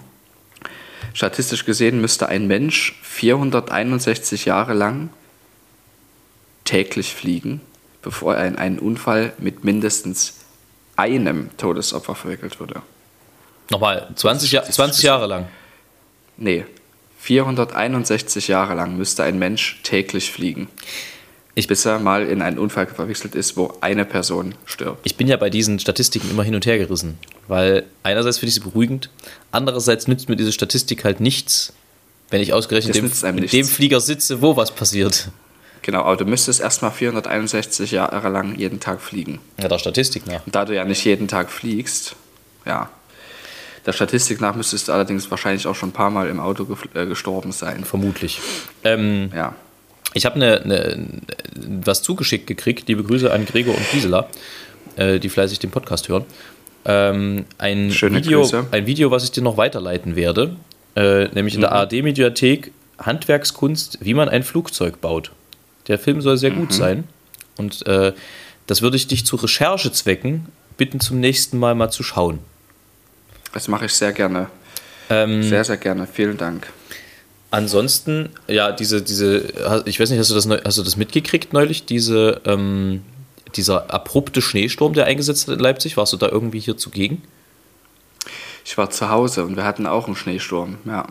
Statistisch 1.16 1.64
gesehen 1.64 2.02
müsste 2.02 2.28
ein 2.28 2.46
Mensch 2.46 3.00
461 3.02 4.44
Jahre 4.44 4.74
lang 4.74 5.10
täglich 6.66 7.14
fliegen, 7.14 7.62
bevor 8.02 8.36
er 8.36 8.46
in 8.46 8.58
einen 8.58 8.80
Unfall 8.80 9.32
mit 9.38 9.64
mindestens 9.64 10.42
einem 10.98 11.56
Todesopfer 11.56 12.16
verwickelt 12.16 12.60
würde. 12.60 12.82
nochmal, 13.72 14.10
20, 14.14 14.52
Jahr, 14.52 14.66
20 14.66 15.04
Jahre 15.04 15.28
lang. 15.28 15.48
Nee, 16.36 16.66
461 17.26 18.48
Jahre 18.50 18.76
lang 18.76 18.98
müsste 18.98 19.24
ein 19.24 19.40
Mensch 19.40 19.80
täglich 19.82 20.32
fliegen, 20.32 20.68
Ich- 21.56 21.68
bis 21.68 21.84
er 21.86 21.98
mal 21.98 22.28
in 22.28 22.44
einen 22.44 22.60
Unfall 22.60 22.86
verwechselt 22.86 23.34
ist, 23.34 23.58
wo 23.58 23.74
eine 23.82 24.06
Person 24.06 24.54
stirbt. 24.66 25.00
Ich 25.06 25.16
bin 25.16 25.28
ja 25.28 25.36
bei 25.36 25.50
diesen 25.50 25.80
Statistiken 25.80 26.30
immer 26.30 26.44
hin 26.44 26.54
und 26.54 26.68
her 26.68 26.78
gerissen, 26.78 27.18
weil 27.48 27.86
einerseits 28.04 28.38
finde 28.38 28.50
ich 28.50 28.54
sie 28.56 28.60
beruhigend, 28.60 29.10
andererseits 29.52 30.08
nützt 30.08 30.30
mir 30.30 30.36
diese 30.36 30.52
Statistik 30.52 31.04
halt 31.04 31.20
nichts, 31.20 31.74
wenn 32.30 32.42
ich 32.42 32.54
ausgerechnet 32.54 32.96
dem, 32.96 33.06
in 33.24 33.36
nichts. 33.36 33.52
dem 33.52 33.66
Flieger 33.66 34.02
sitze, 34.02 34.44
wo 34.44 34.56
was 34.56 34.70
passiert. 34.76 35.30
Genau, 35.82 36.02
aber 36.04 36.18
du 36.18 36.26
müsstest 36.26 36.62
erstmal 36.62 36.92
461 36.92 37.90
Jahre 37.92 38.30
lang 38.30 38.56
jeden 38.56 38.80
Tag 38.80 39.02
fliegen. 39.02 39.40
Ja, 39.60 39.68
der 39.68 39.80
Statistik 39.80 40.28
nach. 40.28 40.46
Und 40.46 40.54
da 40.54 40.66
du 40.66 40.76
ja 40.76 40.86
nicht 40.86 41.04
jeden 41.06 41.28
Tag 41.28 41.52
fliegst, 41.52 42.16
ja. 42.68 42.90
Der 43.86 43.94
Statistik 43.94 44.42
nach 44.42 44.56
müsstest 44.56 44.88
du 44.88 44.92
allerdings 44.94 45.30
wahrscheinlich 45.30 45.68
auch 45.68 45.76
schon 45.76 45.90
ein 45.90 45.94
paar 45.94 46.10
Mal 46.10 46.28
im 46.30 46.40
Auto 46.40 46.68
äh, 46.94 47.06
gestorben 47.06 47.52
sein. 47.52 47.84
Vermutlich. 47.86 48.40
Ähm, 48.84 49.30
Ja. 49.34 49.56
Ich 50.14 50.26
habe 50.26 50.36
eine, 50.36 50.62
eine, 50.62 51.08
was 51.84 52.02
zugeschickt 52.02 52.48
gekriegt. 52.48 52.88
Liebe 52.88 53.04
Grüße 53.04 53.32
an 53.34 53.46
Gregor 53.46 53.76
und 53.76 53.92
Gisela, 53.92 54.30
äh, 54.96 55.20
die 55.20 55.28
fleißig 55.28 55.60
den 55.60 55.72
Podcast 55.72 56.08
hören. 56.08 56.24
Ähm, 56.86 57.46
ein, 57.58 57.92
Schöne 57.92 58.18
Video, 58.18 58.42
Grüße. 58.42 58.68
ein 58.72 58.86
Video, 58.86 59.12
was 59.12 59.26
ich 59.26 59.32
dir 59.32 59.44
noch 59.44 59.58
weiterleiten 59.58 60.16
werde, 60.16 60.56
äh, 60.96 61.26
nämlich 61.34 61.56
in 61.56 61.62
der 61.62 61.72
Mhm. 61.72 61.76
ARD-Mediathek 61.78 62.72
Handwerkskunst, 62.98 63.98
wie 64.02 64.14
man 64.14 64.30
ein 64.30 64.44
Flugzeug 64.44 65.02
baut. 65.02 65.32
Der 65.90 66.00
Film 66.00 66.22
soll 66.22 66.38
sehr 66.38 66.52
Mhm. 66.52 66.56
gut 66.60 66.74
sein. 66.74 67.04
Und 67.58 67.86
äh, 67.86 68.14
das 68.68 68.82
würde 68.82 68.96
ich 68.96 69.08
dich 69.08 69.26
zu 69.26 69.36
Recherchezwecken 69.36 70.46
bitten, 70.78 71.02
zum 71.02 71.20
nächsten 71.20 71.58
Mal 71.60 71.76
mal 71.76 71.90
zu 71.90 72.04
schauen. 72.04 72.40
Das 73.56 73.70
mache 73.70 73.86
ich 73.86 73.94
sehr 73.94 74.12
gerne. 74.12 74.48
Ähm, 75.10 75.42
Sehr, 75.42 75.64
sehr 75.64 75.78
gerne. 75.78 76.08
Vielen 76.12 76.36
Dank. 76.38 76.68
Ansonsten, 77.52 78.30
ja, 78.48 78.74
diese, 78.74 79.02
diese, 79.02 79.48
ich 79.86 79.98
weiß 79.98 80.10
nicht, 80.10 80.20
hast 80.20 80.30
du 80.30 80.36
das, 80.36 80.46
hast 80.66 80.78
du 80.78 80.84
das 80.84 80.98
mitgekriegt 80.98 81.54
neulich, 81.54 81.86
diese, 81.86 82.42
ähm, 82.44 83.02
dieser 83.56 83.94
abrupte 83.94 84.42
Schneesturm, 84.42 84.92
der 84.92 85.06
eingesetzt 85.06 85.48
hat 85.48 85.54
in 85.56 85.62
Leipzig? 85.62 85.96
Warst 85.96 86.12
du 86.12 86.18
da 86.18 86.28
irgendwie 86.28 86.60
hier 86.60 86.76
zugegen? 86.76 87.22
Ich 88.66 88.78
war 88.78 88.90
zu 88.90 89.10
Hause 89.10 89.46
und 89.46 89.56
wir 89.56 89.64
hatten 89.64 89.88
auch 89.88 90.08
einen 90.08 90.18
Schneesturm. 90.18 90.78
Ja. 90.84 91.06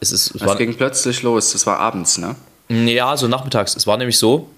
Es 0.00 0.12
ist, 0.12 0.34
es 0.34 0.42
Es 0.42 0.58
ging 0.58 0.74
plötzlich 0.76 1.22
los. 1.22 1.54
Es 1.54 1.66
war 1.66 1.78
abends, 1.78 2.18
ne? 2.18 2.36
ja, 2.68 3.16
so 3.16 3.28
nachmittags. 3.28 3.76
Es 3.76 3.86
war 3.86 3.96
nämlich 3.96 4.18
so, 4.18 4.50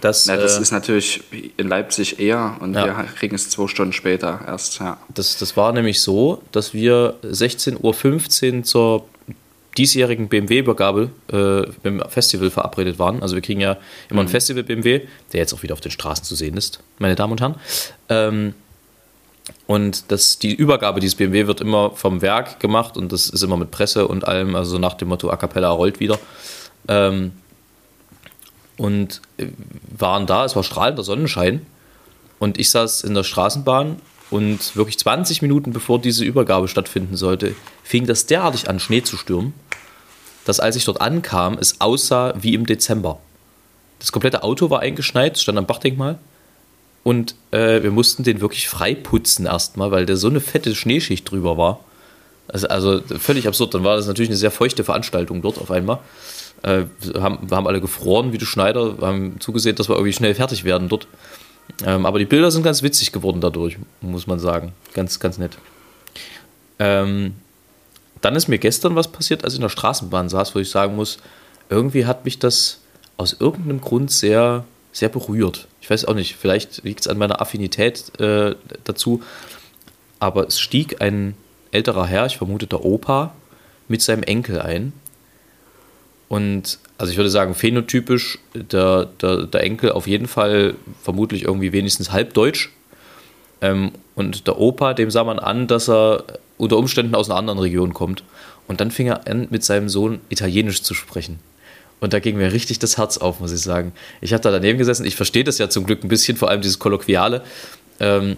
dass, 0.00 0.26
Ja, 0.26 0.36
das 0.36 0.58
äh, 0.58 0.62
ist 0.62 0.70
natürlich 0.70 1.22
in 1.56 1.68
Leipzig 1.68 2.18
eher 2.20 2.56
und 2.60 2.74
Ja. 2.74 2.86
wir 2.86 3.04
kriegen 3.16 3.34
es 3.34 3.48
zwei 3.50 3.66
Stunden 3.68 3.92
später 3.92 4.40
erst. 4.46 4.78
Ja. 4.80 4.98
das, 5.14 5.36
das 5.38 5.56
war 5.56 5.72
nämlich 5.72 6.00
so, 6.00 6.42
dass 6.52 6.74
wir 6.74 7.14
16.15 7.22 8.56
Uhr 8.58 8.62
zur 8.64 9.08
diesjährigen 9.76 10.28
BMW-Übergabe 10.28 11.10
äh, 11.32 11.70
beim 11.82 12.02
Festival 12.08 12.50
verabredet 12.50 12.98
waren. 12.98 13.22
Also 13.22 13.36
wir 13.36 13.42
kriegen 13.42 13.60
ja 13.60 13.76
immer 14.10 14.22
ein 14.22 14.28
Festival-BMW, 14.28 15.02
der 15.32 15.40
jetzt 15.40 15.54
auch 15.54 15.62
wieder 15.62 15.72
auf 15.74 15.80
den 15.80 15.92
Straßen 15.92 16.24
zu 16.24 16.34
sehen 16.34 16.56
ist, 16.56 16.80
meine 16.98 17.14
Damen 17.14 17.32
und 17.32 17.40
Herren. 17.40 17.54
Ähm, 18.08 18.54
und 19.66 20.10
das, 20.10 20.38
die 20.38 20.54
Übergabe 20.54 21.00
dieses 21.00 21.14
BMW 21.14 21.46
wird 21.46 21.60
immer 21.60 21.92
vom 21.92 22.20
Werk 22.20 22.60
gemacht 22.60 22.96
und 22.96 23.12
das 23.12 23.28
ist 23.28 23.42
immer 23.42 23.56
mit 23.56 23.70
Presse 23.70 24.06
und 24.08 24.26
allem, 24.26 24.54
also 24.56 24.78
nach 24.78 24.94
dem 24.94 25.08
Motto 25.08 25.30
A 25.30 25.36
Cappella 25.36 25.70
rollt 25.70 26.00
wieder. 26.00 26.18
Ähm, 26.88 27.32
und 28.78 29.20
äh, 29.36 29.46
waren 29.96 30.26
da, 30.26 30.46
es 30.46 30.56
war 30.56 30.64
strahlender 30.64 31.02
Sonnenschein 31.04 31.66
und 32.38 32.58
ich 32.58 32.70
saß 32.70 33.02
in 33.02 33.12
der 33.12 33.24
Straßenbahn 33.24 33.96
und 34.30 34.76
wirklich 34.76 34.98
20 34.98 35.42
Minuten 35.42 35.72
bevor 35.72 36.00
diese 36.00 36.24
Übergabe 36.24 36.68
stattfinden 36.68 37.16
sollte, 37.16 37.54
fing 37.82 38.06
das 38.06 38.24
derartig 38.24 38.70
an, 38.70 38.80
Schnee 38.80 39.02
zu 39.02 39.16
stürmen, 39.16 39.52
dass 40.46 40.60
als 40.60 40.76
ich 40.76 40.86
dort 40.86 41.02
ankam, 41.02 41.58
es 41.60 41.80
aussah 41.80 42.32
wie 42.40 42.54
im 42.54 42.64
Dezember. 42.64 43.18
Das 43.98 44.12
komplette 44.12 44.42
Auto 44.42 44.70
war 44.70 44.80
eingeschneit, 44.80 45.38
stand 45.38 45.58
am 45.58 45.66
Bachdenkmal. 45.66 46.18
Und 47.04 47.34
äh, 47.50 47.82
wir 47.82 47.90
mussten 47.90 48.22
den 48.22 48.40
wirklich 48.40 48.68
frei 48.68 48.94
putzen 48.94 49.46
erstmal, 49.46 49.90
weil 49.90 50.06
da 50.06 50.16
so 50.16 50.28
eine 50.28 50.40
fette 50.40 50.74
Schneeschicht 50.74 51.30
drüber 51.30 51.56
war. 51.56 51.80
Also, 52.48 52.68
also 52.68 53.00
völlig 53.18 53.46
absurd. 53.48 53.74
Dann 53.74 53.84
war 53.84 53.96
das 53.96 54.06
natürlich 54.06 54.30
eine 54.30 54.36
sehr 54.36 54.50
feuchte 54.50 54.84
Veranstaltung 54.84 55.42
dort 55.42 55.58
auf 55.58 55.70
einmal. 55.70 55.98
Äh, 56.62 56.84
wir, 57.00 57.22
haben, 57.22 57.50
wir 57.50 57.56
haben 57.56 57.66
alle 57.66 57.80
gefroren 57.80 58.32
wie 58.32 58.38
die 58.38 58.46
Schneider, 58.46 58.96
haben 59.00 59.40
zugesehen, 59.40 59.76
dass 59.76 59.88
wir 59.88 59.96
irgendwie 59.96 60.12
schnell 60.12 60.34
fertig 60.34 60.64
werden 60.64 60.88
dort. 60.88 61.06
Ähm, 61.84 62.06
aber 62.06 62.18
die 62.18 62.24
Bilder 62.24 62.50
sind 62.50 62.62
ganz 62.62 62.82
witzig 62.82 63.12
geworden 63.12 63.40
dadurch, 63.40 63.78
muss 64.00 64.26
man 64.26 64.38
sagen. 64.38 64.72
Ganz, 64.94 65.20
ganz 65.20 65.38
nett. 65.38 65.58
Ähm, 66.78 67.34
dann 68.20 68.34
ist 68.34 68.48
mir 68.48 68.58
gestern 68.58 68.96
was 68.96 69.08
passiert, 69.08 69.44
als 69.44 69.52
ich 69.52 69.58
in 69.58 69.62
der 69.62 69.68
Straßenbahn 69.68 70.28
saß, 70.28 70.54
wo 70.54 70.58
ich 70.58 70.70
sagen 70.70 70.96
muss, 70.96 71.18
irgendwie 71.70 72.06
hat 72.06 72.24
mich 72.24 72.38
das 72.38 72.80
aus 73.16 73.36
irgendeinem 73.38 73.80
Grund 73.80 74.10
sehr, 74.10 74.64
sehr 74.92 75.08
berührt. 75.08 75.68
Ich 75.80 75.90
weiß 75.90 76.06
auch 76.06 76.14
nicht, 76.14 76.36
vielleicht 76.36 76.84
liegt 76.84 77.00
es 77.00 77.08
an 77.08 77.18
meiner 77.18 77.40
Affinität 77.40 78.18
äh, 78.20 78.54
dazu, 78.84 79.22
aber 80.18 80.46
es 80.48 80.58
stieg 80.58 81.00
ein 81.00 81.34
älterer 81.70 82.06
Herr, 82.06 82.26
ich 82.26 82.38
vermute 82.38 82.66
der 82.66 82.84
Opa, 82.84 83.34
mit 83.88 84.02
seinem 84.02 84.22
Enkel 84.22 84.60
ein. 84.60 84.92
Und 86.28 86.78
also 86.98 87.10
ich 87.10 87.16
würde 87.16 87.30
sagen, 87.30 87.54
phänotypisch 87.54 88.38
der, 88.54 89.06
der, 89.20 89.46
der 89.46 89.62
Enkel 89.62 89.92
auf 89.92 90.06
jeden 90.06 90.28
Fall 90.28 90.74
vermutlich 91.02 91.44
irgendwie 91.44 91.72
wenigstens 91.72 92.12
halbdeutsch. 92.12 92.70
Ähm, 93.60 93.92
und 94.14 94.46
der 94.46 94.58
Opa, 94.58 94.94
dem 94.94 95.10
sah 95.10 95.24
man 95.24 95.38
an, 95.38 95.66
dass 95.66 95.88
er 95.88 96.24
unter 96.58 96.76
Umständen 96.76 97.14
aus 97.14 97.30
einer 97.30 97.38
anderen 97.38 97.58
Region 97.58 97.94
kommt. 97.94 98.24
Und 98.66 98.80
dann 98.80 98.90
fing 98.90 99.06
er 99.06 99.26
an, 99.26 99.48
mit 99.50 99.64
seinem 99.64 99.88
Sohn 99.88 100.20
Italienisch 100.28 100.82
zu 100.82 100.92
sprechen. 100.92 101.38
Und 102.00 102.12
da 102.12 102.20
ging 102.20 102.36
mir 102.36 102.52
richtig 102.52 102.78
das 102.78 102.98
Herz 102.98 103.18
auf, 103.18 103.40
muss 103.40 103.52
ich 103.52 103.60
sagen. 103.60 103.92
Ich 104.20 104.32
habe 104.32 104.42
da 104.42 104.50
daneben 104.50 104.78
gesessen, 104.78 105.04
ich 105.06 105.16
verstehe 105.16 105.44
das 105.44 105.58
ja 105.58 105.68
zum 105.68 105.84
Glück 105.84 106.04
ein 106.04 106.08
bisschen, 106.08 106.36
vor 106.36 106.50
allem 106.50 106.60
dieses 106.60 106.78
Kolloquiale. 106.78 107.42
Ähm, 108.00 108.36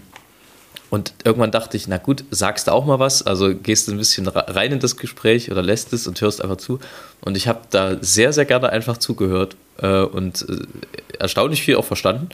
und 0.91 1.15
irgendwann 1.25 1.53
dachte 1.53 1.77
ich, 1.77 1.87
na 1.87 1.99
gut, 1.99 2.25
sagst 2.33 2.67
du 2.67 2.73
auch 2.73 2.85
mal 2.85 2.99
was, 2.99 3.23
also 3.23 3.55
gehst 3.55 3.87
du 3.87 3.93
ein 3.93 3.99
bisschen 3.99 4.27
rein 4.27 4.73
in 4.73 4.81
das 4.81 4.97
Gespräch 4.97 5.51
oder 5.51 5.63
lässt 5.63 5.93
es 5.93 6.09
und 6.09 6.21
hörst 6.21 6.43
einfach 6.43 6.57
zu. 6.57 6.81
Und 7.21 7.37
ich 7.37 7.47
habe 7.47 7.61
da 7.71 7.97
sehr, 8.01 8.33
sehr 8.33 8.45
gerne 8.45 8.71
einfach 8.71 8.99
zugehört 8.99 9.57
äh, 9.79 10.01
und 10.01 10.47
äh, 10.49 11.17
erstaunlich 11.19 11.63
viel 11.63 11.77
auch 11.77 11.85
verstanden. 11.85 12.31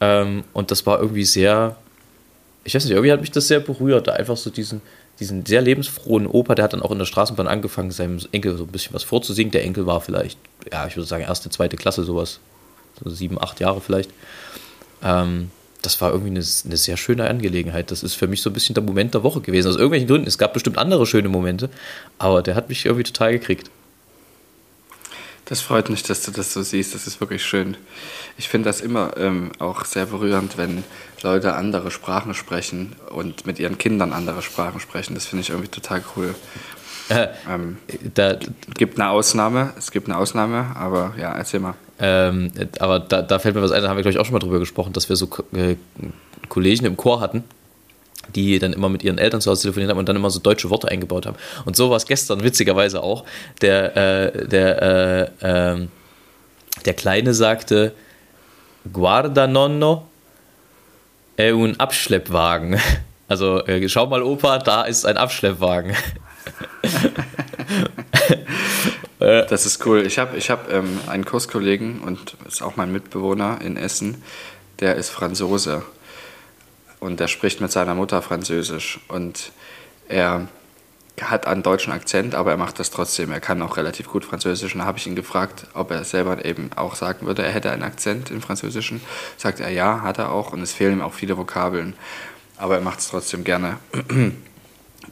Ähm, 0.00 0.42
und 0.52 0.72
das 0.72 0.84
war 0.84 0.98
irgendwie 0.98 1.24
sehr, 1.24 1.76
ich 2.64 2.74
weiß 2.74 2.84
nicht, 2.84 2.92
irgendwie 2.92 3.12
hat 3.12 3.20
mich 3.20 3.30
das 3.30 3.46
sehr 3.46 3.60
berührt, 3.60 4.08
da 4.08 4.14
einfach 4.14 4.36
so 4.36 4.50
diesen, 4.50 4.82
diesen 5.20 5.46
sehr 5.46 5.62
lebensfrohen 5.62 6.26
Opa, 6.26 6.56
der 6.56 6.64
hat 6.64 6.72
dann 6.72 6.82
auch 6.82 6.90
in 6.90 6.98
der 6.98 7.06
Straßenbahn 7.06 7.46
angefangen, 7.46 7.92
seinem 7.92 8.18
Enkel 8.32 8.56
so 8.56 8.64
ein 8.64 8.72
bisschen 8.72 8.94
was 8.94 9.04
vorzusingen. 9.04 9.52
Der 9.52 9.62
Enkel 9.62 9.86
war 9.86 10.00
vielleicht, 10.00 10.40
ja, 10.72 10.88
ich 10.88 10.96
würde 10.96 11.06
sagen, 11.06 11.22
erste, 11.22 11.50
zweite 11.50 11.76
Klasse, 11.76 12.02
sowas, 12.02 12.40
so 13.02 13.08
sieben, 13.10 13.40
acht 13.40 13.60
Jahre 13.60 13.80
vielleicht. 13.80 14.10
Ähm, 15.04 15.52
das 15.82 16.00
war 16.00 16.10
irgendwie 16.10 16.30
eine, 16.30 16.44
eine, 16.64 16.76
sehr 16.76 16.96
schöne 16.96 17.28
Angelegenheit. 17.28 17.90
Das 17.90 18.02
ist 18.02 18.14
für 18.14 18.26
mich 18.26 18.42
so 18.42 18.50
ein 18.50 18.52
bisschen 18.52 18.74
der 18.74 18.82
Moment 18.82 19.14
der 19.14 19.22
Woche 19.22 19.40
gewesen. 19.40 19.68
Aus 19.68 19.76
irgendwelchen 19.76 20.08
Gründen. 20.08 20.26
Es 20.26 20.38
gab 20.38 20.52
bestimmt 20.52 20.78
andere 20.78 21.06
schöne 21.06 21.28
Momente, 21.28 21.70
aber 22.18 22.42
der 22.42 22.54
hat 22.54 22.68
mich 22.68 22.86
irgendwie 22.86 23.04
total 23.04 23.32
gekriegt. 23.32 23.70
Das 25.46 25.60
freut 25.60 25.90
mich, 25.90 26.02
dass 26.02 26.22
du 26.22 26.32
das 26.32 26.52
so 26.52 26.62
siehst. 26.62 26.94
Das 26.94 27.06
ist 27.06 27.20
wirklich 27.20 27.44
schön. 27.44 27.76
Ich 28.36 28.48
finde 28.48 28.68
das 28.68 28.80
immer 28.80 29.16
ähm, 29.16 29.52
auch 29.60 29.84
sehr 29.84 30.06
berührend, 30.06 30.58
wenn 30.58 30.82
Leute 31.22 31.54
andere 31.54 31.92
Sprachen 31.92 32.34
sprechen 32.34 32.96
und 33.10 33.46
mit 33.46 33.60
ihren 33.60 33.78
Kindern 33.78 34.12
andere 34.12 34.42
Sprachen 34.42 34.80
sprechen. 34.80 35.14
Das 35.14 35.26
finde 35.26 35.42
ich 35.42 35.50
irgendwie 35.50 35.68
total 35.68 36.02
cool. 36.16 36.34
Äh, 37.08 37.28
ähm, 37.48 37.78
da, 38.14 38.36
gibt 38.74 38.98
eine 38.98 39.10
Ausnahme, 39.10 39.72
es 39.78 39.92
gibt 39.92 40.08
eine 40.08 40.18
Ausnahme, 40.18 40.74
aber 40.74 41.14
ja, 41.16 41.32
erzähl 41.32 41.60
mal. 41.60 41.74
Ähm, 41.98 42.52
aber 42.78 42.98
da, 42.98 43.22
da, 43.22 43.38
fällt 43.38 43.54
mir 43.54 43.62
was 43.62 43.72
ein, 43.72 43.82
da 43.82 43.88
haben 43.88 43.96
wir, 43.96 44.02
glaube 44.02 44.12
ich, 44.12 44.18
auch 44.18 44.26
schon 44.26 44.34
mal 44.34 44.38
drüber 44.38 44.58
gesprochen, 44.58 44.92
dass 44.92 45.08
wir 45.08 45.16
so 45.16 45.28
äh, 45.54 45.76
Kollegen 46.48 46.84
im 46.84 46.96
Chor 46.96 47.20
hatten, 47.20 47.44
die 48.34 48.58
dann 48.58 48.72
immer 48.72 48.88
mit 48.88 49.02
ihren 49.02 49.18
Eltern 49.18 49.40
zu 49.40 49.50
Hause 49.50 49.62
telefoniert 49.62 49.90
haben 49.90 49.98
und 49.98 50.08
dann 50.08 50.16
immer 50.16 50.30
so 50.30 50.40
deutsche 50.40 50.68
Worte 50.68 50.88
eingebaut 50.88 51.26
haben. 51.26 51.36
Und 51.64 51.76
so 51.76 51.88
war 51.90 51.96
es 51.96 52.06
gestern 52.06 52.42
witzigerweise 52.42 53.02
auch. 53.02 53.24
Der, 53.62 53.96
äh, 53.96 54.46
der, 54.46 54.82
äh, 54.82 55.30
ähm, 55.40 55.88
der 56.84 56.94
Kleine 56.94 57.32
sagte, 57.32 57.92
Guarda 58.92 59.46
nonno, 59.46 60.08
è 61.36 61.50
un 61.50 61.78
Abschleppwagen. 61.78 62.78
Also, 63.28 63.66
äh, 63.66 63.88
schau 63.88 64.06
mal, 64.06 64.22
Opa, 64.22 64.58
da 64.58 64.82
ist 64.82 65.04
ein 65.04 65.16
Abschleppwagen. 65.16 65.96
das 69.18 69.66
ist 69.66 69.84
cool. 69.86 70.06
Ich 70.06 70.18
habe 70.18 70.36
ich 70.36 70.50
hab, 70.50 70.70
ähm, 70.72 71.00
einen 71.06 71.24
Kurskollegen 71.24 72.00
und 72.00 72.36
ist 72.46 72.62
auch 72.62 72.76
mein 72.76 72.92
Mitbewohner 72.92 73.60
in 73.62 73.76
Essen, 73.76 74.22
der 74.80 74.96
ist 74.96 75.10
Franzose 75.10 75.82
und 77.00 77.20
der 77.20 77.28
spricht 77.28 77.60
mit 77.60 77.72
seiner 77.72 77.94
Mutter 77.94 78.20
Französisch 78.22 79.00
und 79.08 79.52
er 80.08 80.48
hat 81.20 81.46
einen 81.46 81.62
deutschen 81.62 81.92
Akzent, 81.92 82.34
aber 82.34 82.50
er 82.50 82.56
macht 82.56 82.78
das 82.78 82.90
trotzdem. 82.90 83.30
Er 83.30 83.40
kann 83.40 83.62
auch 83.62 83.76
relativ 83.76 84.08
gut 84.08 84.24
Französisch. 84.24 84.74
Und 84.74 84.80
da 84.80 84.86
habe 84.86 84.98
ich 84.98 85.06
ihn 85.06 85.16
gefragt, 85.16 85.66
ob 85.72 85.90
er 85.90 86.04
selber 86.04 86.44
eben 86.44 86.70
auch 86.76 86.94
sagen 86.94 87.26
würde, 87.26 87.42
er 87.42 87.52
hätte 87.52 87.70
einen 87.70 87.82
Akzent 87.82 88.30
im 88.30 88.42
Französischen. 88.42 89.00
Sagt 89.36 89.60
er, 89.60 89.70
ja, 89.70 90.02
hat 90.02 90.18
er 90.18 90.30
auch. 90.30 90.52
Und 90.52 90.60
es 90.60 90.72
fehlen 90.72 90.98
ihm 90.98 91.00
auch 91.00 91.14
viele 91.14 91.38
Vokabeln. 91.38 91.94
Aber 92.58 92.74
er 92.74 92.80
macht 92.82 92.98
es 92.98 93.08
trotzdem 93.08 93.44
gerne. 93.44 93.78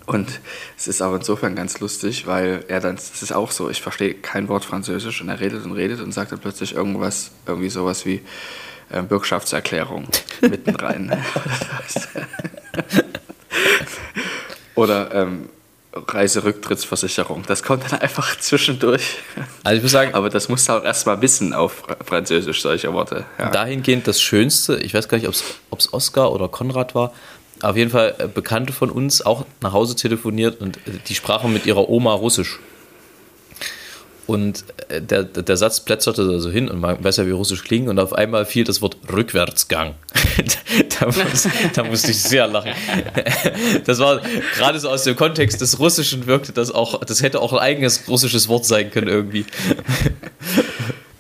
Und 0.07 0.41
es 0.77 0.87
ist 0.87 1.01
aber 1.03 1.17
insofern 1.17 1.55
ganz 1.55 1.81
lustig, 1.81 2.27
weil 2.27 2.65
er 2.69 2.81
dann, 2.81 2.97
es 2.97 3.23
ist 3.23 3.33
auch 3.33 3.51
so, 3.51 3.71
ich 3.71 3.81
verstehe 3.81 4.15
kein 4.15 4.49
Wort 4.49 4.65
Französisch 4.65 5.21
und 5.21 5.29
er 5.29 5.41
redet 5.41 5.65
und 5.65 5.73
redet 5.73 6.01
und 6.01 6.13
sagt 6.13 6.33
dann 6.33 6.41
plötzlich 6.41 6.75
irgendwas, 6.75 7.31
irgendwie 7.47 7.71
sowas 7.71 8.05
wie 8.05 8.23
äh, 8.91 9.03
Bürgschaftserklärung 9.03 10.09
mitten 10.43 10.77
rein. 10.77 11.13
Oder 14.75 15.15
ähm, 15.15 15.49
Reiserücktrittsversicherung. 15.95 17.45
Das 17.47 17.63
kommt 17.63 17.91
dann 17.91 18.01
einfach 18.01 18.39
zwischendurch. 18.39 19.19
Also 19.63 19.77
ich 19.77 19.83
muss 19.83 19.93
sagen, 19.93 20.15
aber 20.15 20.29
das 20.29 20.49
musst 20.49 20.69
du 20.69 20.73
auch 20.73 20.85
erstmal 20.85 21.23
wissen 21.23 21.53
auf 21.53 21.85
Französisch, 22.05 22.63
solche 22.63 22.93
Worte. 22.93 23.25
Ja. 23.39 23.51
Dahingehend 23.51 24.07
das 24.09 24.21
Schönste, 24.21 24.77
ich 24.79 24.93
weiß 24.93 25.09
gar 25.09 25.19
nicht, 25.19 25.29
ob 25.29 25.79
es 25.79 25.93
Oscar 25.93 26.33
oder 26.33 26.49
Konrad 26.49 26.95
war, 26.95 27.13
auf 27.65 27.77
jeden 27.77 27.91
Fall 27.91 28.15
äh, 28.19 28.29
Bekannte 28.29 28.73
von 28.73 28.91
uns 28.91 29.23
auch 29.23 29.47
nach 29.61 29.73
Hause 29.73 29.97
telefoniert 29.97 30.61
und 30.61 30.77
äh, 30.79 30.93
die 31.09 31.15
sprachen 31.15 31.53
mit 31.53 31.67
ihrer 31.67 31.89
Oma 31.89 32.13
Russisch. 32.13 32.59
Und 34.27 34.65
äh, 34.89 35.03
der, 35.03 35.25
der 35.25 35.57
Satz 35.57 35.81
plätscherte 35.81 36.27
da 36.27 36.39
so 36.39 36.51
hin 36.51 36.69
und 36.69 36.81
man 36.81 37.03
weiß 37.03 37.19
ja, 37.19 37.27
wie 37.27 37.31
Russisch 37.31 37.63
klingt 37.63 37.89
und 37.89 37.99
auf 37.99 38.13
einmal 38.15 38.47
fiel 38.47 38.65
das 38.65 38.81
Wort 38.81 38.97
Rückwärtsgang. 39.13 39.95
da, 41.01 41.07
muss, 41.07 41.49
da, 41.75 41.85
musste 41.85 42.11
ich 42.11 42.23
sehr 42.23 42.47
lachen. 42.47 42.73
Das 43.85 43.99
war 43.99 44.21
gerade 44.57 44.79
so 44.79 44.89
aus 44.89 45.05
dem 45.05 45.17
Kontext 45.17 45.61
des 45.61 45.79
Russischen 45.79 46.27
wirkte 46.27 46.53
das 46.53 46.71
auch, 46.71 47.01
das 47.05 47.23
hätte 47.23 47.41
auch 47.41 47.53
ein 47.53 47.59
eigenes 47.59 48.09
russisches 48.09 48.49
Wort 48.49 48.65
sein 48.65 48.91
können 48.91 49.09
irgendwie. 49.09 49.45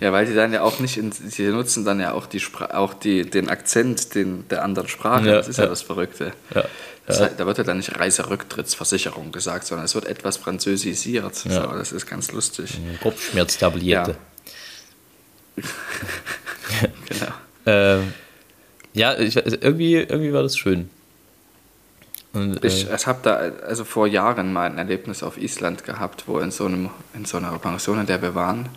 Ja, 0.05 0.13
weil 0.13 0.27
die 0.27 0.35
dann 0.35 0.53
ja 0.53 0.61
auch 0.61 0.81
nicht, 0.81 0.99
in, 0.99 1.13
sie 1.13 1.47
nutzen 1.49 1.87
dann 1.87 1.99
ja 1.99 2.13
auch, 2.13 2.27
die 2.27 2.43
auch 2.75 2.93
die, 2.93 3.25
den 3.25 3.49
Akzent 3.49 4.15
den, 4.15 4.47
der 4.49 4.63
anderen 4.63 4.87
Sprache. 4.87 5.27
Ja, 5.27 5.37
das 5.37 5.49
ist 5.49 5.57
ja, 5.57 5.65
ja 5.65 5.71
das 5.71 5.81
Verrückte. 5.81 6.35
Ja. 6.55 6.65
Das 7.07 7.23
heißt, 7.23 7.41
da 7.41 7.47
wird 7.47 7.57
ja 7.57 7.65
dann 7.65 7.79
nicht 7.79 7.99
Reiserücktrittsversicherung 7.99 9.33
gesagt, 9.33 9.65
sondern 9.65 9.87
es 9.87 9.95
wird 9.95 10.05
etwas 10.05 10.37
französisiert. 10.37 11.43
Ja. 11.47 11.63
So, 11.63 11.73
das 11.75 11.93
ist 11.93 12.05
ganz 12.07 12.33
lustig. 12.33 12.79
Kopfschmerztablette. 13.03 13.87
Ja. 13.87 14.05
genau. 17.09 17.33
Ähm, 17.65 18.13
ja, 18.93 19.19
ich, 19.19 19.37
irgendwie, 19.37 19.95
irgendwie 19.95 20.35
war 20.35 20.43
das 20.43 20.59
schön. 20.59 20.91
Und, 22.35 22.63
äh, 22.63 22.67
ich 22.67 22.91
ich 22.91 23.07
habe 23.07 23.21
da 23.23 23.37
also 23.67 23.85
vor 23.85 24.07
Jahren 24.07 24.53
mal 24.53 24.71
ein 24.71 24.77
Erlebnis 24.77 25.23
auf 25.23 25.39
Island 25.39 25.85
gehabt, 25.85 26.25
wo 26.27 26.41
in 26.41 26.51
so, 26.51 26.67
einem, 26.67 26.91
in 27.15 27.25
so 27.25 27.39
einer 27.39 27.59
Pension, 27.59 28.01
in 28.01 28.07
der 28.07 28.21
wir 28.21 28.35
waren, 28.35 28.69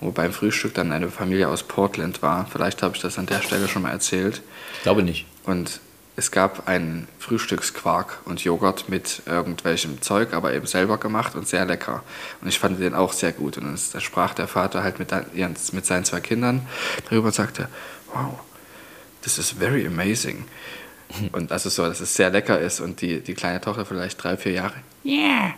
wo 0.00 0.10
beim 0.10 0.32
Frühstück 0.32 0.74
dann 0.74 0.92
eine 0.92 1.10
Familie 1.10 1.48
aus 1.48 1.62
Portland 1.62 2.22
war. 2.22 2.46
Vielleicht 2.50 2.82
habe 2.82 2.96
ich 2.96 3.02
das 3.02 3.18
an 3.18 3.26
der 3.26 3.42
Stelle 3.42 3.68
schon 3.68 3.82
mal 3.82 3.90
erzählt. 3.90 4.42
Ich 4.76 4.82
glaube 4.82 5.02
nicht. 5.02 5.26
Und 5.44 5.80
es 6.16 6.30
gab 6.30 6.66
einen 6.66 7.06
Frühstücksquark 7.18 8.20
und 8.24 8.42
Joghurt 8.42 8.88
mit 8.88 9.22
irgendwelchem 9.26 10.00
Zeug, 10.00 10.32
aber 10.32 10.54
eben 10.54 10.66
selber 10.66 10.96
gemacht 10.96 11.34
und 11.34 11.46
sehr 11.46 11.66
lecker. 11.66 12.02
Und 12.40 12.48
ich 12.48 12.58
fand 12.58 12.80
den 12.80 12.94
auch 12.94 13.12
sehr 13.12 13.32
gut. 13.32 13.58
Und 13.58 13.78
da 13.92 14.00
sprach 14.00 14.32
der 14.32 14.48
Vater 14.48 14.82
halt 14.82 14.98
mit, 14.98 15.12
mit 15.72 15.86
seinen 15.86 16.04
zwei 16.04 16.20
Kindern 16.20 16.66
darüber 17.08 17.26
und 17.26 17.34
sagte, 17.34 17.68
wow, 18.14 18.38
this 19.22 19.38
is 19.38 19.50
very 19.50 19.86
amazing. 19.86 20.46
Und 21.32 21.50
das 21.50 21.66
ist 21.66 21.76
so, 21.76 21.82
dass 21.86 22.00
es 22.00 22.14
sehr 22.14 22.30
lecker 22.30 22.58
ist 22.58 22.80
und 22.80 23.00
die, 23.00 23.20
die 23.20 23.34
kleine 23.34 23.60
Tochter 23.60 23.84
vielleicht 23.84 24.22
drei, 24.22 24.36
vier 24.36 24.52
Jahre. 24.52 24.74
Yeah, 25.04 25.54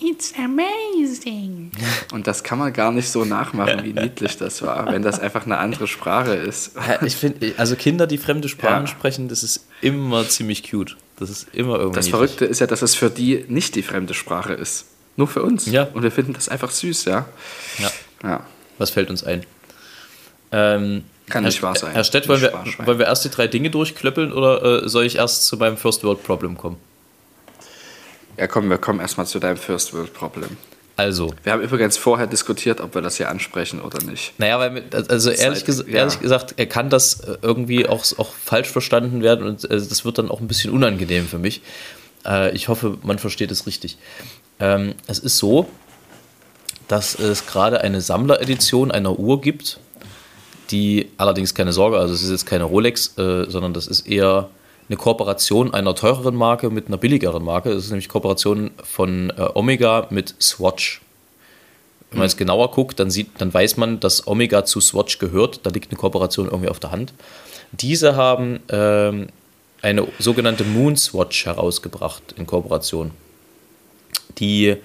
It's 0.00 0.32
amazing. 0.36 1.72
Und 2.12 2.26
das 2.28 2.44
kann 2.44 2.58
man 2.58 2.72
gar 2.72 2.92
nicht 2.92 3.08
so 3.08 3.24
nachmachen, 3.24 3.82
wie 3.82 3.92
niedlich 3.92 4.36
das 4.36 4.62
war, 4.62 4.92
wenn 4.92 5.02
das 5.02 5.18
einfach 5.18 5.44
eine 5.44 5.58
andere 5.58 5.88
Sprache 5.88 6.34
ist. 6.34 6.72
Ich 7.04 7.16
finde, 7.16 7.54
also 7.56 7.74
Kinder, 7.74 8.06
die 8.06 8.18
fremde 8.18 8.48
Sprachen 8.48 8.82
ja. 8.82 8.86
sprechen, 8.86 9.28
das 9.28 9.42
ist 9.42 9.66
immer 9.80 10.28
ziemlich 10.28 10.68
cute. 10.70 10.96
Das 11.18 11.30
ist 11.30 11.48
immer 11.52 11.78
irgendwie. 11.78 11.96
Das 11.96 12.06
niedlich. 12.06 12.10
Verrückte 12.10 12.44
ist 12.44 12.60
ja, 12.60 12.68
dass 12.68 12.82
es 12.82 12.94
für 12.94 13.10
die 13.10 13.44
nicht 13.48 13.74
die 13.74 13.82
fremde 13.82 14.14
Sprache 14.14 14.52
ist. 14.52 14.86
Nur 15.16 15.26
für 15.26 15.42
uns. 15.42 15.66
Ja. 15.66 15.88
Und 15.92 16.04
wir 16.04 16.12
finden 16.12 16.32
das 16.32 16.48
einfach 16.48 16.70
süß, 16.70 17.06
ja. 17.06 17.26
Ja. 17.78 17.90
ja. 18.22 18.46
Was 18.78 18.90
fällt 18.90 19.10
uns 19.10 19.24
ein? 19.24 19.44
Ähm, 20.52 21.02
Kann 21.28 21.42
nicht 21.42 21.60
wahr 21.60 21.74
sein. 21.74 21.92
Herr 21.92 22.04
Stett, 22.04 22.28
wollen 22.28 22.40
wir, 22.40 22.52
wollen 22.84 22.98
wir 23.00 23.06
erst 23.06 23.24
die 23.24 23.30
drei 23.30 23.48
Dinge 23.48 23.70
durchklöppeln 23.70 24.32
oder 24.32 24.84
äh, 24.84 24.88
soll 24.88 25.04
ich 25.04 25.16
erst 25.16 25.46
zu 25.46 25.56
meinem 25.56 25.76
First 25.76 26.04
World 26.04 26.22
Problem 26.22 26.56
kommen? 26.56 26.76
Ja, 28.38 28.46
komm, 28.46 28.70
wir 28.70 28.78
kommen 28.78 29.00
erstmal 29.00 29.26
zu 29.26 29.40
deinem 29.40 29.56
First 29.56 29.92
World 29.92 30.14
Problem. 30.14 30.56
Also. 30.96 31.32
Wir 31.42 31.52
haben 31.52 31.62
übrigens 31.62 31.96
vorher 31.96 32.26
diskutiert, 32.26 32.80
ob 32.80 32.94
wir 32.94 33.02
das 33.02 33.16
hier 33.16 33.28
ansprechen 33.28 33.80
oder 33.80 34.02
nicht. 34.02 34.32
Naja, 34.38 34.58
weil, 34.58 34.84
also 35.08 35.30
ehrlich, 35.30 35.64
ges 35.64 35.84
ja. 35.86 35.98
ehrlich 35.98 36.20
gesagt, 36.20 36.54
er 36.56 36.66
kann 36.66 36.90
das 36.90 37.20
äh, 37.20 37.38
irgendwie 37.42 37.88
auch, 37.88 38.04
auch 38.18 38.32
falsch 38.32 38.68
verstanden 38.68 39.22
werden 39.22 39.46
und 39.46 39.64
äh, 39.64 39.68
das 39.76 40.04
wird 40.04 40.18
dann 40.18 40.30
auch 40.30 40.40
ein 40.40 40.48
bisschen 40.48 40.72
unangenehm 40.72 41.26
für 41.26 41.38
mich. 41.38 41.62
Äh, 42.24 42.54
ich 42.54 42.68
hoffe, 42.68 42.98
man 43.02 43.18
versteht 43.18 43.50
es 43.50 43.66
richtig. 43.66 43.96
Ähm, 44.60 44.94
es 45.06 45.18
ist 45.18 45.38
so, 45.38 45.68
dass 46.88 47.18
es 47.18 47.46
gerade 47.46 47.80
eine 47.80 48.00
Sammleredition 48.00 48.90
einer 48.90 49.18
Uhr 49.18 49.40
gibt, 49.40 49.78
die 50.70 51.10
allerdings 51.16 51.54
keine 51.54 51.72
Sorge, 51.72 51.98
also 51.98 52.14
es 52.14 52.22
ist 52.22 52.30
jetzt 52.30 52.46
keine 52.46 52.64
Rolex, 52.64 53.16
äh, 53.18 53.48
sondern 53.48 53.72
das 53.72 53.86
ist 53.86 54.06
eher 54.06 54.50
eine 54.88 54.96
Kooperation 54.96 55.74
einer 55.74 55.94
teureren 55.94 56.34
Marke 56.34 56.70
mit 56.70 56.86
einer 56.86 56.96
billigeren 56.96 57.44
Marke. 57.44 57.70
Das 57.70 57.84
ist 57.84 57.90
nämlich 57.90 58.08
Kooperation 58.08 58.70
von 58.82 59.30
äh, 59.30 59.48
Omega 59.54 60.06
mit 60.10 60.34
Swatch. 60.40 61.02
Wenn 62.10 62.20
man 62.20 62.28
jetzt 62.28 62.38
genauer 62.38 62.70
guckt, 62.70 62.98
dann, 62.98 63.10
sieht, 63.10 63.28
dann 63.38 63.52
weiß 63.52 63.76
man, 63.76 64.00
dass 64.00 64.26
Omega 64.26 64.64
zu 64.64 64.80
Swatch 64.80 65.18
gehört. 65.18 65.60
Da 65.64 65.70
liegt 65.70 65.90
eine 65.90 65.98
Kooperation 65.98 66.46
irgendwie 66.46 66.70
auf 66.70 66.80
der 66.80 66.90
Hand. 66.90 67.12
Diese 67.72 68.16
haben 68.16 68.60
ähm, 68.70 69.28
eine 69.82 70.08
sogenannte 70.18 70.64
Moon 70.64 70.96
Swatch 70.96 71.44
herausgebracht 71.44 72.34
in 72.36 72.46
Kooperation, 72.46 73.10
die 74.38 74.76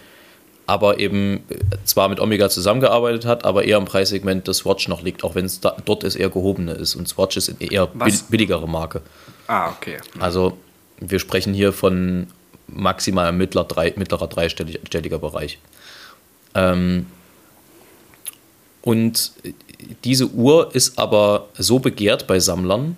aber 0.65 0.99
eben 0.99 1.43
zwar 1.83 2.09
mit 2.09 2.19
Omega 2.19 2.49
zusammengearbeitet 2.49 3.25
hat, 3.25 3.45
aber 3.45 3.65
eher 3.65 3.77
im 3.77 3.85
Preissegment 3.85 4.47
des 4.47 4.57
Swatch 4.57 4.87
noch 4.87 5.01
liegt, 5.01 5.23
auch 5.23 5.35
wenn 5.35 5.45
es 5.45 5.59
dort 5.59 6.03
ist 6.03 6.15
eher 6.15 6.29
gehobene 6.29 6.73
ist 6.73 6.95
und 6.95 7.07
Swatch 7.07 7.37
ist 7.37 7.49
eher 7.61 7.89
Was? 7.93 8.23
billigere 8.23 8.67
Marke. 8.67 9.01
Ah, 9.47 9.69
okay. 9.69 9.97
Also 10.19 10.58
wir 10.99 11.19
sprechen 11.19 11.53
hier 11.53 11.73
von 11.73 12.27
maximal 12.67 13.32
mittler 13.32 13.63
drei, 13.63 13.93
mittlerer 13.95 14.27
dreistelliger 14.27 15.19
Bereich. 15.19 15.60
Ähm, 16.56 17.08
und 18.82 19.32
diese 20.03 20.27
Uhr 20.27 20.73
ist 20.75 20.99
aber 20.99 21.47
so 21.58 21.79
begehrt 21.79 22.27
bei 22.27 22.39
Sammlern, 22.39 22.97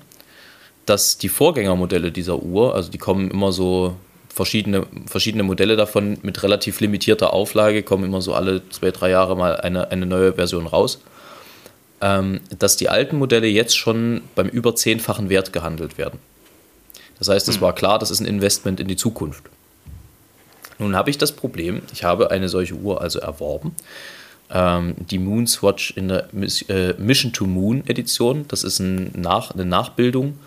dass 0.85 1.17
die 1.17 1.29
Vorgängermodelle 1.29 2.11
dieser 2.11 2.41
Uhr, 2.41 2.75
also 2.75 2.91
die 2.91 2.97
kommen 2.97 3.31
immer 3.31 3.51
so 3.51 3.95
verschiedene, 4.29 4.85
verschiedene 5.07 5.43
Modelle 5.43 5.75
davon 5.75 6.17
mit 6.21 6.43
relativ 6.43 6.79
limitierter 6.79 7.33
Auflage, 7.33 7.83
kommen 7.83 8.03
immer 8.03 8.21
so 8.21 8.33
alle 8.33 8.67
zwei, 8.69 8.91
drei 8.91 9.11
Jahre 9.11 9.35
mal 9.35 9.57
eine, 9.57 9.91
eine 9.91 10.05
neue 10.05 10.33
Version 10.33 10.67
raus, 10.67 11.01
ähm, 12.01 12.41
dass 12.57 12.77
die 12.77 12.89
alten 12.89 13.17
Modelle 13.17 13.47
jetzt 13.47 13.77
schon 13.77 14.21
beim 14.35 14.47
über 14.47 14.75
zehnfachen 14.75 15.29
Wert 15.29 15.53
gehandelt 15.53 15.97
werden. 15.97 16.19
Das 17.19 17.29
heißt, 17.29 17.47
es 17.47 17.55
hm. 17.55 17.61
war 17.61 17.75
klar, 17.75 17.99
das 17.99 18.11
ist 18.11 18.19
ein 18.19 18.25
Investment 18.25 18.79
in 18.79 18.87
die 18.87 18.95
Zukunft. 18.95 19.43
Nun 20.77 20.95
habe 20.95 21.09
ich 21.09 21.17
das 21.17 21.31
Problem, 21.31 21.81
ich 21.93 22.03
habe 22.03 22.31
eine 22.31 22.49
solche 22.49 22.75
Uhr 22.75 23.01
also 23.01 23.19
erworben, 23.19 23.75
ähm, 24.49 24.95
die 25.09 25.19
Moon 25.19 25.47
Swatch 25.47 25.91
in 25.95 26.09
der 26.09 26.27
äh, 26.33 26.93
Mission 26.97 27.31
to 27.31 27.45
Moon 27.45 27.83
Edition. 27.87 28.45
Das 28.49 28.63
ist 28.63 28.79
ein 28.79 29.11
Nach 29.15 29.51
eine 29.51 29.65
Nachbildung 29.65 30.37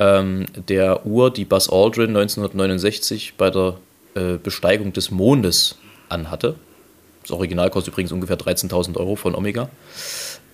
ähm, 0.00 0.46
der 0.68 1.06
Uhr, 1.06 1.30
die 1.30 1.44
Buzz 1.44 1.68
Aldrin 1.68 2.16
1969 2.16 3.34
bei 3.36 3.50
der 3.50 3.76
äh, 4.14 4.38
Besteigung 4.38 4.92
des 4.92 5.10
Mondes 5.10 5.76
anhatte. 6.08 6.56
Das 7.22 7.32
Original 7.32 7.70
kostet 7.70 7.92
übrigens 7.92 8.10
ungefähr 8.10 8.38
13.000 8.38 8.96
Euro 8.96 9.14
von 9.14 9.34
Omega. 9.34 9.68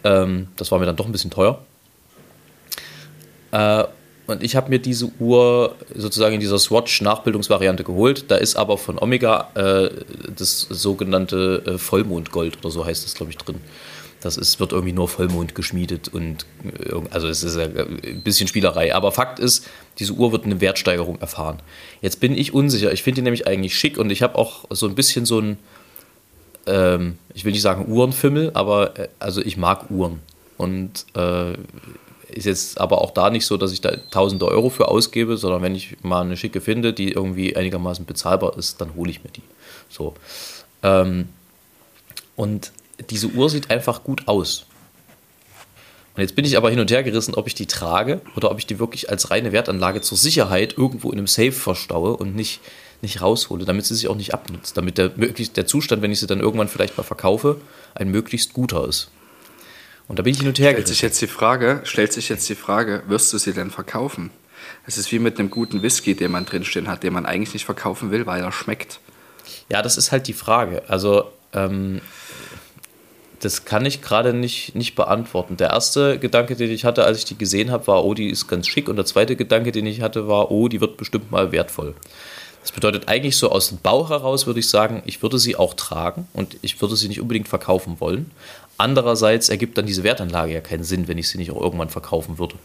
Ähm, 0.02 0.48
das 0.56 0.72
war 0.72 0.80
mir 0.80 0.86
dann 0.86 0.96
doch 0.96 1.06
ein 1.06 1.12
bisschen 1.12 1.30
teuer. 1.30 1.60
Äh, 3.52 3.84
und 4.26 4.42
ich 4.42 4.56
habe 4.56 4.70
mir 4.70 4.78
diese 4.78 5.10
Uhr 5.20 5.76
sozusagen 5.94 6.34
in 6.34 6.40
dieser 6.40 6.58
Swatch-Nachbildungsvariante 6.58 7.84
geholt. 7.84 8.24
Da 8.28 8.36
ist 8.36 8.56
aber 8.56 8.76
von 8.76 8.98
Omega 8.98 9.50
äh, 9.54 9.90
das 10.34 10.62
sogenannte 10.62 11.62
äh, 11.66 11.78
Vollmondgold 11.78 12.58
oder 12.58 12.70
so 12.70 12.84
heißt 12.84 13.04
das, 13.04 13.14
glaube 13.14 13.30
ich, 13.30 13.38
drin. 13.38 13.60
Das 14.20 14.36
ist, 14.36 14.58
wird 14.58 14.72
irgendwie 14.72 14.92
nur 14.92 15.08
Vollmond 15.08 15.54
geschmiedet 15.54 16.08
und 16.08 16.46
äh, 16.64 16.92
also 17.10 17.28
es 17.28 17.44
ist 17.44 17.56
ein 17.56 18.22
bisschen 18.24 18.48
Spielerei. 18.48 18.94
Aber 18.94 19.12
Fakt 19.12 19.38
ist, 19.38 19.68
diese 19.98 20.14
Uhr 20.14 20.32
wird 20.32 20.44
eine 20.44 20.60
Wertsteigerung 20.60 21.20
erfahren. 21.20 21.58
Jetzt 22.00 22.18
bin 22.18 22.36
ich 22.36 22.52
unsicher. 22.52 22.92
Ich 22.92 23.04
finde 23.04 23.20
die 23.20 23.24
nämlich 23.24 23.46
eigentlich 23.46 23.78
schick 23.78 23.96
und 23.98 24.10
ich 24.10 24.22
habe 24.22 24.36
auch 24.36 24.64
so 24.70 24.88
ein 24.88 24.96
bisschen 24.96 25.26
so 25.26 25.38
ein, 25.38 25.58
ähm, 26.66 27.18
ich 27.34 27.44
will 27.44 27.52
nicht 27.52 27.62
sagen 27.62 27.86
Uhrenfimmel, 27.86 28.50
aber 28.54 28.98
äh, 28.98 29.08
also 29.20 29.40
ich 29.40 29.56
mag 29.56 29.88
Uhren. 29.90 30.20
Und 30.56 31.04
äh, 31.14 31.52
ist 32.36 32.44
jetzt 32.44 32.80
aber 32.80 33.00
auch 33.00 33.12
da 33.12 33.30
nicht 33.30 33.46
so, 33.46 33.56
dass 33.56 33.72
ich 33.72 33.80
da 33.80 33.96
tausende 34.10 34.46
Euro 34.46 34.68
für 34.68 34.88
ausgebe, 34.88 35.36
sondern 35.36 35.62
wenn 35.62 35.74
ich 35.74 35.96
mal 36.02 36.22
eine 36.22 36.36
schicke 36.36 36.60
finde, 36.60 36.92
die 36.92 37.12
irgendwie 37.12 37.56
einigermaßen 37.56 38.04
bezahlbar 38.04 38.56
ist, 38.58 38.80
dann 38.80 38.94
hole 38.94 39.10
ich 39.10 39.24
mir 39.24 39.30
die. 39.30 39.42
So. 39.88 40.14
Ähm, 40.82 41.28
und 42.36 42.72
diese 43.10 43.28
Uhr 43.28 43.48
sieht 43.48 43.70
einfach 43.70 44.04
gut 44.04 44.28
aus. 44.28 44.66
Und 46.14 46.22
jetzt 46.22 46.34
bin 46.34 46.44
ich 46.44 46.56
aber 46.56 46.70
hin 46.70 46.80
und 46.80 46.90
her 46.90 47.02
gerissen, 47.02 47.34
ob 47.34 47.46
ich 47.46 47.54
die 47.54 47.66
trage 47.66 48.22
oder 48.36 48.50
ob 48.50 48.58
ich 48.58 48.66
die 48.66 48.78
wirklich 48.78 49.10
als 49.10 49.30
reine 49.30 49.52
Wertanlage 49.52 50.00
zur 50.00 50.16
Sicherheit 50.16 50.76
irgendwo 50.78 51.10
in 51.10 51.18
einem 51.18 51.26
Safe 51.26 51.52
verstaue 51.52 52.16
und 52.16 52.34
nicht, 52.34 52.60
nicht 53.02 53.20
raushole, 53.20 53.66
damit 53.66 53.84
sie 53.84 53.94
sich 53.94 54.08
auch 54.08 54.16
nicht 54.16 54.32
abnutzt, 54.32 54.78
damit 54.78 54.96
der, 54.96 55.10
der 55.10 55.66
Zustand, 55.66 56.00
wenn 56.00 56.12
ich 56.12 56.20
sie 56.20 56.26
dann 56.26 56.40
irgendwann 56.40 56.68
vielleicht 56.68 56.96
mal 56.96 57.02
verkaufe, 57.02 57.60
ein 57.94 58.10
möglichst 58.10 58.54
guter 58.54 58.88
ist. 58.88 59.10
Und 60.08 60.18
da 60.18 60.22
bin 60.22 60.32
ich 60.32 60.38
hin 60.38 60.48
und 60.48 60.58
her 60.58 60.70
stellt 60.72 60.88
sich 60.88 61.02
jetzt 61.02 61.20
die 61.20 61.26
Frage, 61.26 61.80
Stellt 61.84 62.12
sich 62.12 62.28
jetzt 62.28 62.48
die 62.48 62.54
Frage, 62.54 63.02
wirst 63.08 63.32
du 63.32 63.38
sie 63.38 63.52
denn 63.52 63.70
verkaufen? 63.70 64.30
Es 64.86 64.98
ist 64.98 65.10
wie 65.12 65.18
mit 65.18 65.38
einem 65.38 65.50
guten 65.50 65.82
Whisky, 65.82 66.14
den 66.14 66.30
man 66.30 66.44
drinstehen 66.44 66.88
hat, 66.88 67.02
den 67.02 67.12
man 67.12 67.26
eigentlich 67.26 67.54
nicht 67.54 67.64
verkaufen 67.64 68.10
will, 68.10 68.26
weil 68.26 68.42
er 68.42 68.52
schmeckt. 68.52 69.00
Ja, 69.68 69.82
das 69.82 69.96
ist 69.96 70.12
halt 70.12 70.28
die 70.28 70.32
Frage. 70.32 70.82
Also, 70.88 71.30
ähm, 71.52 72.00
das 73.40 73.64
kann 73.64 73.84
ich 73.84 74.00
gerade 74.00 74.32
nicht, 74.32 74.74
nicht 74.74 74.94
beantworten. 74.94 75.56
Der 75.56 75.70
erste 75.70 76.18
Gedanke, 76.18 76.56
den 76.56 76.70
ich 76.70 76.84
hatte, 76.84 77.04
als 77.04 77.18
ich 77.18 77.24
die 77.24 77.36
gesehen 77.36 77.70
habe, 77.70 77.86
war, 77.86 78.04
oh, 78.04 78.14
die 78.14 78.30
ist 78.30 78.48
ganz 78.48 78.66
schick. 78.66 78.88
Und 78.88 78.96
der 78.96 79.04
zweite 79.04 79.36
Gedanke, 79.36 79.72
den 79.72 79.86
ich 79.86 80.00
hatte, 80.00 80.26
war, 80.28 80.50
oh, 80.50 80.68
die 80.68 80.80
wird 80.80 80.96
bestimmt 80.96 81.30
mal 81.30 81.52
wertvoll. 81.52 81.94
Das 82.62 82.72
bedeutet 82.72 83.08
eigentlich 83.08 83.36
so 83.36 83.50
aus 83.50 83.68
dem 83.68 83.78
Bauch 83.78 84.10
heraus, 84.10 84.46
würde 84.46 84.58
ich 84.58 84.68
sagen, 84.68 85.02
ich 85.06 85.22
würde 85.22 85.38
sie 85.38 85.54
auch 85.54 85.74
tragen 85.74 86.26
und 86.32 86.56
ich 86.62 86.80
würde 86.80 86.96
sie 86.96 87.06
nicht 87.06 87.20
unbedingt 87.20 87.46
verkaufen 87.46 88.00
wollen. 88.00 88.32
Andererseits 88.78 89.48
ergibt 89.48 89.78
dann 89.78 89.86
diese 89.86 90.02
Wertanlage 90.02 90.52
ja 90.52 90.60
keinen 90.60 90.84
Sinn, 90.84 91.08
wenn 91.08 91.18
ich 91.18 91.28
sie 91.28 91.38
nicht 91.38 91.50
auch 91.50 91.60
irgendwann 91.60 91.88
verkaufen 91.88 92.38
würde. 92.38 92.56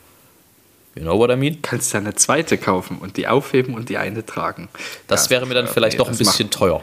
You 0.95 1.03
know 1.03 1.17
what 1.17 1.29
I 1.29 1.37
mean? 1.37 1.61
Kannst 1.61 1.93
du 1.93 1.97
eine 1.97 2.15
zweite 2.15 2.57
kaufen 2.57 2.97
und 2.97 3.15
die 3.15 3.27
aufheben 3.27 3.75
und 3.75 3.87
die 3.87 3.97
eine 3.97 4.25
tragen. 4.25 4.67
Das 5.07 5.25
ja, 5.25 5.31
wäre 5.31 5.45
mir 5.45 5.53
dann 5.53 5.67
vielleicht 5.67 5.93
nee, 5.93 6.03
doch 6.03 6.09
ein 6.09 6.17
bisschen 6.17 6.49
teuer. 6.49 6.81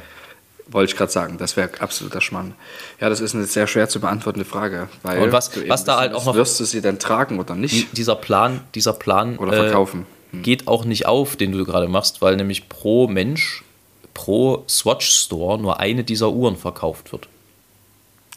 Wollte 0.71 0.93
ich 0.93 0.97
gerade 0.97 1.12
sagen, 1.12 1.38
das 1.38 1.57
wäre 1.57 1.71
absoluter 1.79 2.21
Schmarrn. 2.21 2.55
Ja, 3.01 3.09
das 3.09 3.21
ist 3.21 3.35
eine 3.35 3.45
sehr 3.45 3.67
schwer 3.67 3.88
zu 3.88 4.01
beantwortende 4.01 4.47
Frage. 4.47 4.88
Weil 5.03 5.23
und 5.23 5.33
was, 5.33 5.51
was 5.69 5.85
da 5.85 5.99
halt 5.99 6.14
auch 6.14 6.25
noch. 6.25 6.35
Wirst 6.35 6.59
du 6.61 6.64
sie 6.64 6.81
denn 6.81 6.99
tragen 6.99 7.38
oder 7.38 7.55
nicht? 7.55 7.97
Dieser 7.97 8.17
Plan, 8.17 8.61
dieser 8.75 8.93
Plan. 8.93 9.37
Oder 9.38 9.53
verkaufen. 9.53 10.07
Äh, 10.33 10.37
hm. 10.37 10.43
Geht 10.43 10.69
auch 10.69 10.85
nicht 10.85 11.07
auf, 11.07 11.37
den 11.37 11.53
du 11.53 11.64
gerade 11.64 11.88
machst, 11.88 12.21
weil 12.23 12.37
nämlich 12.37 12.69
pro 12.69 13.09
Mensch, 13.09 13.62
pro 14.14 14.64
Swatch 14.69 15.09
Store 15.09 15.59
nur 15.59 15.81
eine 15.81 16.05
dieser 16.05 16.31
Uhren 16.31 16.57
verkauft 16.57 17.12
wird. 17.12 17.29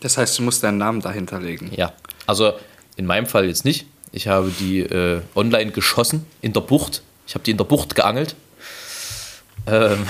Das 0.01 0.17
heißt, 0.17 0.37
du 0.37 0.43
musst 0.43 0.63
deinen 0.63 0.77
Namen 0.77 0.99
dahinter 0.99 1.39
legen. 1.39 1.71
Ja, 1.75 1.93
also 2.27 2.53
in 2.97 3.05
meinem 3.05 3.27
Fall 3.27 3.45
jetzt 3.45 3.63
nicht. 3.65 3.85
Ich 4.11 4.27
habe 4.27 4.51
die 4.59 4.79
äh, 4.79 5.21
online 5.35 5.71
geschossen 5.71 6.25
in 6.41 6.53
der 6.53 6.61
Bucht. 6.61 7.01
Ich 7.25 7.35
habe 7.35 7.43
die 7.43 7.51
in 7.51 7.57
der 7.57 7.63
Bucht 7.63 7.95
geangelt. 7.95 8.35
Ähm, 9.67 10.05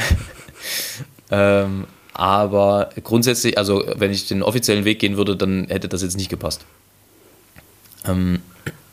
ähm, 1.32 1.88
aber 2.14 2.90
grundsätzlich, 3.04 3.58
also 3.58 3.84
wenn 3.96 4.12
ich 4.12 4.28
den 4.28 4.44
offiziellen 4.44 4.86
Weg 4.86 5.00
gehen 5.00 5.18
würde, 5.18 5.36
dann 5.36 5.68
hätte 5.68 5.88
das 5.88 6.02
jetzt 6.02 6.18
nicht 6.18 6.30
gepasst. 6.30 6.66
Ähm, 8.06 8.42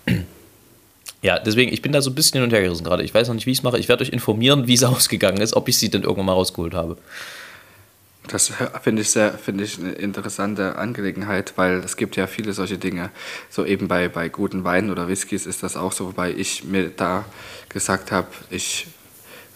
ja, 1.22 1.38
deswegen, 1.38 1.72
ich 1.72 1.80
bin 1.80 1.92
da 1.92 2.02
so 2.02 2.10
ein 2.10 2.14
bisschen 2.14 2.34
hin 2.34 2.44
und 2.44 2.52
her 2.52 2.62
gerissen 2.62 2.84
gerade. 2.84 3.02
Ich 3.02 3.14
weiß 3.14 3.28
noch 3.28 3.34
nicht, 3.34 3.46
wie 3.46 3.52
ich 3.52 3.58
es 3.58 3.62
mache. 3.62 3.78
Ich 3.78 3.88
werde 3.88 4.02
euch 4.02 4.10
informieren, 4.10 4.66
wie 4.66 4.74
es 4.74 4.84
ausgegangen 4.84 5.40
ist, 5.40 5.54
ob 5.54 5.68
ich 5.68 5.78
sie 5.78 5.90
denn 5.90 6.02
irgendwann 6.02 6.26
mal 6.26 6.32
rausgeholt 6.32 6.74
habe. 6.74 6.98
Das 8.28 8.52
finde 8.82 9.02
ich 9.02 9.10
sehr, 9.10 9.32
finde 9.32 9.64
ich 9.64 9.78
eine 9.78 9.92
interessante 9.92 10.76
Angelegenheit, 10.76 11.54
weil 11.56 11.78
es 11.78 11.96
gibt 11.96 12.16
ja 12.16 12.26
viele 12.26 12.52
solche 12.52 12.76
Dinge. 12.76 13.10
So 13.48 13.64
eben 13.64 13.88
bei, 13.88 14.08
bei 14.08 14.28
guten 14.28 14.64
Weinen 14.64 14.90
oder 14.90 15.08
Whiskys 15.08 15.46
ist 15.46 15.62
das 15.62 15.76
auch 15.76 15.92
so, 15.92 16.08
wobei 16.08 16.32
ich 16.32 16.64
mir 16.64 16.90
da 16.90 17.24
gesagt 17.70 18.12
habe, 18.12 18.28
ich, 18.50 18.86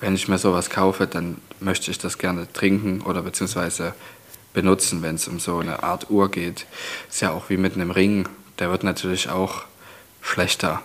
wenn 0.01 0.15
ich 0.15 0.27
mir 0.27 0.39
sowas 0.39 0.71
kaufe, 0.71 1.07
dann 1.07 1.37
möchte 1.61 1.91
ich 1.91 1.99
das 1.99 2.17
gerne 2.17 2.51
trinken 2.51 3.03
oder 3.03 3.23
beziehungsweise 3.23 3.95
benutzen, 4.55 5.03
wenn 5.03 5.17
es 5.17 5.29
um 5.29 5.39
so 5.39 5.59
eine 5.59 5.83
Art 5.83 6.11
Uhr 6.11 6.31
geht. 6.31 6.67
Ist 7.11 7.21
ja 7.21 7.31
auch 7.31 7.51
wie 7.51 7.59
mit 7.59 7.75
einem 7.75 7.91
Ring, 7.91 8.27
der 8.59 8.71
wird 8.71 8.85
natürlich 8.85 9.29
auch 9.29 9.65
schlechter. 10.23 10.83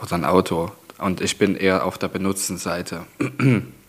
Oder 0.00 0.14
ein 0.14 0.24
Auto. 0.24 0.72
Und 0.98 1.20
ich 1.20 1.38
bin 1.38 1.54
eher 1.54 1.84
auf 1.84 1.98
der 1.98 2.08
benutzten 2.08 2.56
Seite. 2.56 3.04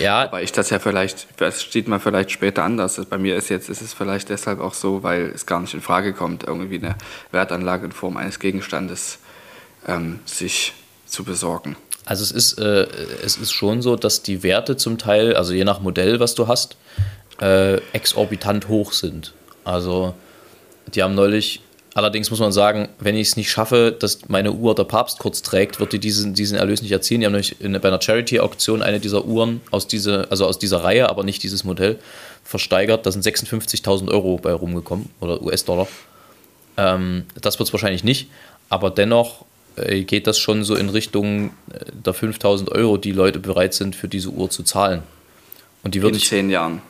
Ja. 0.00 0.22
Aber 0.24 0.42
ich 0.42 0.52
das 0.52 0.70
ja 0.70 0.78
vielleicht, 0.78 1.26
das 1.40 1.62
steht 1.62 1.88
mal 1.88 1.98
vielleicht 1.98 2.30
später 2.30 2.64
anders. 2.64 3.00
Bei 3.08 3.18
mir 3.18 3.36
ist 3.36 3.48
jetzt, 3.48 3.68
ist 3.68 3.82
es 3.82 3.92
vielleicht 3.92 4.28
deshalb 4.28 4.60
auch 4.60 4.74
so, 4.74 5.02
weil 5.02 5.30
es 5.34 5.46
gar 5.46 5.60
nicht 5.60 5.74
in 5.74 5.80
Frage 5.80 6.12
kommt, 6.12 6.44
irgendwie 6.44 6.78
eine 6.78 6.96
Wertanlage 7.30 7.86
in 7.86 7.92
Form 7.92 8.16
eines 8.16 8.38
Gegenstandes 8.38 9.18
ähm, 9.86 10.20
sich 10.24 10.74
zu 11.06 11.24
besorgen. 11.24 11.76
Also 12.04 12.24
es 12.24 12.32
ist, 12.32 12.58
äh, 12.58 12.86
es 13.24 13.36
ist 13.36 13.52
schon 13.52 13.82
so, 13.82 13.96
dass 13.96 14.22
die 14.22 14.42
Werte 14.42 14.76
zum 14.76 14.98
Teil, 14.98 15.36
also 15.36 15.52
je 15.52 15.64
nach 15.64 15.80
Modell, 15.80 16.20
was 16.20 16.34
du 16.34 16.48
hast, 16.48 16.76
äh, 17.40 17.76
exorbitant 17.92 18.68
hoch 18.68 18.92
sind. 18.92 19.34
Also 19.64 20.14
die 20.94 21.02
haben 21.02 21.14
neulich, 21.14 21.62
allerdings 21.94 22.30
muss 22.30 22.40
man 22.40 22.52
sagen, 22.52 22.88
wenn 22.98 23.16
ich 23.16 23.28
es 23.28 23.36
nicht 23.36 23.50
schaffe, 23.50 23.94
dass 23.98 24.28
meine 24.28 24.52
Uhr 24.52 24.74
der 24.74 24.84
Papst 24.84 25.18
kurz 25.18 25.42
trägt, 25.42 25.80
wird 25.80 25.92
die 25.92 25.98
diesen, 25.98 26.34
diesen 26.34 26.56
Erlös 26.56 26.82
nicht 26.82 26.92
erzielen. 26.92 27.20
Die 27.20 27.26
haben 27.26 27.32
nämlich 27.32 27.60
in, 27.60 27.72
bei 27.72 27.88
einer 27.88 28.00
Charity-Auktion 28.00 28.82
eine 28.82 29.00
dieser 29.00 29.24
Uhren 29.24 29.60
aus, 29.70 29.86
diese, 29.86 30.30
also 30.30 30.46
aus 30.46 30.58
dieser 30.58 30.84
Reihe, 30.84 31.08
aber 31.08 31.24
nicht 31.24 31.42
dieses 31.42 31.64
Modell, 31.64 31.98
versteigert. 32.44 33.06
Da 33.06 33.12
sind 33.12 33.24
56.000 33.24 34.10
Euro 34.10 34.38
bei 34.38 34.52
rumgekommen 34.52 35.08
oder 35.20 35.42
US-Dollar. 35.42 35.88
Ähm, 36.76 37.24
das 37.40 37.58
wird 37.58 37.68
es 37.68 37.72
wahrscheinlich 37.72 38.04
nicht, 38.04 38.28
aber 38.68 38.90
dennoch 38.90 39.44
äh, 39.76 40.02
geht 40.02 40.26
das 40.26 40.38
schon 40.38 40.64
so 40.64 40.74
in 40.74 40.88
Richtung 40.88 41.50
äh, 41.70 41.84
der 41.92 42.14
5.000 42.14 42.70
Euro, 42.72 42.96
die 42.96 43.12
Leute 43.12 43.38
bereit 43.38 43.74
sind, 43.74 43.96
für 43.96 44.08
diese 44.08 44.30
Uhr 44.30 44.50
zu 44.50 44.62
zahlen. 44.62 45.02
Und 45.82 45.94
die 45.94 46.02
wird 46.02 46.14
In 46.14 46.20
zehn 46.20 46.50
Jahren. 46.50 46.82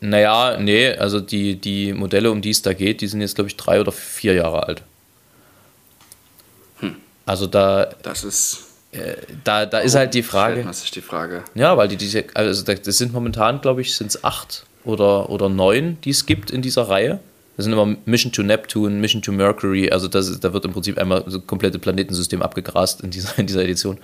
Naja, 0.00 0.56
nee, 0.58 0.92
also 0.94 1.20
die, 1.20 1.56
die 1.56 1.92
Modelle, 1.92 2.30
um 2.30 2.40
die 2.42 2.50
es 2.50 2.62
da 2.62 2.72
geht, 2.72 3.00
die 3.00 3.06
sind 3.06 3.20
jetzt, 3.20 3.34
glaube 3.34 3.48
ich, 3.48 3.56
drei 3.56 3.80
oder 3.80 3.92
vier 3.92 4.34
Jahre 4.34 4.66
alt. 4.66 4.82
Also 7.26 7.46
da, 7.46 7.90
Das 8.02 8.24
ist. 8.24 8.64
da, 9.44 9.66
da 9.66 9.78
ist 9.78 9.94
halt 9.94 10.14
die 10.14 10.22
Frage. 10.22 10.64
Man 10.64 10.72
sich 10.72 10.90
die 10.90 11.00
Frage. 11.00 11.44
Ja, 11.54 11.76
weil 11.76 11.86
die 11.88 11.96
diese, 11.96 12.24
also 12.34 12.62
da- 12.64 12.74
das 12.74 12.98
sind 12.98 13.12
momentan, 13.12 13.60
glaube 13.60 13.82
ich, 13.82 13.94
sind 13.94 14.08
es 14.08 14.24
acht 14.24 14.64
oder, 14.84 15.30
oder 15.30 15.48
neun, 15.48 15.98
die 16.02 16.10
es 16.10 16.26
gibt 16.26 16.50
in 16.50 16.60
dieser 16.62 16.88
Reihe. 16.88 17.20
Das 17.56 17.64
sind 17.64 17.72
immer 17.74 17.94
Mission 18.06 18.32
to 18.32 18.42
Neptune, 18.42 18.96
Mission 18.96 19.22
to 19.22 19.30
Mercury, 19.32 19.90
also 19.90 20.08
das, 20.08 20.28
ist- 20.28 20.42
da 20.42 20.52
wird 20.52 20.64
im 20.64 20.72
Prinzip 20.72 20.98
einmal 20.98 21.22
so 21.26 21.40
komplette 21.40 21.78
Planetensystem 21.78 22.42
abgegrast 22.42 23.02
in 23.02 23.10
dieser, 23.10 23.38
in 23.38 23.46
dieser 23.46 23.62
Edition. 23.62 23.98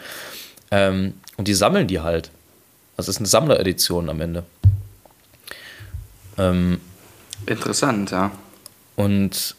Ähm, 0.71 1.15
und 1.37 1.49
die 1.49 1.55
sammeln 1.55 1.89
die 1.89 2.01
halt. 2.01 2.31
Das 2.97 3.09
ist 3.09 3.19
eine 3.19 3.27
Sammleredition 3.27 4.09
am 4.09 4.21
Ende. 4.21 4.45
Ähm, 6.39 6.81
Interessant, 7.47 8.11
ja. 8.11 8.31
und 8.97 9.55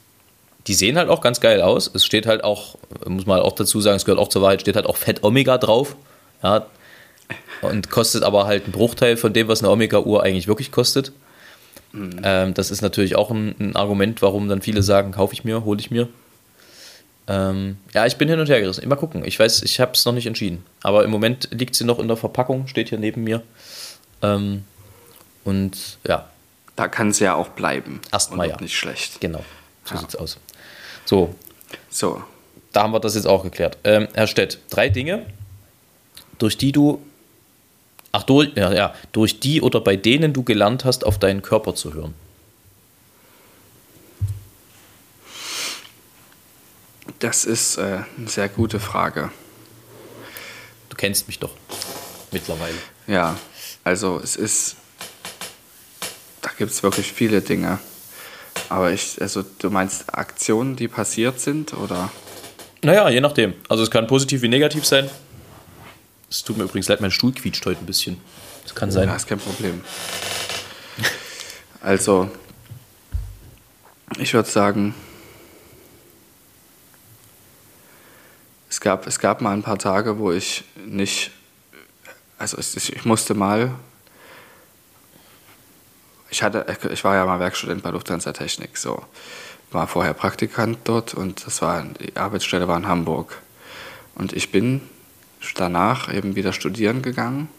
die 0.67 0.73
sehen 0.73 0.97
halt 0.97 1.09
auch 1.09 1.21
ganz 1.21 1.39
geil 1.39 1.61
aus. 1.61 1.89
Es 1.93 2.05
steht 2.05 2.25
halt 2.25 2.43
auch, 2.43 2.77
muss 3.05 3.25
man 3.25 3.37
halt 3.37 3.45
auch 3.45 3.55
dazu 3.55 3.79
sagen, 3.79 3.95
es 3.95 4.05
gehört 4.05 4.19
auch 4.19 4.27
zur 4.27 4.41
Wahrheit, 4.41 4.61
steht 4.61 4.75
halt 4.75 4.85
auch 4.85 4.97
Fett 4.97 5.23
Omega 5.23 5.57
drauf. 5.57 5.95
Ja. 6.43 6.65
Und 7.61 7.89
kostet 7.89 8.23
aber 8.23 8.45
halt 8.45 8.65
einen 8.65 8.73
Bruchteil 8.73 9.17
von 9.17 9.33
dem, 9.33 9.47
was 9.47 9.61
eine 9.61 9.71
Omega-Uhr 9.71 10.23
eigentlich 10.23 10.47
wirklich 10.47 10.71
kostet. 10.71 11.11
Ähm, 11.93 12.53
das 12.53 12.69
ist 12.69 12.81
natürlich 12.81 13.15
auch 13.15 13.31
ein, 13.31 13.55
ein 13.59 13.75
Argument, 13.75 14.21
warum 14.21 14.49
dann 14.49 14.61
viele 14.61 14.83
sagen, 14.83 15.11
kaufe 15.13 15.33
ich 15.33 15.43
mir, 15.43 15.63
hole 15.63 15.79
ich 15.79 15.89
mir. 15.89 16.09
Ähm, 17.27 17.77
ja, 17.93 18.05
ich 18.05 18.17
bin 18.17 18.29
hin 18.29 18.39
und 18.39 18.49
her 18.49 18.61
gerissen. 18.61 18.87
Mal 18.87 18.95
gucken. 18.95 19.23
Ich 19.25 19.39
weiß, 19.39 19.63
ich 19.63 19.79
habe 19.79 19.93
es 19.93 20.05
noch 20.05 20.13
nicht 20.13 20.27
entschieden. 20.27 20.63
Aber 20.83 21.03
im 21.03 21.11
Moment 21.11 21.49
liegt 21.51 21.75
sie 21.75 21.85
noch 21.85 21.99
in 21.99 22.07
der 22.07 22.17
Verpackung, 22.17 22.67
steht 22.67 22.89
hier 22.89 22.99
neben 22.99 23.23
mir. 23.23 23.41
Ähm, 24.21 24.63
und 25.43 25.97
ja, 26.07 26.29
Da 26.77 26.87
kann 26.87 27.11
sie 27.11 27.25
ja 27.25 27.35
auch 27.35 27.49
bleiben. 27.49 27.99
Erstmal 28.13 28.47
ja. 28.47 28.61
Nicht 28.61 28.77
schlecht. 28.77 29.19
genau. 29.19 29.43
So 29.83 29.95
Ja. 29.95 29.99
sieht's 30.01 30.15
aus. 30.15 30.37
So, 31.05 31.35
So, 31.89 32.23
da 32.71 32.83
haben 32.83 32.93
wir 32.93 32.99
das 33.01 33.15
jetzt 33.15 33.27
auch 33.27 33.43
geklärt. 33.43 33.77
Ähm, 33.83 34.07
Herr 34.13 34.27
Stett, 34.27 34.59
drei 34.69 34.87
Dinge, 34.87 35.25
durch 36.37 36.57
die 36.57 36.71
du, 36.71 37.01
ach, 38.11 38.23
durch, 38.23 38.51
ja, 38.55 38.71
ja, 38.71 38.93
durch 39.11 39.39
die 39.41 39.61
oder 39.61 39.81
bei 39.81 39.95
denen 39.97 40.31
du 40.33 40.43
gelernt 40.43 40.85
hast, 40.85 41.05
auf 41.05 41.17
deinen 41.19 41.41
Körper 41.41 41.75
zu 41.75 41.93
hören. 41.93 42.13
das 47.19 47.45
ist 47.45 47.77
äh, 47.77 47.99
eine 48.17 48.27
sehr 48.27 48.49
gute 48.49 48.79
Frage. 48.79 49.31
Du 50.89 50.95
kennst 50.95 51.27
mich 51.27 51.39
doch 51.39 51.51
mittlerweile. 52.31 52.77
Ja, 53.07 53.37
also 53.83 54.19
es 54.23 54.35
ist, 54.35 54.75
gibt 56.57 56.71
es 56.71 56.83
wirklich 56.83 57.11
viele 57.13 57.41
Dinge. 57.41 57.79
Aber 58.69 58.91
ich, 58.91 59.21
also 59.21 59.43
du 59.59 59.69
meinst 59.69 60.13
Aktionen, 60.13 60.75
die 60.75 60.87
passiert 60.87 61.39
sind 61.39 61.73
oder? 61.73 62.11
Naja, 62.81 63.09
je 63.09 63.21
nachdem. 63.21 63.53
Also 63.69 63.83
es 63.83 63.91
kann 63.91 64.07
positiv 64.07 64.41
wie 64.41 64.49
negativ 64.49 64.85
sein. 64.85 65.09
Es 66.29 66.43
tut 66.43 66.57
mir 66.57 66.63
übrigens 66.63 66.87
leid, 66.87 67.01
mein 67.01 67.11
Stuhl 67.11 67.31
quietscht 67.31 67.65
heute 67.65 67.81
ein 67.81 67.85
bisschen. 67.85 68.19
Das 68.63 68.75
kann 68.75 68.91
sein. 68.91 69.07
Ja, 69.07 69.15
ist 69.15 69.27
kein 69.27 69.39
Problem. 69.39 69.81
Also, 71.79 72.29
ich 74.19 74.33
würde 74.33 74.49
sagen, 74.49 74.93
es 78.69 78.81
gab, 78.81 79.07
es 79.07 79.19
gab 79.19 79.41
mal 79.41 79.53
ein 79.53 79.63
paar 79.63 79.77
Tage, 79.77 80.17
wo 80.17 80.31
ich 80.31 80.65
nicht, 80.85 81.31
also 82.37 82.57
es, 82.57 82.75
ich 82.75 83.05
musste 83.05 83.35
mal, 83.35 83.71
ich, 86.29 86.43
hatte, 86.43 86.65
ich 86.91 87.03
war 87.03 87.15
ja 87.15 87.25
mal 87.25 87.39
Werkstudent 87.39 87.83
bei 87.83 87.89
Lufthansa 87.89 88.33
Technik, 88.33 88.77
so, 88.77 89.03
war 89.71 89.87
vorher 89.87 90.13
Praktikant 90.13 90.79
dort 90.85 91.13
und 91.13 91.45
das 91.45 91.61
war, 91.61 91.83
die 91.83 92.15
Arbeitsstelle 92.15 92.67
war 92.67 92.77
in 92.77 92.87
Hamburg. 92.87 93.41
Und 94.15 94.33
ich 94.33 94.51
bin 94.51 94.81
danach 95.55 96.11
eben 96.11 96.35
wieder 96.35 96.53
studieren 96.53 97.01
gegangen 97.01 97.49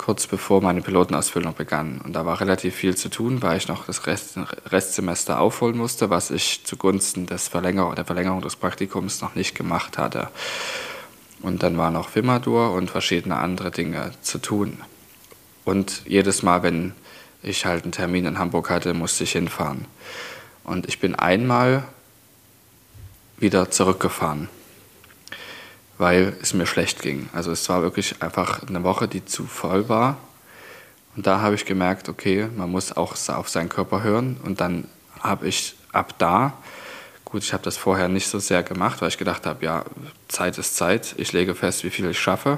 kurz 0.00 0.26
bevor 0.26 0.62
meine 0.62 0.80
Pilotenausbildung 0.80 1.54
begann. 1.54 2.00
Und 2.02 2.14
da 2.14 2.24
war 2.24 2.40
relativ 2.40 2.74
viel 2.74 2.96
zu 2.96 3.10
tun, 3.10 3.42
weil 3.42 3.58
ich 3.58 3.68
noch 3.68 3.84
das 3.84 4.06
Rest, 4.06 4.38
Restsemester 4.66 5.38
aufholen 5.38 5.76
musste, 5.76 6.08
was 6.08 6.30
ich 6.30 6.64
zugunsten 6.64 7.26
des 7.26 7.48
Verlänger 7.48 7.94
der 7.94 8.06
Verlängerung 8.06 8.40
des 8.40 8.56
Praktikums 8.56 9.20
noch 9.20 9.34
nicht 9.34 9.54
gemacht 9.54 9.98
hatte. 9.98 10.30
Und 11.42 11.62
dann 11.62 11.76
war 11.76 11.90
noch 11.90 12.14
Wimadur 12.14 12.72
und 12.72 12.90
verschiedene 12.90 13.36
andere 13.36 13.70
Dinge 13.70 14.12
zu 14.22 14.38
tun. 14.38 14.78
Und 15.66 16.00
jedes 16.06 16.42
Mal, 16.42 16.62
wenn 16.62 16.94
ich 17.42 17.66
halt 17.66 17.84
einen 17.84 17.92
Termin 17.92 18.26
in 18.26 18.38
Hamburg 18.38 18.70
hatte, 18.70 18.94
musste 18.94 19.24
ich 19.24 19.32
hinfahren. 19.32 19.86
Und 20.64 20.88
ich 20.88 21.00
bin 21.00 21.14
einmal 21.14 21.84
wieder 23.38 23.70
zurückgefahren 23.70 24.48
weil 26.00 26.32
es 26.40 26.54
mir 26.54 26.64
schlecht 26.64 27.02
ging. 27.02 27.28
Also 27.34 27.52
es 27.52 27.68
war 27.68 27.82
wirklich 27.82 28.22
einfach 28.22 28.66
eine 28.66 28.82
Woche, 28.84 29.06
die 29.06 29.26
zu 29.26 29.44
voll 29.44 29.90
war. 29.90 30.16
Und 31.14 31.26
da 31.26 31.42
habe 31.42 31.54
ich 31.54 31.66
gemerkt, 31.66 32.08
okay, 32.08 32.48
man 32.56 32.70
muss 32.70 32.96
auch 32.96 33.14
auf 33.28 33.48
seinen 33.50 33.68
Körper 33.68 34.02
hören. 34.02 34.38
Und 34.42 34.62
dann 34.62 34.88
habe 35.20 35.46
ich 35.46 35.76
ab 35.92 36.14
da, 36.16 36.54
gut, 37.26 37.42
ich 37.42 37.52
habe 37.52 37.62
das 37.64 37.76
vorher 37.76 38.08
nicht 38.08 38.28
so 38.28 38.38
sehr 38.38 38.62
gemacht, 38.62 39.02
weil 39.02 39.08
ich 39.08 39.18
gedacht 39.18 39.44
habe, 39.44 39.62
ja, 39.62 39.84
Zeit 40.28 40.56
ist 40.56 40.74
Zeit, 40.74 41.14
ich 41.18 41.34
lege 41.34 41.54
fest, 41.54 41.84
wie 41.84 41.90
viel 41.90 42.08
ich 42.08 42.18
schaffe. 42.18 42.56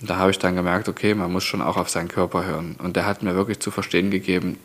Und 0.00 0.10
da 0.10 0.16
habe 0.16 0.30
ich 0.30 0.38
dann 0.38 0.56
gemerkt, 0.56 0.88
okay, 0.88 1.14
man 1.14 1.32
muss 1.32 1.44
schon 1.44 1.62
auch 1.62 1.76
auf 1.76 1.88
seinen 1.88 2.08
Körper 2.08 2.44
hören. 2.44 2.76
Und 2.78 2.96
der 2.96 3.06
hat 3.06 3.22
mir 3.22 3.34
wirklich 3.34 3.60
zu 3.60 3.70
verstehen 3.70 4.10
gegeben, 4.10 4.58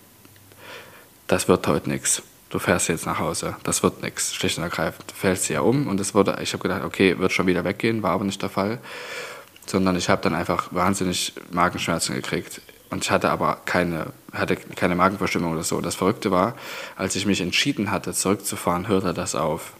das 1.27 1.47
wird 1.47 1.65
heute 1.67 1.89
nichts 1.89 2.23
du 2.51 2.59
fährst 2.59 2.89
jetzt 2.89 3.05
nach 3.05 3.17
Hause, 3.17 3.55
das 3.63 3.81
wird 3.81 4.03
nichts, 4.03 4.35
schlicht 4.35 4.57
und 4.57 4.63
ergreifend. 4.63 5.09
Du 5.09 5.15
fällst 5.15 5.49
ja 5.49 5.61
um 5.61 5.87
und 5.87 5.99
es 5.99 6.13
wurde, 6.13 6.37
ich 6.41 6.53
habe 6.53 6.61
gedacht, 6.61 6.83
okay, 6.83 7.17
wird 7.17 7.31
schon 7.31 7.47
wieder 7.47 7.63
weggehen, 7.63 8.03
war 8.03 8.11
aber 8.11 8.25
nicht 8.25 8.41
der 8.41 8.49
Fall, 8.49 8.79
sondern 9.65 9.95
ich 9.95 10.09
habe 10.09 10.21
dann 10.21 10.35
einfach 10.35 10.67
wahnsinnig 10.71 11.33
Magenschmerzen 11.51 12.13
gekriegt 12.13 12.61
und 12.89 13.03
ich 13.03 13.11
hatte 13.11 13.31
aber 13.31 13.61
keine, 13.65 14.07
hatte 14.33 14.57
keine 14.57 14.95
Magenverstimmung 14.95 15.53
oder 15.53 15.63
so. 15.63 15.79
Das 15.81 15.95
Verrückte 15.95 16.29
war, 16.29 16.55
als 16.97 17.15
ich 17.15 17.25
mich 17.25 17.41
entschieden 17.41 17.89
hatte, 17.89 18.13
zurückzufahren, 18.13 18.87
hörte 18.87 19.13
das 19.13 19.33
auf. 19.33 19.73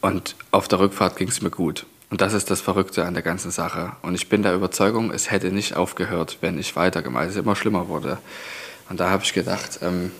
Und 0.00 0.34
auf 0.50 0.66
der 0.66 0.80
Rückfahrt 0.80 1.16
ging 1.16 1.28
es 1.28 1.40
mir 1.40 1.50
gut. 1.50 1.86
Und 2.10 2.20
das 2.20 2.32
ist 2.32 2.50
das 2.50 2.60
Verrückte 2.60 3.04
an 3.04 3.14
der 3.14 3.22
ganzen 3.22 3.52
Sache. 3.52 3.92
Und 4.02 4.16
ich 4.16 4.28
bin 4.28 4.42
der 4.42 4.54
Überzeugung, 4.54 5.12
es 5.12 5.30
hätte 5.30 5.52
nicht 5.52 5.76
aufgehört, 5.76 6.38
wenn 6.40 6.58
ich 6.58 6.74
weitergemacht, 6.74 7.28
es 7.28 7.36
immer 7.36 7.54
schlimmer 7.54 7.88
wurde. 7.88 8.18
Und 8.88 8.98
da 8.98 9.10
habe 9.10 9.22
ich 9.22 9.32
gedacht, 9.32 9.78
ähm, 9.82 10.10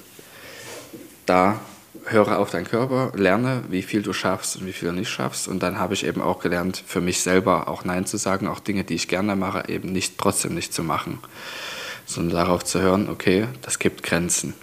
da 1.26 1.60
höre 2.04 2.38
auf 2.38 2.50
deinen 2.50 2.66
Körper, 2.66 3.12
lerne, 3.16 3.64
wie 3.68 3.82
viel 3.82 4.02
du 4.02 4.12
schaffst 4.12 4.56
und 4.56 4.66
wie 4.66 4.72
viel 4.72 4.88
du 4.88 4.94
nicht 4.94 5.10
schaffst. 5.10 5.48
Und 5.48 5.62
dann 5.64 5.80
habe 5.80 5.94
ich 5.94 6.06
eben 6.06 6.22
auch 6.22 6.38
gelernt, 6.38 6.82
für 6.86 7.00
mich 7.00 7.20
selber 7.22 7.68
auch 7.68 7.84
Nein 7.84 8.06
zu 8.06 8.16
sagen, 8.16 8.46
auch 8.46 8.60
Dinge, 8.60 8.84
die 8.84 8.94
ich 8.94 9.08
gerne 9.08 9.34
mache, 9.34 9.68
eben 9.68 9.90
nicht 9.90 10.16
trotzdem 10.16 10.54
nicht 10.54 10.72
zu 10.72 10.84
machen, 10.84 11.18
sondern 12.06 12.36
darauf 12.36 12.64
zu 12.64 12.80
hören, 12.80 13.08
okay, 13.08 13.48
das 13.62 13.80
gibt 13.80 14.04
Grenzen. 14.04 14.54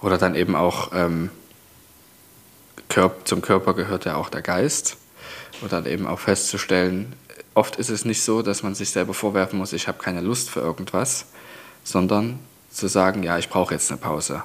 Oder 0.00 0.16
dann 0.16 0.34
eben 0.34 0.56
auch 0.56 0.92
ähm, 0.94 1.30
zum 3.24 3.42
Körper 3.42 3.74
gehört 3.74 4.06
ja 4.06 4.16
auch 4.16 4.30
der 4.30 4.40
Geist. 4.40 4.96
Und 5.62 5.72
dann 5.72 5.86
eben 5.86 6.06
auch 6.06 6.18
festzustellen, 6.18 7.14
oft 7.54 7.76
ist 7.76 7.88
es 7.88 8.04
nicht 8.04 8.22
so, 8.22 8.42
dass 8.42 8.62
man 8.62 8.74
sich 8.74 8.90
selber 8.90 9.14
vorwerfen 9.14 9.58
muss, 9.58 9.72
ich 9.72 9.88
habe 9.88 9.98
keine 9.98 10.20
Lust 10.20 10.50
für 10.50 10.60
irgendwas, 10.60 11.26
sondern 11.84 12.38
zu 12.70 12.88
sagen, 12.88 13.22
ja, 13.22 13.38
ich 13.38 13.48
brauche 13.48 13.74
jetzt 13.74 13.90
eine 13.90 13.98
Pause. 13.98 14.42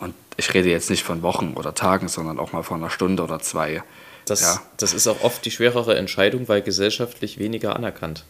Und 0.00 0.14
ich 0.36 0.52
rede 0.54 0.68
jetzt 0.68 0.90
nicht 0.90 1.02
von 1.02 1.22
Wochen 1.22 1.54
oder 1.56 1.74
Tagen, 1.74 2.08
sondern 2.08 2.38
auch 2.38 2.52
mal 2.52 2.62
von 2.62 2.80
einer 2.80 2.90
Stunde 2.90 3.22
oder 3.24 3.40
zwei. 3.40 3.82
Das, 4.26 4.42
Ja. 4.42 4.62
das 4.76 4.92
ist 4.92 5.08
auch 5.08 5.22
oft 5.22 5.44
die 5.44 5.50
schwerere 5.50 5.96
Entscheidung, 5.96 6.48
weil 6.48 6.60
gesellschaftlich 6.62 7.38
weniger 7.38 7.74
anerkannt. 7.74 8.24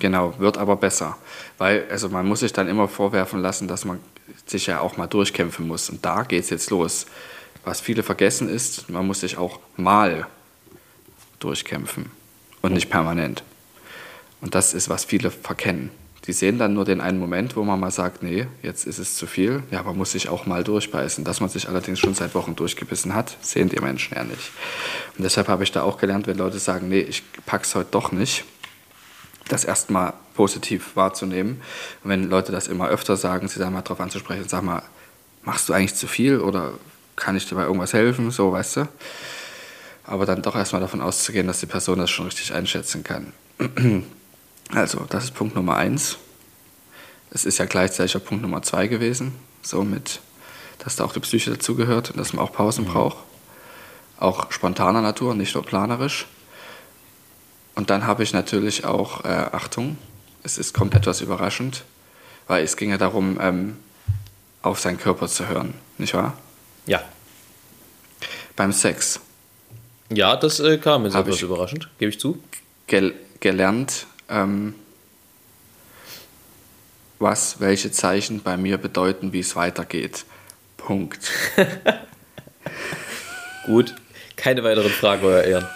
Genau, 0.00 0.34
wird 0.40 0.58
aber 0.58 0.74
besser. 0.74 1.16
Weil, 1.58 1.86
also 1.88 2.08
man 2.08 2.26
muss 2.26 2.40
sich 2.40 2.52
dann 2.52 2.66
immer 2.66 2.88
vorwerfen 2.88 3.40
lassen, 3.40 3.68
dass 3.68 3.84
man 3.84 4.00
sich 4.46 4.66
ja 4.66 4.80
auch 4.80 4.96
mal 4.96 5.06
durchkämpfen 5.06 5.66
muss. 5.68 5.88
Und 5.88 6.04
da 6.04 6.24
geht 6.24 6.42
es 6.42 6.50
jetzt 6.50 6.70
los. 6.70 7.06
Was 7.64 7.80
viele 7.80 8.02
vergessen 8.02 8.48
ist, 8.48 8.90
man 8.90 9.06
muss 9.06 9.20
sich 9.20 9.38
auch 9.38 9.60
mal 9.76 10.26
durchkämpfen 11.42 12.10
und 12.60 12.72
nicht 12.72 12.90
permanent. 12.90 13.42
Und 14.40 14.54
das 14.54 14.74
ist, 14.74 14.88
was 14.88 15.04
viele 15.04 15.30
verkennen. 15.30 15.90
Die 16.26 16.32
sehen 16.32 16.58
dann 16.58 16.74
nur 16.74 16.84
den 16.84 17.00
einen 17.00 17.18
Moment, 17.18 17.56
wo 17.56 17.64
man 17.64 17.80
mal 17.80 17.90
sagt, 17.90 18.22
nee, 18.22 18.46
jetzt 18.62 18.86
ist 18.86 18.98
es 18.98 19.16
zu 19.16 19.26
viel. 19.26 19.64
Ja, 19.72 19.80
aber 19.80 19.92
muss 19.92 20.12
sich 20.12 20.28
auch 20.28 20.46
mal 20.46 20.62
durchbeißen. 20.62 21.24
Dass 21.24 21.40
man 21.40 21.48
sich 21.50 21.68
allerdings 21.68 21.98
schon 21.98 22.14
seit 22.14 22.34
Wochen 22.36 22.54
durchgebissen 22.54 23.14
hat, 23.14 23.36
sehen 23.40 23.68
die 23.68 23.80
Menschen 23.80 24.16
ja 24.16 24.22
nicht. 24.22 24.52
Und 25.16 25.24
deshalb 25.24 25.48
habe 25.48 25.64
ich 25.64 25.72
da 25.72 25.82
auch 25.82 25.98
gelernt, 25.98 26.28
wenn 26.28 26.38
Leute 26.38 26.60
sagen, 26.60 26.88
nee, 26.88 27.00
ich 27.00 27.24
pack's 27.44 27.74
heute 27.74 27.88
doch 27.90 28.12
nicht, 28.12 28.44
das 29.48 29.64
erstmal 29.64 30.12
positiv 30.34 30.94
wahrzunehmen. 30.94 31.60
Und 32.04 32.10
wenn 32.10 32.30
Leute 32.30 32.52
das 32.52 32.68
immer 32.68 32.88
öfter 32.88 33.16
sagen, 33.16 33.48
sie 33.48 33.58
dann 33.58 33.72
mal 33.72 33.82
darauf 33.82 34.00
anzusprechen, 34.00 34.44
sag 34.46 34.62
mal, 34.62 34.82
machst 35.42 35.68
du 35.68 35.72
eigentlich 35.72 35.96
zu 35.96 36.06
viel 36.06 36.38
oder 36.38 36.72
kann 37.16 37.36
ich 37.36 37.48
dir 37.48 37.56
bei 37.56 37.64
irgendwas 37.64 37.92
helfen, 37.94 38.30
so, 38.30 38.52
weißt 38.52 38.76
du? 38.76 38.88
Aber 40.04 40.26
dann 40.26 40.42
doch 40.42 40.56
erstmal 40.56 40.80
davon 40.82 41.00
auszugehen, 41.00 41.46
dass 41.46 41.60
die 41.60 41.66
Person 41.66 41.98
das 41.98 42.10
schon 42.10 42.26
richtig 42.26 42.52
einschätzen 42.52 43.04
kann. 43.04 43.32
Also, 44.74 45.04
das 45.10 45.24
ist 45.24 45.34
Punkt 45.34 45.54
Nummer 45.54 45.76
eins. 45.76 46.16
Es 47.30 47.44
ist 47.44 47.58
ja 47.58 47.66
gleichzeitig 47.66 48.16
auch 48.16 48.24
Punkt 48.24 48.42
Nummer 48.42 48.62
zwei 48.62 48.86
gewesen, 48.86 49.34
so 49.60 49.84
mit, 49.84 50.20
dass 50.78 50.96
da 50.96 51.04
auch 51.04 51.12
die 51.12 51.20
Psyche 51.20 51.50
dazugehört 51.50 52.10
und 52.10 52.16
dass 52.16 52.32
man 52.32 52.42
auch 52.42 52.52
Pausen 52.52 52.84
mhm. 52.84 52.88
braucht. 52.88 53.18
Auch 54.18 54.50
spontaner 54.50 55.02
Natur, 55.02 55.34
nicht 55.34 55.54
nur 55.54 55.62
planerisch. 55.62 56.26
Und 57.74 57.90
dann 57.90 58.06
habe 58.06 58.22
ich 58.22 58.32
natürlich 58.32 58.86
auch, 58.86 59.24
äh, 59.24 59.28
Achtung, 59.28 59.98
es 60.42 60.58
ist, 60.58 60.72
kommt 60.74 60.94
etwas 60.94 61.20
überraschend, 61.20 61.84
weil 62.46 62.64
es 62.64 62.76
ging 62.76 62.90
ja 62.90 62.98
darum, 62.98 63.38
ähm, 63.40 63.76
auf 64.62 64.80
seinen 64.80 64.98
Körper 64.98 65.28
zu 65.28 65.48
hören, 65.48 65.74
nicht 65.98 66.14
wahr? 66.14 66.38
Ja. 66.86 67.02
Beim 68.56 68.72
Sex. 68.72 69.20
Ja, 70.14 70.36
das 70.36 70.60
äh, 70.60 70.78
kam 70.78 71.04
jetzt 71.04 71.14
etwas 71.14 71.42
überraschend, 71.42 71.88
gebe 71.98 72.10
ich 72.10 72.20
zu. 72.20 72.42
Gel 72.86 73.14
gelernt, 73.40 74.06
ähm, 74.28 74.74
was 77.18 77.60
welche 77.60 77.90
Zeichen 77.90 78.42
bei 78.42 78.56
mir 78.56 78.78
bedeuten, 78.78 79.32
wie 79.32 79.40
es 79.40 79.56
weitergeht. 79.56 80.24
Punkt. 80.76 81.30
Gut, 83.66 83.94
keine 84.36 84.64
weiteren 84.64 84.90
Fragen, 84.90 85.24
Euer 85.24 85.42
Ehren. 85.42 85.68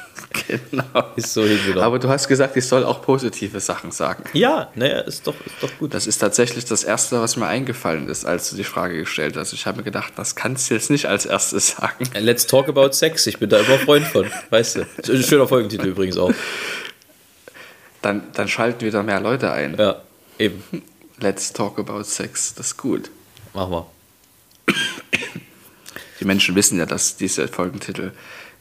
Genau. 0.49 1.05
Ist 1.17 1.33
so 1.33 1.45
hingenommen. 1.45 1.83
Aber 1.83 1.99
du 1.99 2.09
hast 2.09 2.29
gesagt, 2.29 2.57
ich 2.57 2.67
soll 2.67 2.85
auch 2.85 3.03
positive 3.03 3.61
Sachen 3.61 3.91
sagen. 3.91 4.25
Ja, 4.33 4.71
naja, 4.75 5.01
ist 5.01 5.27
doch, 5.27 5.35
ist 5.45 5.57
doch 5.61 5.71
gut. 5.79 5.95
Das 5.95 6.07
ist 6.07 6.19
tatsächlich 6.19 6.65
das 6.65 6.85
Erste, 6.85 7.21
was 7.21 7.37
mir 7.37 7.47
eingefallen 7.47 8.09
ist, 8.09 8.25
als 8.25 8.51
du 8.51 8.57
die 8.57 8.65
Frage 8.65 8.99
gestellt 8.99 9.37
hast. 9.37 9.53
Ich 9.53 9.67
habe 9.67 9.79
mir 9.79 9.85
gedacht, 9.85 10.13
das 10.17 10.37
kannst 10.37 10.71
du 10.71 10.75
jetzt 10.75 10.91
nicht 10.91 11.07
als 11.07 11.27
erstes 11.27 11.71
sagen. 11.77 12.09
Let's 12.15 12.47
talk 12.47 12.69
about 12.69 12.93
Sex. 12.93 13.27
Ich 13.27 13.39
bin 13.39 13.49
da 13.49 13.59
immer 13.59 13.79
Freund 13.79 14.07
von. 14.07 14.31
Weißt 14.51 14.77
du. 14.77 14.87
Ein 15.13 15.23
schöner 15.23 15.49
Folgentitel 15.49 15.87
übrigens 15.87 16.17
auch. 16.19 16.33
Dann, 18.03 18.29
dann 18.35 18.49
schalten 18.49 18.85
wieder 18.85 19.03
mehr 19.03 19.21
Leute 19.21 19.51
ein. 19.53 19.77
Ja, 19.79 20.03
eben. 20.39 20.63
Let's 21.19 21.53
talk 21.53 21.79
about 21.79 22.03
Sex. 22.05 22.55
Das 22.55 22.69
ist 22.69 22.77
gut. 22.77 23.11
Machen 23.55 23.73
wir. 23.73 23.87
Die 26.21 26.25
Menschen 26.25 26.55
wissen 26.55 26.79
ja, 26.79 26.87
dass 26.87 27.17
diese 27.17 27.49
Folgentitel 27.49 28.13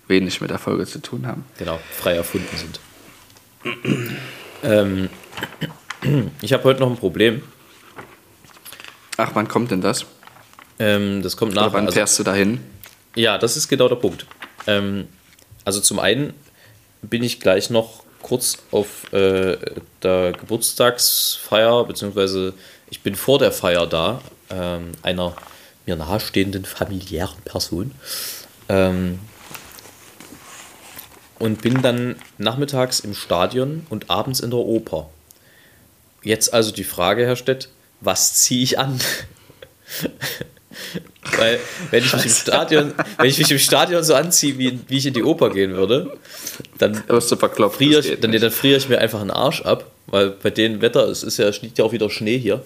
wenig 0.08 0.42
mit 0.42 0.50
der 0.50 0.60
Folge 0.60 0.86
zu 0.86 1.02
tun 1.02 1.26
haben. 1.28 1.46
Genau, 1.58 1.80
frei 1.92 2.16
erfunden 2.16 2.58
sind. 2.58 2.80
ähm, 4.64 5.10
ich 6.42 6.54
habe 6.54 6.64
heute 6.64 6.80
noch 6.82 6.90
ein 6.90 6.98
Problem. 6.98 7.42
Ach, 9.18 9.32
wann 9.34 9.48
kommt 9.48 9.72
denn 9.72 9.82
das? 9.82 10.06
Ähm, 10.80 11.22
das 11.22 11.38
kommt 11.38 11.54
nachher. 11.54 11.74
Wann 11.74 11.86
also 11.86 11.96
fährst 11.96 12.20
du 12.20 12.24
dahin? 12.24 12.60
Ja, 13.16 13.38
das 13.38 13.56
ist 13.56 13.68
genau 13.68 13.88
der 13.88 13.96
Punkt. 13.96 14.26
Ähm, 14.68 15.08
also 15.64 15.80
zum 15.80 16.00
einen 16.00 16.34
bin 17.02 17.24
ich 17.24 17.40
gleich 17.40 17.70
noch 17.70 18.04
kurz 18.22 18.58
auf 18.72 19.12
äh, 19.14 19.58
der 20.04 20.34
Geburtstagsfeier, 20.34 21.86
beziehungsweise 21.86 22.54
ich 22.90 23.02
bin 23.02 23.16
vor 23.16 23.40
der 23.40 23.52
Feier 23.52 23.88
da, 23.88 24.22
ähm, 24.50 24.92
einer 25.02 25.36
mir 25.86 25.96
nahestehenden 25.96 26.66
familiären 26.66 27.40
Person. 27.46 27.92
Ähm, 28.68 29.20
und 31.40 31.62
bin 31.62 31.82
dann 31.82 32.16
nachmittags 32.38 33.00
im 33.00 33.14
Stadion 33.14 33.86
und 33.90 34.10
abends 34.10 34.40
in 34.40 34.52
der 34.52 34.60
Oper. 34.60 35.10
Jetzt 36.24 36.54
also 36.54 36.72
die 36.72 36.84
Frage, 36.84 37.26
Herr 37.26 37.36
Stett, 37.36 37.70
was 38.02 38.34
ziehe 38.34 38.64
ich 38.64 38.80
an? 38.80 39.00
Weil, 41.38 41.60
wenn 41.92 42.04
ich, 42.04 42.14
mich 42.14 42.26
im 42.26 42.32
Stadion, 42.32 42.94
wenn 43.18 43.26
ich 43.28 43.38
mich 43.38 43.52
im 43.52 43.60
Stadion 43.60 44.04
so 44.04 44.14
anziehe, 44.14 44.58
wie, 44.58 44.80
wie 44.88 44.98
ich 44.98 45.06
in 45.06 45.14
die 45.14 45.24
Oper 45.24 45.50
gehen 45.50 45.74
würde, 45.76 46.18
dann, 46.78 47.04
friere 47.72 48.00
ich, 48.00 48.20
dann, 48.20 48.32
dann 48.32 48.52
friere 48.52 48.78
ich 48.78 48.90
mir 48.90 49.00
einfach 49.00 49.22
einen 49.22 49.32
Arsch 49.32 49.62
ab, 49.62 49.92
weil 50.08 50.30
bei 50.32 50.50
dem 50.50 50.82
Wetter, 50.82 51.08
es 51.08 51.24
ist 51.24 51.38
ja, 51.38 51.50
liegt 51.62 51.78
ja 51.78 51.86
auch 51.86 51.92
wieder 51.92 52.10
Schnee 52.10 52.38
hier. 52.38 52.62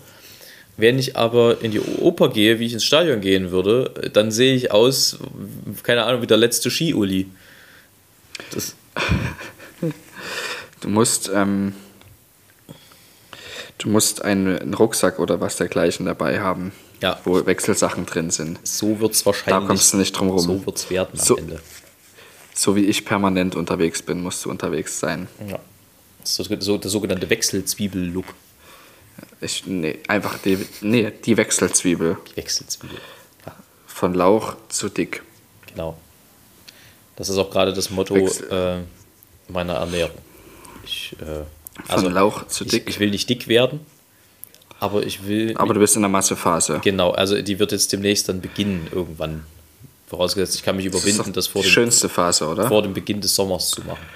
Wenn 0.78 0.98
ich 0.98 1.18
aber 1.18 1.62
in 1.62 1.72
die 1.72 1.80
Oper 1.80 2.30
gehe, 2.30 2.60
wie 2.60 2.66
ich 2.66 2.74
ins 2.74 2.86
Stadion 2.86 3.22
gehen 3.22 3.52
würde, 3.52 3.92
dann 4.14 4.32
sehe 4.32 4.56
ich 4.56 4.72
aus, 4.72 5.20
keine 5.84 6.04
Ahnung, 6.04 6.22
wie 6.22 6.28
der 6.28 6.38
letzte 6.38 6.72
Ski-Uli. 6.72 7.28
Das 8.52 8.76
du 10.82 10.90
musst, 10.90 11.30
ähm, 11.34 11.74
du 13.78 13.90
musst 13.90 14.24
einen 14.24 14.74
Rucksack 14.74 15.20
oder 15.20 15.40
was 15.40 15.58
dergleichen 15.58 16.06
dabei 16.06 16.40
haben, 16.40 16.72
ja. 17.02 17.20
wo 17.24 17.46
Wechselsachen 17.46 18.06
drin 18.06 18.32
sind. 18.32 18.60
So 18.64 19.00
wird 19.00 19.14
es 19.14 19.26
wahrscheinlich. 19.26 19.62
Da 19.62 19.68
kommst 19.68 19.94
du 19.94 19.98
nicht 19.98 20.12
drum 20.14 20.30
rum. 20.30 20.40
So 20.40 20.66
wird 20.66 20.78
es 20.78 20.90
werden 20.90 21.20
am 21.20 21.26
so, 21.26 21.38
Ende. 21.38 21.60
So 22.54 22.76
wie 22.76 22.86
ich 22.86 23.06
permanent 23.06 23.56
unterwegs 23.56 24.02
bin, 24.02 24.22
musst 24.22 24.44
du 24.46 24.50
unterwegs 24.50 25.00
sein. 25.00 25.28
Ja. 25.48 25.60
So, 26.24 26.44
so 26.60 26.78
der 26.78 26.90
sogenannte 26.90 27.30
Wechselzwiebel-Look. 27.30 28.26
Ich, 29.42 29.66
nee, 29.66 30.00
einfach 30.08 30.38
die, 30.40 30.58
nee, 30.82 31.12
die 31.12 31.38
Wechselzwiebel. 31.38 32.18
Die 32.32 32.38
Wechselzwiebel. 32.38 32.98
Ja. 33.46 33.56
Von 33.88 34.14
Lauch 34.14 34.56
zu 34.68 34.90
dick. 34.90 35.24
Genau. 35.68 35.98
Das 37.20 37.28
ist 37.28 37.38
auch 37.38 37.52
gerade 37.52 37.74
das 37.74 37.90
Motto 37.90 38.16
äh, 38.16 38.78
meiner 39.50 39.74
Ernährung. 39.74 40.18
Ich, 40.86 41.16
äh, 41.22 41.44
also, 41.88 42.06
Von 42.06 42.14
Lauch 42.14 42.48
zu 42.48 42.64
dick? 42.64 42.84
Ich, 42.88 42.96
ich, 42.96 43.00
will 43.02 43.12
nicht 43.12 43.30
dick 43.30 43.50
werden, 43.50 43.82
aber 44.80 45.04
ich 45.04 45.28
will. 45.28 45.54
Aber 45.58 45.74
du 45.74 45.82
bist 45.82 45.98
in 45.98 46.02
der 46.02 46.10
Massephase. 46.10 46.80
Genau, 46.82 47.12
also 47.12 47.40
die 47.42 47.60
wird 47.60 47.74
jetzt 47.74 47.92
demnächst 47.92 48.30
dann 48.30 48.42
beginnen, 48.42 48.88
irgendwann. 48.92 49.44
Vorausgesetzt, 50.08 50.56
ich 50.56 50.64
kann 50.64 50.78
mich 50.78 50.86
überwinden, 50.86 51.34
das, 51.34 51.46
das 51.46 51.48
vor, 51.48 51.62
dem, 51.62 51.70
schönste 51.70 52.10
Phase, 52.10 52.48
oder? 52.48 52.68
vor 52.68 52.82
dem 52.82 52.96
Beginn 52.96 53.22
des 53.22 53.36
Sommers 53.36 53.70
zu 53.70 53.82
machen. 53.82 54.08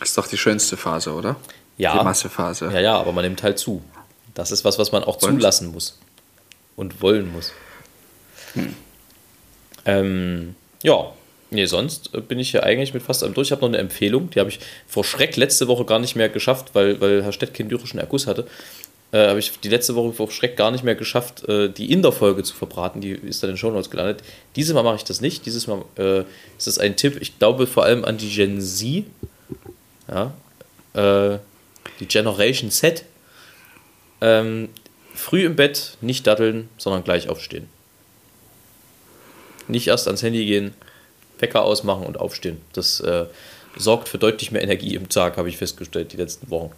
Das 0.00 0.08
ist 0.08 0.18
doch 0.18 0.26
die 0.26 0.38
schönste 0.38 0.76
Phase, 0.76 1.12
oder? 1.12 1.36
Ja. 1.76 1.96
Die 1.96 2.02
Massephase. 2.02 2.70
Ja, 2.72 2.80
ja, 2.80 2.98
aber 2.98 3.12
man 3.12 3.24
nimmt 3.24 3.42
halt 3.42 3.58
zu. 3.58 3.84
Das 4.34 4.50
ist 4.50 4.64
was, 4.64 4.78
was 4.78 4.90
man 4.90 5.04
auch 5.04 5.22
und? 5.22 5.30
zulassen 5.30 5.70
muss. 5.70 5.98
Und 6.74 7.02
wollen 7.02 7.30
muss. 7.30 7.52
Hm. 8.54 8.74
Ähm, 9.84 10.54
ja, 10.82 11.12
nee, 11.50 11.66
sonst 11.66 12.12
bin 12.28 12.38
ich 12.38 12.52
ja 12.52 12.62
eigentlich 12.62 12.94
mit 12.94 13.02
fast 13.02 13.22
allem 13.22 13.34
durch. 13.34 13.48
Ich 13.48 13.52
habe 13.52 13.62
noch 13.62 13.68
eine 13.68 13.78
Empfehlung, 13.78 14.30
die 14.30 14.40
habe 14.40 14.50
ich 14.50 14.60
vor 14.86 15.04
Schreck 15.04 15.36
letzte 15.36 15.68
Woche 15.68 15.84
gar 15.84 15.98
nicht 15.98 16.16
mehr 16.16 16.28
geschafft, 16.28 16.70
weil, 16.74 17.00
weil 17.00 17.22
Herr 17.22 17.32
Stett 17.32 17.54
keinen 17.54 17.70
lyrischen 17.70 18.00
Erguss 18.00 18.26
hatte. 18.26 18.46
Äh, 19.12 19.28
habe 19.28 19.40
ich 19.40 19.58
die 19.58 19.68
letzte 19.68 19.96
Woche 19.96 20.12
vor 20.12 20.30
Schreck 20.30 20.56
gar 20.56 20.70
nicht 20.70 20.84
mehr 20.84 20.94
geschafft, 20.94 21.48
äh, 21.48 21.68
die 21.68 21.92
Inder-Folge 21.92 22.44
zu 22.44 22.54
verbraten. 22.54 23.00
Die 23.00 23.10
ist 23.10 23.42
dann 23.42 23.50
in 23.50 23.54
den 23.54 23.58
Shownotes 23.58 23.90
gelandet. 23.90 24.22
Dieses 24.54 24.72
Mal 24.72 24.84
mache 24.84 24.96
ich 24.96 25.04
das 25.04 25.20
nicht. 25.20 25.46
Dieses 25.46 25.66
Mal 25.66 25.84
äh, 25.96 26.20
ist 26.56 26.68
das 26.68 26.78
ein 26.78 26.96
Tipp, 26.96 27.18
ich 27.20 27.38
glaube 27.38 27.66
vor 27.66 27.84
allem 27.84 28.04
an 28.04 28.18
die 28.18 28.30
Gen 28.30 28.60
Z. 28.60 29.04
Ja. 30.08 30.32
Äh, 30.94 31.38
die 31.98 32.06
Generation 32.06 32.70
Z. 32.70 33.04
Ähm, 34.20 34.68
früh 35.14 35.44
im 35.44 35.56
Bett, 35.56 35.96
nicht 36.00 36.26
datteln, 36.26 36.68
sondern 36.78 37.02
gleich 37.02 37.28
aufstehen. 37.28 37.68
Nicht 39.70 39.86
erst 39.86 40.06
ans 40.06 40.22
Handy 40.22 40.44
gehen, 40.44 40.74
Wecker 41.38 41.62
ausmachen 41.62 42.04
und 42.04 42.18
aufstehen. 42.18 42.60
Das 42.72 43.00
äh, 43.00 43.26
sorgt 43.76 44.08
für 44.08 44.18
deutlich 44.18 44.50
mehr 44.50 44.62
Energie 44.62 44.94
im 44.94 45.08
Tag, 45.08 45.36
habe 45.36 45.48
ich 45.48 45.56
festgestellt, 45.56 46.12
die 46.12 46.16
letzten 46.16 46.50
Wochen. 46.50 46.72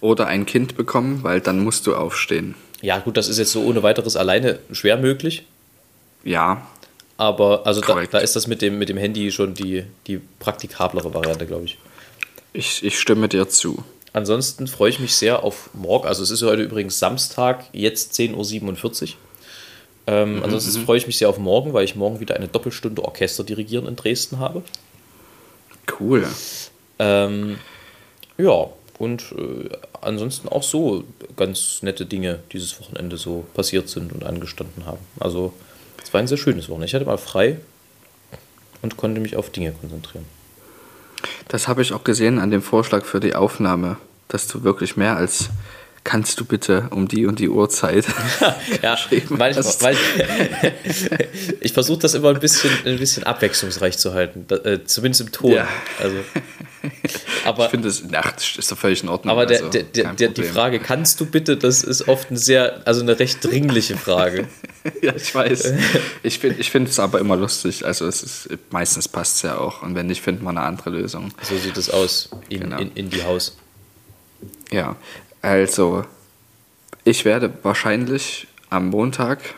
Oder 0.00 0.26
ein 0.26 0.46
Kind 0.46 0.76
bekommen, 0.76 1.22
weil 1.22 1.40
dann 1.40 1.62
musst 1.62 1.86
du 1.86 1.94
aufstehen. 1.94 2.54
Ja, 2.80 2.98
gut, 2.98 3.16
das 3.16 3.28
ist 3.28 3.38
jetzt 3.38 3.52
so 3.52 3.62
ohne 3.62 3.82
weiteres 3.82 4.16
alleine 4.16 4.60
schwer 4.70 4.96
möglich. 4.96 5.44
Ja. 6.22 6.66
Aber 7.16 7.66
also 7.66 7.80
da, 7.80 8.00
da, 8.04 8.18
ist 8.18 8.36
das 8.36 8.46
mit 8.46 8.62
dem, 8.62 8.78
mit 8.78 8.88
dem 8.88 8.96
Handy 8.96 9.32
schon 9.32 9.54
die, 9.54 9.84
die 10.06 10.20
praktikablere 10.38 11.12
Variante, 11.12 11.46
glaube 11.46 11.64
ich. 11.64 11.78
ich. 12.52 12.84
Ich 12.84 12.98
stimme 12.98 13.28
dir 13.28 13.48
zu. 13.48 13.82
Ansonsten 14.12 14.68
freue 14.68 14.90
ich 14.90 15.00
mich 15.00 15.16
sehr 15.16 15.42
auf 15.42 15.70
morgen. 15.74 16.06
Also 16.06 16.22
es 16.22 16.30
ist 16.30 16.42
heute 16.42 16.62
übrigens 16.62 16.98
Samstag, 16.98 17.64
jetzt 17.72 18.12
10.47 18.14 19.02
Uhr. 19.02 19.08
Ähm, 20.08 20.36
mhm, 20.36 20.42
ansonsten 20.42 20.80
mhm. 20.80 20.84
freue 20.86 20.96
ich 20.96 21.06
mich 21.06 21.18
sehr 21.18 21.28
auf 21.28 21.38
morgen, 21.38 21.74
weil 21.74 21.84
ich 21.84 21.94
morgen 21.94 22.18
wieder 22.18 22.34
eine 22.34 22.48
Doppelstunde 22.48 23.04
Orchester 23.04 23.44
dirigieren 23.44 23.86
in 23.86 23.94
Dresden 23.94 24.38
habe. 24.38 24.62
Cool. 26.00 26.26
Ähm, 26.98 27.58
ja, 28.38 28.68
und 28.98 29.34
äh, 29.36 29.68
ansonsten 30.00 30.48
auch 30.48 30.62
so 30.62 31.04
ganz 31.36 31.82
nette 31.82 32.06
Dinge 32.06 32.38
dieses 32.52 32.80
Wochenende 32.80 33.18
so 33.18 33.44
passiert 33.52 33.90
sind 33.90 34.12
und 34.14 34.24
angestanden 34.24 34.86
haben. 34.86 34.98
Also, 35.20 35.52
es 36.02 36.12
war 36.14 36.20
ein 36.20 36.26
sehr 36.26 36.38
schönes 36.38 36.70
Wochenende. 36.70 36.86
Ich 36.86 36.94
hatte 36.94 37.04
mal 37.04 37.18
frei 37.18 37.58
und 38.80 38.96
konnte 38.96 39.20
mich 39.20 39.36
auf 39.36 39.50
Dinge 39.50 39.72
konzentrieren. 39.72 40.24
Das 41.48 41.68
habe 41.68 41.82
ich 41.82 41.92
auch 41.92 42.04
gesehen 42.04 42.38
an 42.38 42.50
dem 42.50 42.62
Vorschlag 42.62 43.04
für 43.04 43.20
die 43.20 43.34
Aufnahme, 43.34 43.98
dass 44.28 44.46
du 44.46 44.62
wirklich 44.64 44.96
mehr 44.96 45.18
als 45.18 45.50
kannst 46.08 46.40
du 46.40 46.46
bitte 46.46 46.88
um 46.90 47.06
die 47.06 47.26
und 47.26 47.38
die 47.38 47.50
Uhrzeit. 47.50 48.06
ja, 48.82 48.96
manchmal, 49.28 49.62
manchmal, 49.62 49.94
ich 51.60 51.74
versuche 51.74 51.98
das 51.98 52.14
immer 52.14 52.30
ein 52.30 52.40
bisschen, 52.40 52.70
ein 52.86 52.98
bisschen 52.98 53.24
abwechslungsreich 53.24 53.98
zu 53.98 54.14
halten, 54.14 54.46
da, 54.48 54.56
äh, 54.56 54.82
zumindest 54.86 55.20
im 55.20 55.32
Ton. 55.32 55.52
Ja. 55.52 55.68
Also, 56.00 56.16
aber, 57.44 57.66
ich 57.66 57.70
finde, 57.72 57.88
das 57.88 58.56
ist 58.56 58.72
doch 58.72 58.78
völlig 58.78 59.02
in 59.02 59.10
Ordnung. 59.10 59.32
Aber 59.32 59.44
der, 59.44 59.58
also, 59.58 59.68
der, 59.68 60.14
der, 60.14 60.28
die 60.30 60.44
Frage, 60.44 60.78
kannst 60.78 61.20
du 61.20 61.26
bitte, 61.26 61.58
das 61.58 61.84
ist 61.84 62.08
oft 62.08 62.30
eine 62.30 62.38
sehr, 62.38 62.80
also 62.86 63.02
eine 63.02 63.18
recht 63.18 63.44
dringliche 63.44 63.98
Frage. 63.98 64.48
ja, 65.02 65.14
ich 65.14 65.34
weiß. 65.34 65.74
Ich 66.22 66.38
finde 66.38 66.58
ich 66.58 66.70
find 66.70 66.88
es 66.88 66.98
aber 66.98 67.20
immer 67.20 67.36
lustig. 67.36 67.84
Also 67.84 68.06
es 68.06 68.22
ist, 68.22 68.48
meistens 68.70 69.08
passt 69.08 69.36
es 69.36 69.42
ja 69.42 69.58
auch. 69.58 69.82
Und 69.82 69.94
wenn 69.94 70.06
nicht, 70.06 70.22
findet 70.22 70.42
man 70.42 70.56
eine 70.56 70.66
andere 70.66 70.88
Lösung. 70.88 71.34
So 71.42 71.58
sieht 71.58 71.76
es 71.76 71.90
aus 71.90 72.30
in, 72.48 72.60
genau. 72.60 72.78
in, 72.78 72.92
in 72.92 73.10
die 73.10 73.24
Haus. 73.24 73.58
Ja, 74.70 74.96
also, 75.42 76.04
ich 77.04 77.24
werde 77.24 77.52
wahrscheinlich 77.62 78.48
am 78.70 78.88
Montag 78.88 79.54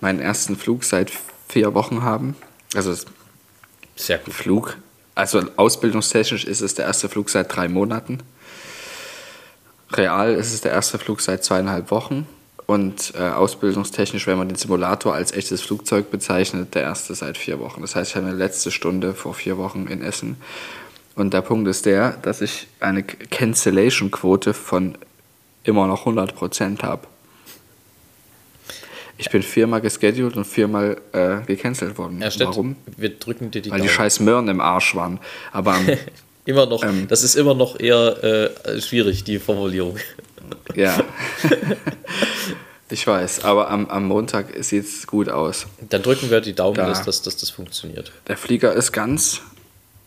meinen 0.00 0.20
ersten 0.20 0.56
Flug 0.56 0.84
seit 0.84 1.12
vier 1.48 1.74
Wochen 1.74 2.02
haben. 2.02 2.36
Also, 2.74 2.94
sehr 3.96 4.18
gut. 4.18 4.34
Flug. 4.34 4.76
Also, 5.14 5.42
ausbildungstechnisch 5.56 6.44
ist 6.44 6.60
es 6.60 6.74
der 6.74 6.86
erste 6.86 7.08
Flug 7.08 7.30
seit 7.30 7.54
drei 7.54 7.68
Monaten. 7.68 8.18
Real 9.92 10.34
ist 10.34 10.52
es 10.52 10.60
der 10.60 10.72
erste 10.72 10.98
Flug 10.98 11.20
seit 11.20 11.44
zweieinhalb 11.44 11.90
Wochen. 11.90 12.26
Und 12.66 13.14
äh, 13.16 13.22
ausbildungstechnisch, 13.22 14.26
wenn 14.26 14.36
man 14.36 14.48
den 14.48 14.58
Simulator 14.58 15.14
als 15.14 15.32
echtes 15.32 15.62
Flugzeug 15.62 16.10
bezeichnet, 16.10 16.74
der 16.74 16.82
erste 16.82 17.14
seit 17.14 17.38
vier 17.38 17.60
Wochen. 17.60 17.80
Das 17.80 17.96
heißt, 17.96 18.10
ich 18.10 18.16
habe 18.16 18.26
eine 18.26 18.36
letzte 18.36 18.70
Stunde 18.70 19.14
vor 19.14 19.32
vier 19.32 19.56
Wochen 19.56 19.86
in 19.86 20.02
Essen 20.02 20.36
und 21.18 21.34
der 21.34 21.42
Punkt 21.42 21.68
ist 21.68 21.84
der, 21.84 22.12
dass 22.22 22.40
ich 22.40 22.68
eine 22.80 23.02
Cancellation-Quote 23.02 24.54
von 24.54 24.96
immer 25.64 25.86
noch 25.86 26.06
100% 26.06 26.82
habe. 26.82 27.06
Ich 29.20 29.28
bin 29.30 29.42
viermal 29.42 29.80
gescheduled 29.80 30.36
und 30.36 30.44
viermal 30.44 30.96
äh, 31.12 31.44
gecancelt 31.44 31.98
worden. 31.98 32.22
Ja, 32.22 32.30
Warum? 32.38 32.76
Wir 32.96 33.18
drücken 33.18 33.50
dir 33.50 33.60
die 33.60 33.70
Weil 33.70 33.78
Daumen. 33.78 33.88
die 33.88 33.94
scheiß 33.94 34.20
Möhren 34.20 34.46
im 34.46 34.60
Arsch 34.60 34.94
waren. 34.94 35.18
Aber 35.50 35.76
immer 36.44 36.66
noch, 36.66 36.84
ähm, 36.84 37.08
das 37.08 37.24
ist 37.24 37.34
immer 37.34 37.54
noch 37.54 37.80
eher 37.80 38.54
äh, 38.64 38.80
schwierig, 38.80 39.24
die 39.24 39.40
Formulierung. 39.40 39.96
ja. 40.76 41.02
ich 42.90 43.04
weiß, 43.04 43.44
aber 43.44 43.70
am, 43.70 43.86
am 43.88 44.06
Montag 44.06 44.54
sieht 44.62 44.84
es 44.84 45.06
gut 45.08 45.28
aus. 45.28 45.66
Dann 45.80 46.02
drücken 46.02 46.30
wir 46.30 46.40
die 46.40 46.54
Daumen, 46.54 46.76
da, 46.76 46.86
dass, 46.86 47.02
dass, 47.02 47.22
dass 47.22 47.36
das 47.36 47.50
funktioniert. 47.50 48.12
Der 48.28 48.36
Flieger 48.36 48.72
ist 48.72 48.92
ganz, 48.92 49.42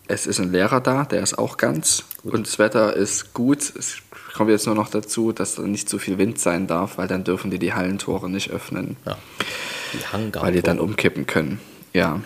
es 0.08 0.28
ist 0.28 0.39
ein 0.39 0.52
Lehrer 0.52 0.82
da, 0.82 1.06
der 1.06 1.22
ist 1.22 1.38
auch 1.38 1.58
ganz. 1.58 2.04
Gut. 2.22 2.34
Und 2.34 2.47
das 2.47 2.60
Wetter 2.60 2.93
ist 2.95 3.34
gut. 3.34 3.60
Es 3.60 3.97
kommt 4.34 4.49
jetzt 4.49 4.66
nur 4.66 4.76
noch 4.76 4.89
dazu, 4.89 5.32
dass 5.32 5.56
da 5.56 5.64
nicht 5.64 5.89
zu 5.89 5.99
viel 5.99 6.18
Wind 6.18 6.39
sein 6.39 6.68
darf, 6.68 6.97
weil 6.97 7.08
dann 7.08 7.24
dürfen 7.24 7.52
die 7.52 7.60
die 7.60 7.74
Hallentore 7.74 8.30
nicht 8.30 8.52
öffnen. 8.52 8.97
Ja. 9.06 9.18
Die 9.93 10.06
Hangar 10.12 10.43
weil 10.43 10.54
die 10.54 10.62
dann 10.62 10.80
umkippen 10.80 11.28
können. 11.28 11.60
Ja, 11.93 12.22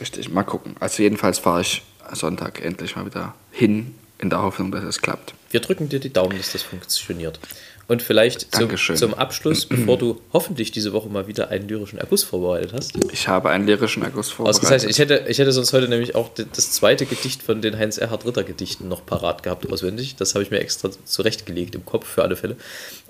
richtig. 0.00 0.30
Mal 0.30 0.44
gucken. 0.44 0.76
Also 0.80 1.02
jedenfalls 1.02 1.38
fahre 1.38 1.60
ich 1.60 1.82
Sonntag 2.12 2.62
endlich 2.62 2.96
mal 2.96 3.06
wieder 3.06 3.34
hin, 3.50 3.94
in 4.18 4.30
der 4.30 4.42
Hoffnung, 4.42 4.70
dass 4.72 4.84
es 4.84 5.00
klappt. 5.02 5.34
Wir 5.50 5.60
drücken 5.60 5.88
dir 5.88 6.00
die 6.00 6.12
Daumen, 6.12 6.36
dass 6.36 6.52
das 6.52 6.62
funktioniert. 6.62 7.38
Und 7.86 8.02
vielleicht 8.02 8.54
zum, 8.54 8.76
zum, 8.76 9.14
Abschluss, 9.14 9.66
bevor 9.68 9.98
du 9.98 10.20
hoffentlich 10.32 10.72
diese 10.72 10.92
Woche 10.92 11.08
mal 11.08 11.26
wieder 11.26 11.50
einen 11.50 11.68
lyrischen 11.68 11.98
Erguss 11.98 12.22
vorbereitet 12.22 12.72
hast. 12.72 12.92
Ich 13.12 13.28
habe 13.28 13.50
einen 13.50 13.66
lyrischen 13.66 14.02
Erguss 14.02 14.30
vorbereitet. 14.30 14.62
Ausgezeichnet. 14.62 14.90
Ich 14.90 14.98
hätte, 14.98 15.24
ich 15.28 15.38
hätte 15.38 15.52
sonst 15.52 15.72
heute 15.72 15.88
nämlich 15.88 16.14
auch 16.14 16.30
das 16.34 16.72
zweite 16.72 17.04
Gedicht 17.06 17.42
von 17.42 17.60
den 17.60 17.78
Heinz-Erhard 17.78 18.24
Ritter-Gedichten 18.24 18.88
noch 18.88 19.04
parat 19.04 19.42
gehabt, 19.42 19.70
auswendig. 19.70 20.16
Das 20.16 20.34
habe 20.34 20.42
ich 20.42 20.50
mir 20.50 20.60
extra 20.60 20.90
zurechtgelegt 21.04 21.74
im 21.74 21.84
Kopf 21.84 22.06
für 22.06 22.22
alle 22.22 22.36
Fälle. 22.36 22.56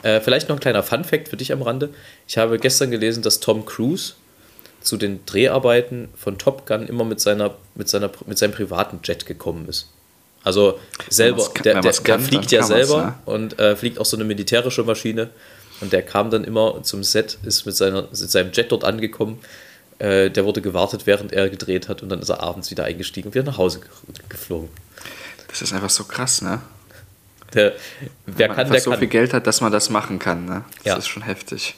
Äh, 0.02 0.20
vielleicht 0.20 0.48
noch 0.48 0.56
ein 0.56 0.60
kleiner 0.60 0.82
Fun-Fact 0.82 1.28
für 1.28 1.36
dich 1.36 1.52
am 1.52 1.62
Rande. 1.62 1.90
Ich 2.26 2.36
habe 2.36 2.58
gestern 2.58 2.90
gelesen, 2.90 3.22
dass 3.22 3.40
Tom 3.40 3.64
Cruise 3.66 4.14
zu 4.80 4.96
den 4.96 5.24
Dreharbeiten 5.24 6.08
von 6.14 6.38
Top 6.38 6.66
Gun 6.66 6.86
immer 6.86 7.04
mit, 7.04 7.20
seiner, 7.20 7.54
mit, 7.74 7.88
seiner, 7.88 8.10
mit 8.26 8.38
seinem 8.38 8.52
privaten 8.52 9.00
Jet 9.02 9.26
gekommen 9.26 9.68
ist. 9.68 9.88
Also 10.44 10.78
selber, 11.08 11.42
kann, 11.52 11.62
der, 11.64 11.80
der, 11.80 11.92
der 11.92 12.20
fliegt 12.20 12.52
ja 12.52 12.62
selber 12.62 13.02
ne? 13.02 13.14
und 13.24 13.58
äh, 13.58 13.74
fliegt 13.74 13.98
auch 13.98 14.04
so 14.04 14.16
eine 14.16 14.24
militärische 14.24 14.84
Maschine. 14.84 15.30
Und 15.80 15.92
der 15.92 16.02
kam 16.02 16.30
dann 16.30 16.44
immer 16.44 16.82
zum 16.82 17.02
Set, 17.02 17.38
ist 17.42 17.66
mit, 17.66 17.74
seiner, 17.74 18.02
mit 18.02 18.16
seinem 18.16 18.52
Jet 18.52 18.70
dort 18.70 18.84
angekommen. 18.84 19.40
Äh, 19.98 20.30
der 20.30 20.44
wurde 20.44 20.60
gewartet, 20.60 21.06
während 21.06 21.32
er 21.32 21.48
gedreht 21.48 21.88
hat 21.88 22.02
und 22.02 22.10
dann 22.10 22.20
ist 22.20 22.28
er 22.28 22.42
abends 22.42 22.70
wieder 22.70 22.84
eingestiegen 22.84 23.28
und 23.28 23.34
wieder 23.34 23.44
nach 23.44 23.58
Hause 23.58 23.80
geflogen. 24.28 24.68
Das 25.48 25.62
ist 25.62 25.72
einfach 25.72 25.90
so 25.90 26.04
krass, 26.04 26.42
ne? 26.42 26.60
Der, 27.54 27.72
wer 28.26 28.48
man 28.48 28.56
kann, 28.56 28.70
der 28.70 28.80
so 28.80 28.90
kann. 28.90 28.98
viel 28.98 29.08
Geld 29.08 29.32
hat, 29.32 29.46
dass 29.46 29.60
man 29.60 29.72
das 29.72 29.88
machen 29.88 30.18
kann, 30.18 30.44
ne? 30.44 30.64
Das 30.78 30.84
ja. 30.84 30.96
ist 30.96 31.06
schon 31.06 31.22
heftig. 31.22 31.74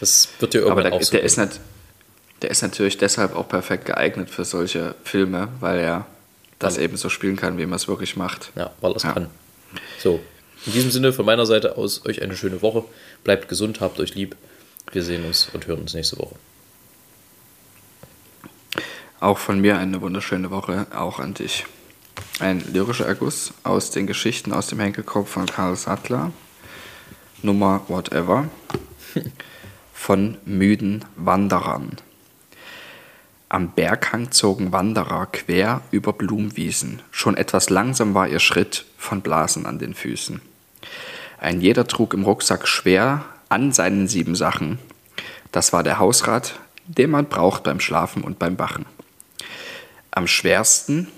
Das 0.00 0.28
wird 0.38 0.54
dir 0.54 0.58
irgendwann 0.58 0.86
Aber 0.86 0.90
der, 0.90 0.98
auch 0.98 1.02
so 1.02 1.10
der 1.10 1.24
ist, 1.24 1.36
nicht, 1.36 1.60
der 2.42 2.50
ist 2.50 2.62
natürlich 2.62 2.96
deshalb 2.96 3.34
auch 3.34 3.48
perfekt 3.48 3.86
geeignet 3.86 4.30
für 4.30 4.44
solche 4.44 4.94
Filme, 5.02 5.48
weil 5.60 5.80
er 5.80 6.06
das 6.58 6.78
eben 6.78 6.96
so 6.96 7.08
spielen 7.08 7.36
kann, 7.36 7.58
wie 7.58 7.66
man 7.66 7.76
es 7.76 7.88
wirklich 7.88 8.16
macht. 8.16 8.52
Ja, 8.56 8.72
weil 8.80 8.92
es 8.92 9.02
ja. 9.02 9.12
kann. 9.12 9.28
So, 9.98 10.20
in 10.66 10.72
diesem 10.72 10.90
Sinne 10.90 11.12
von 11.12 11.24
meiner 11.24 11.46
Seite 11.46 11.76
aus 11.76 12.04
euch 12.06 12.22
eine 12.22 12.36
schöne 12.36 12.62
Woche. 12.62 12.84
Bleibt 13.24 13.48
gesund, 13.48 13.80
habt 13.80 14.00
euch 14.00 14.14
lieb. 14.14 14.36
Wir 14.92 15.02
sehen 15.02 15.24
uns 15.24 15.48
und 15.52 15.66
hören 15.66 15.80
uns 15.80 15.94
nächste 15.94 16.18
Woche. 16.18 16.34
Auch 19.20 19.38
von 19.38 19.60
mir 19.60 19.78
eine 19.78 20.00
wunderschöne 20.00 20.50
Woche, 20.50 20.86
auch 20.94 21.18
an 21.18 21.34
dich. 21.34 21.64
Ein 22.40 22.72
lyrischer 22.72 23.06
Erguss 23.06 23.52
aus 23.64 23.90
den 23.90 24.06
Geschichten 24.06 24.52
aus 24.52 24.68
dem 24.68 24.80
Henkelkopf 24.80 25.30
von 25.30 25.46
Karl 25.46 25.76
Sattler. 25.76 26.32
Nummer 27.42 27.82
whatever. 27.88 28.48
Von 29.92 30.38
müden 30.44 31.04
Wanderern. 31.16 31.96
Am 33.50 33.70
Berghang 33.70 34.30
zogen 34.30 34.72
Wanderer 34.72 35.26
quer 35.26 35.80
über 35.90 36.12
Blumenwiesen. 36.12 37.00
Schon 37.10 37.36
etwas 37.36 37.70
langsam 37.70 38.14
war 38.14 38.28
ihr 38.28 38.40
Schritt 38.40 38.84
von 38.98 39.22
Blasen 39.22 39.64
an 39.64 39.78
den 39.78 39.94
Füßen. 39.94 40.40
Ein 41.38 41.60
jeder 41.60 41.86
trug 41.86 42.14
im 42.14 42.24
Rucksack 42.24 42.68
schwer 42.68 43.24
an 43.48 43.72
seinen 43.72 44.06
sieben 44.06 44.34
Sachen. 44.34 44.78
Das 45.50 45.72
war 45.72 45.82
der 45.82 45.98
Hausrat, 45.98 46.58
den 46.86 47.10
man 47.10 47.26
braucht 47.26 47.62
beim 47.62 47.80
Schlafen 47.80 48.22
und 48.22 48.38
beim 48.38 48.58
Wachen. 48.58 48.84
Am 50.10 50.26
schwersten 50.26 51.08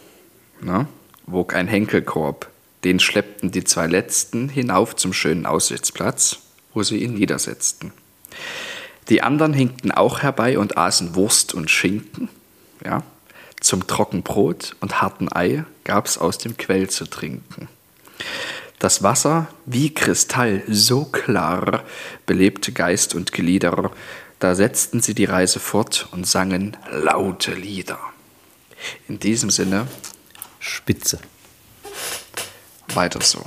na, 0.60 0.86
wog 1.26 1.54
ein 1.54 1.68
Henkelkorb. 1.68 2.48
Den 2.84 3.00
schleppten 3.00 3.50
die 3.50 3.64
zwei 3.64 3.86
letzten 3.86 4.48
hinauf 4.48 4.96
zum 4.96 5.12
schönen 5.12 5.46
Aussichtsplatz, 5.46 6.38
wo 6.74 6.82
sie 6.82 6.98
ihn 6.98 7.14
niedersetzten. 7.14 7.92
Die 9.10 9.22
anderen 9.22 9.52
hinkten 9.52 9.90
auch 9.90 10.22
herbei 10.22 10.58
und 10.58 10.78
aßen 10.78 11.16
Wurst 11.16 11.52
und 11.52 11.68
Schinken. 11.68 12.28
Ja. 12.84 13.02
Zum 13.60 13.86
Trockenbrot 13.86 14.76
und 14.80 15.02
harten 15.02 15.30
Ei 15.30 15.64
gab's 15.84 16.16
aus 16.16 16.38
dem 16.38 16.56
Quell 16.56 16.88
zu 16.88 17.04
trinken. 17.04 17.68
Das 18.78 19.02
Wasser, 19.02 19.48
wie 19.66 19.92
Kristall, 19.92 20.62
so 20.66 21.04
klar, 21.04 21.84
belebte 22.24 22.72
Geist 22.72 23.14
und 23.14 23.32
Glieder. 23.32 23.90
Da 24.38 24.54
setzten 24.54 25.02
sie 25.02 25.14
die 25.14 25.26
Reise 25.26 25.60
fort 25.60 26.08
und 26.12 26.26
sangen 26.26 26.76
laute 26.90 27.52
Lieder. 27.52 27.98
In 29.08 29.18
diesem 29.18 29.50
Sinne, 29.50 29.86
Spitze. 30.60 31.18
Weiter 32.94 33.20
so. 33.20 33.44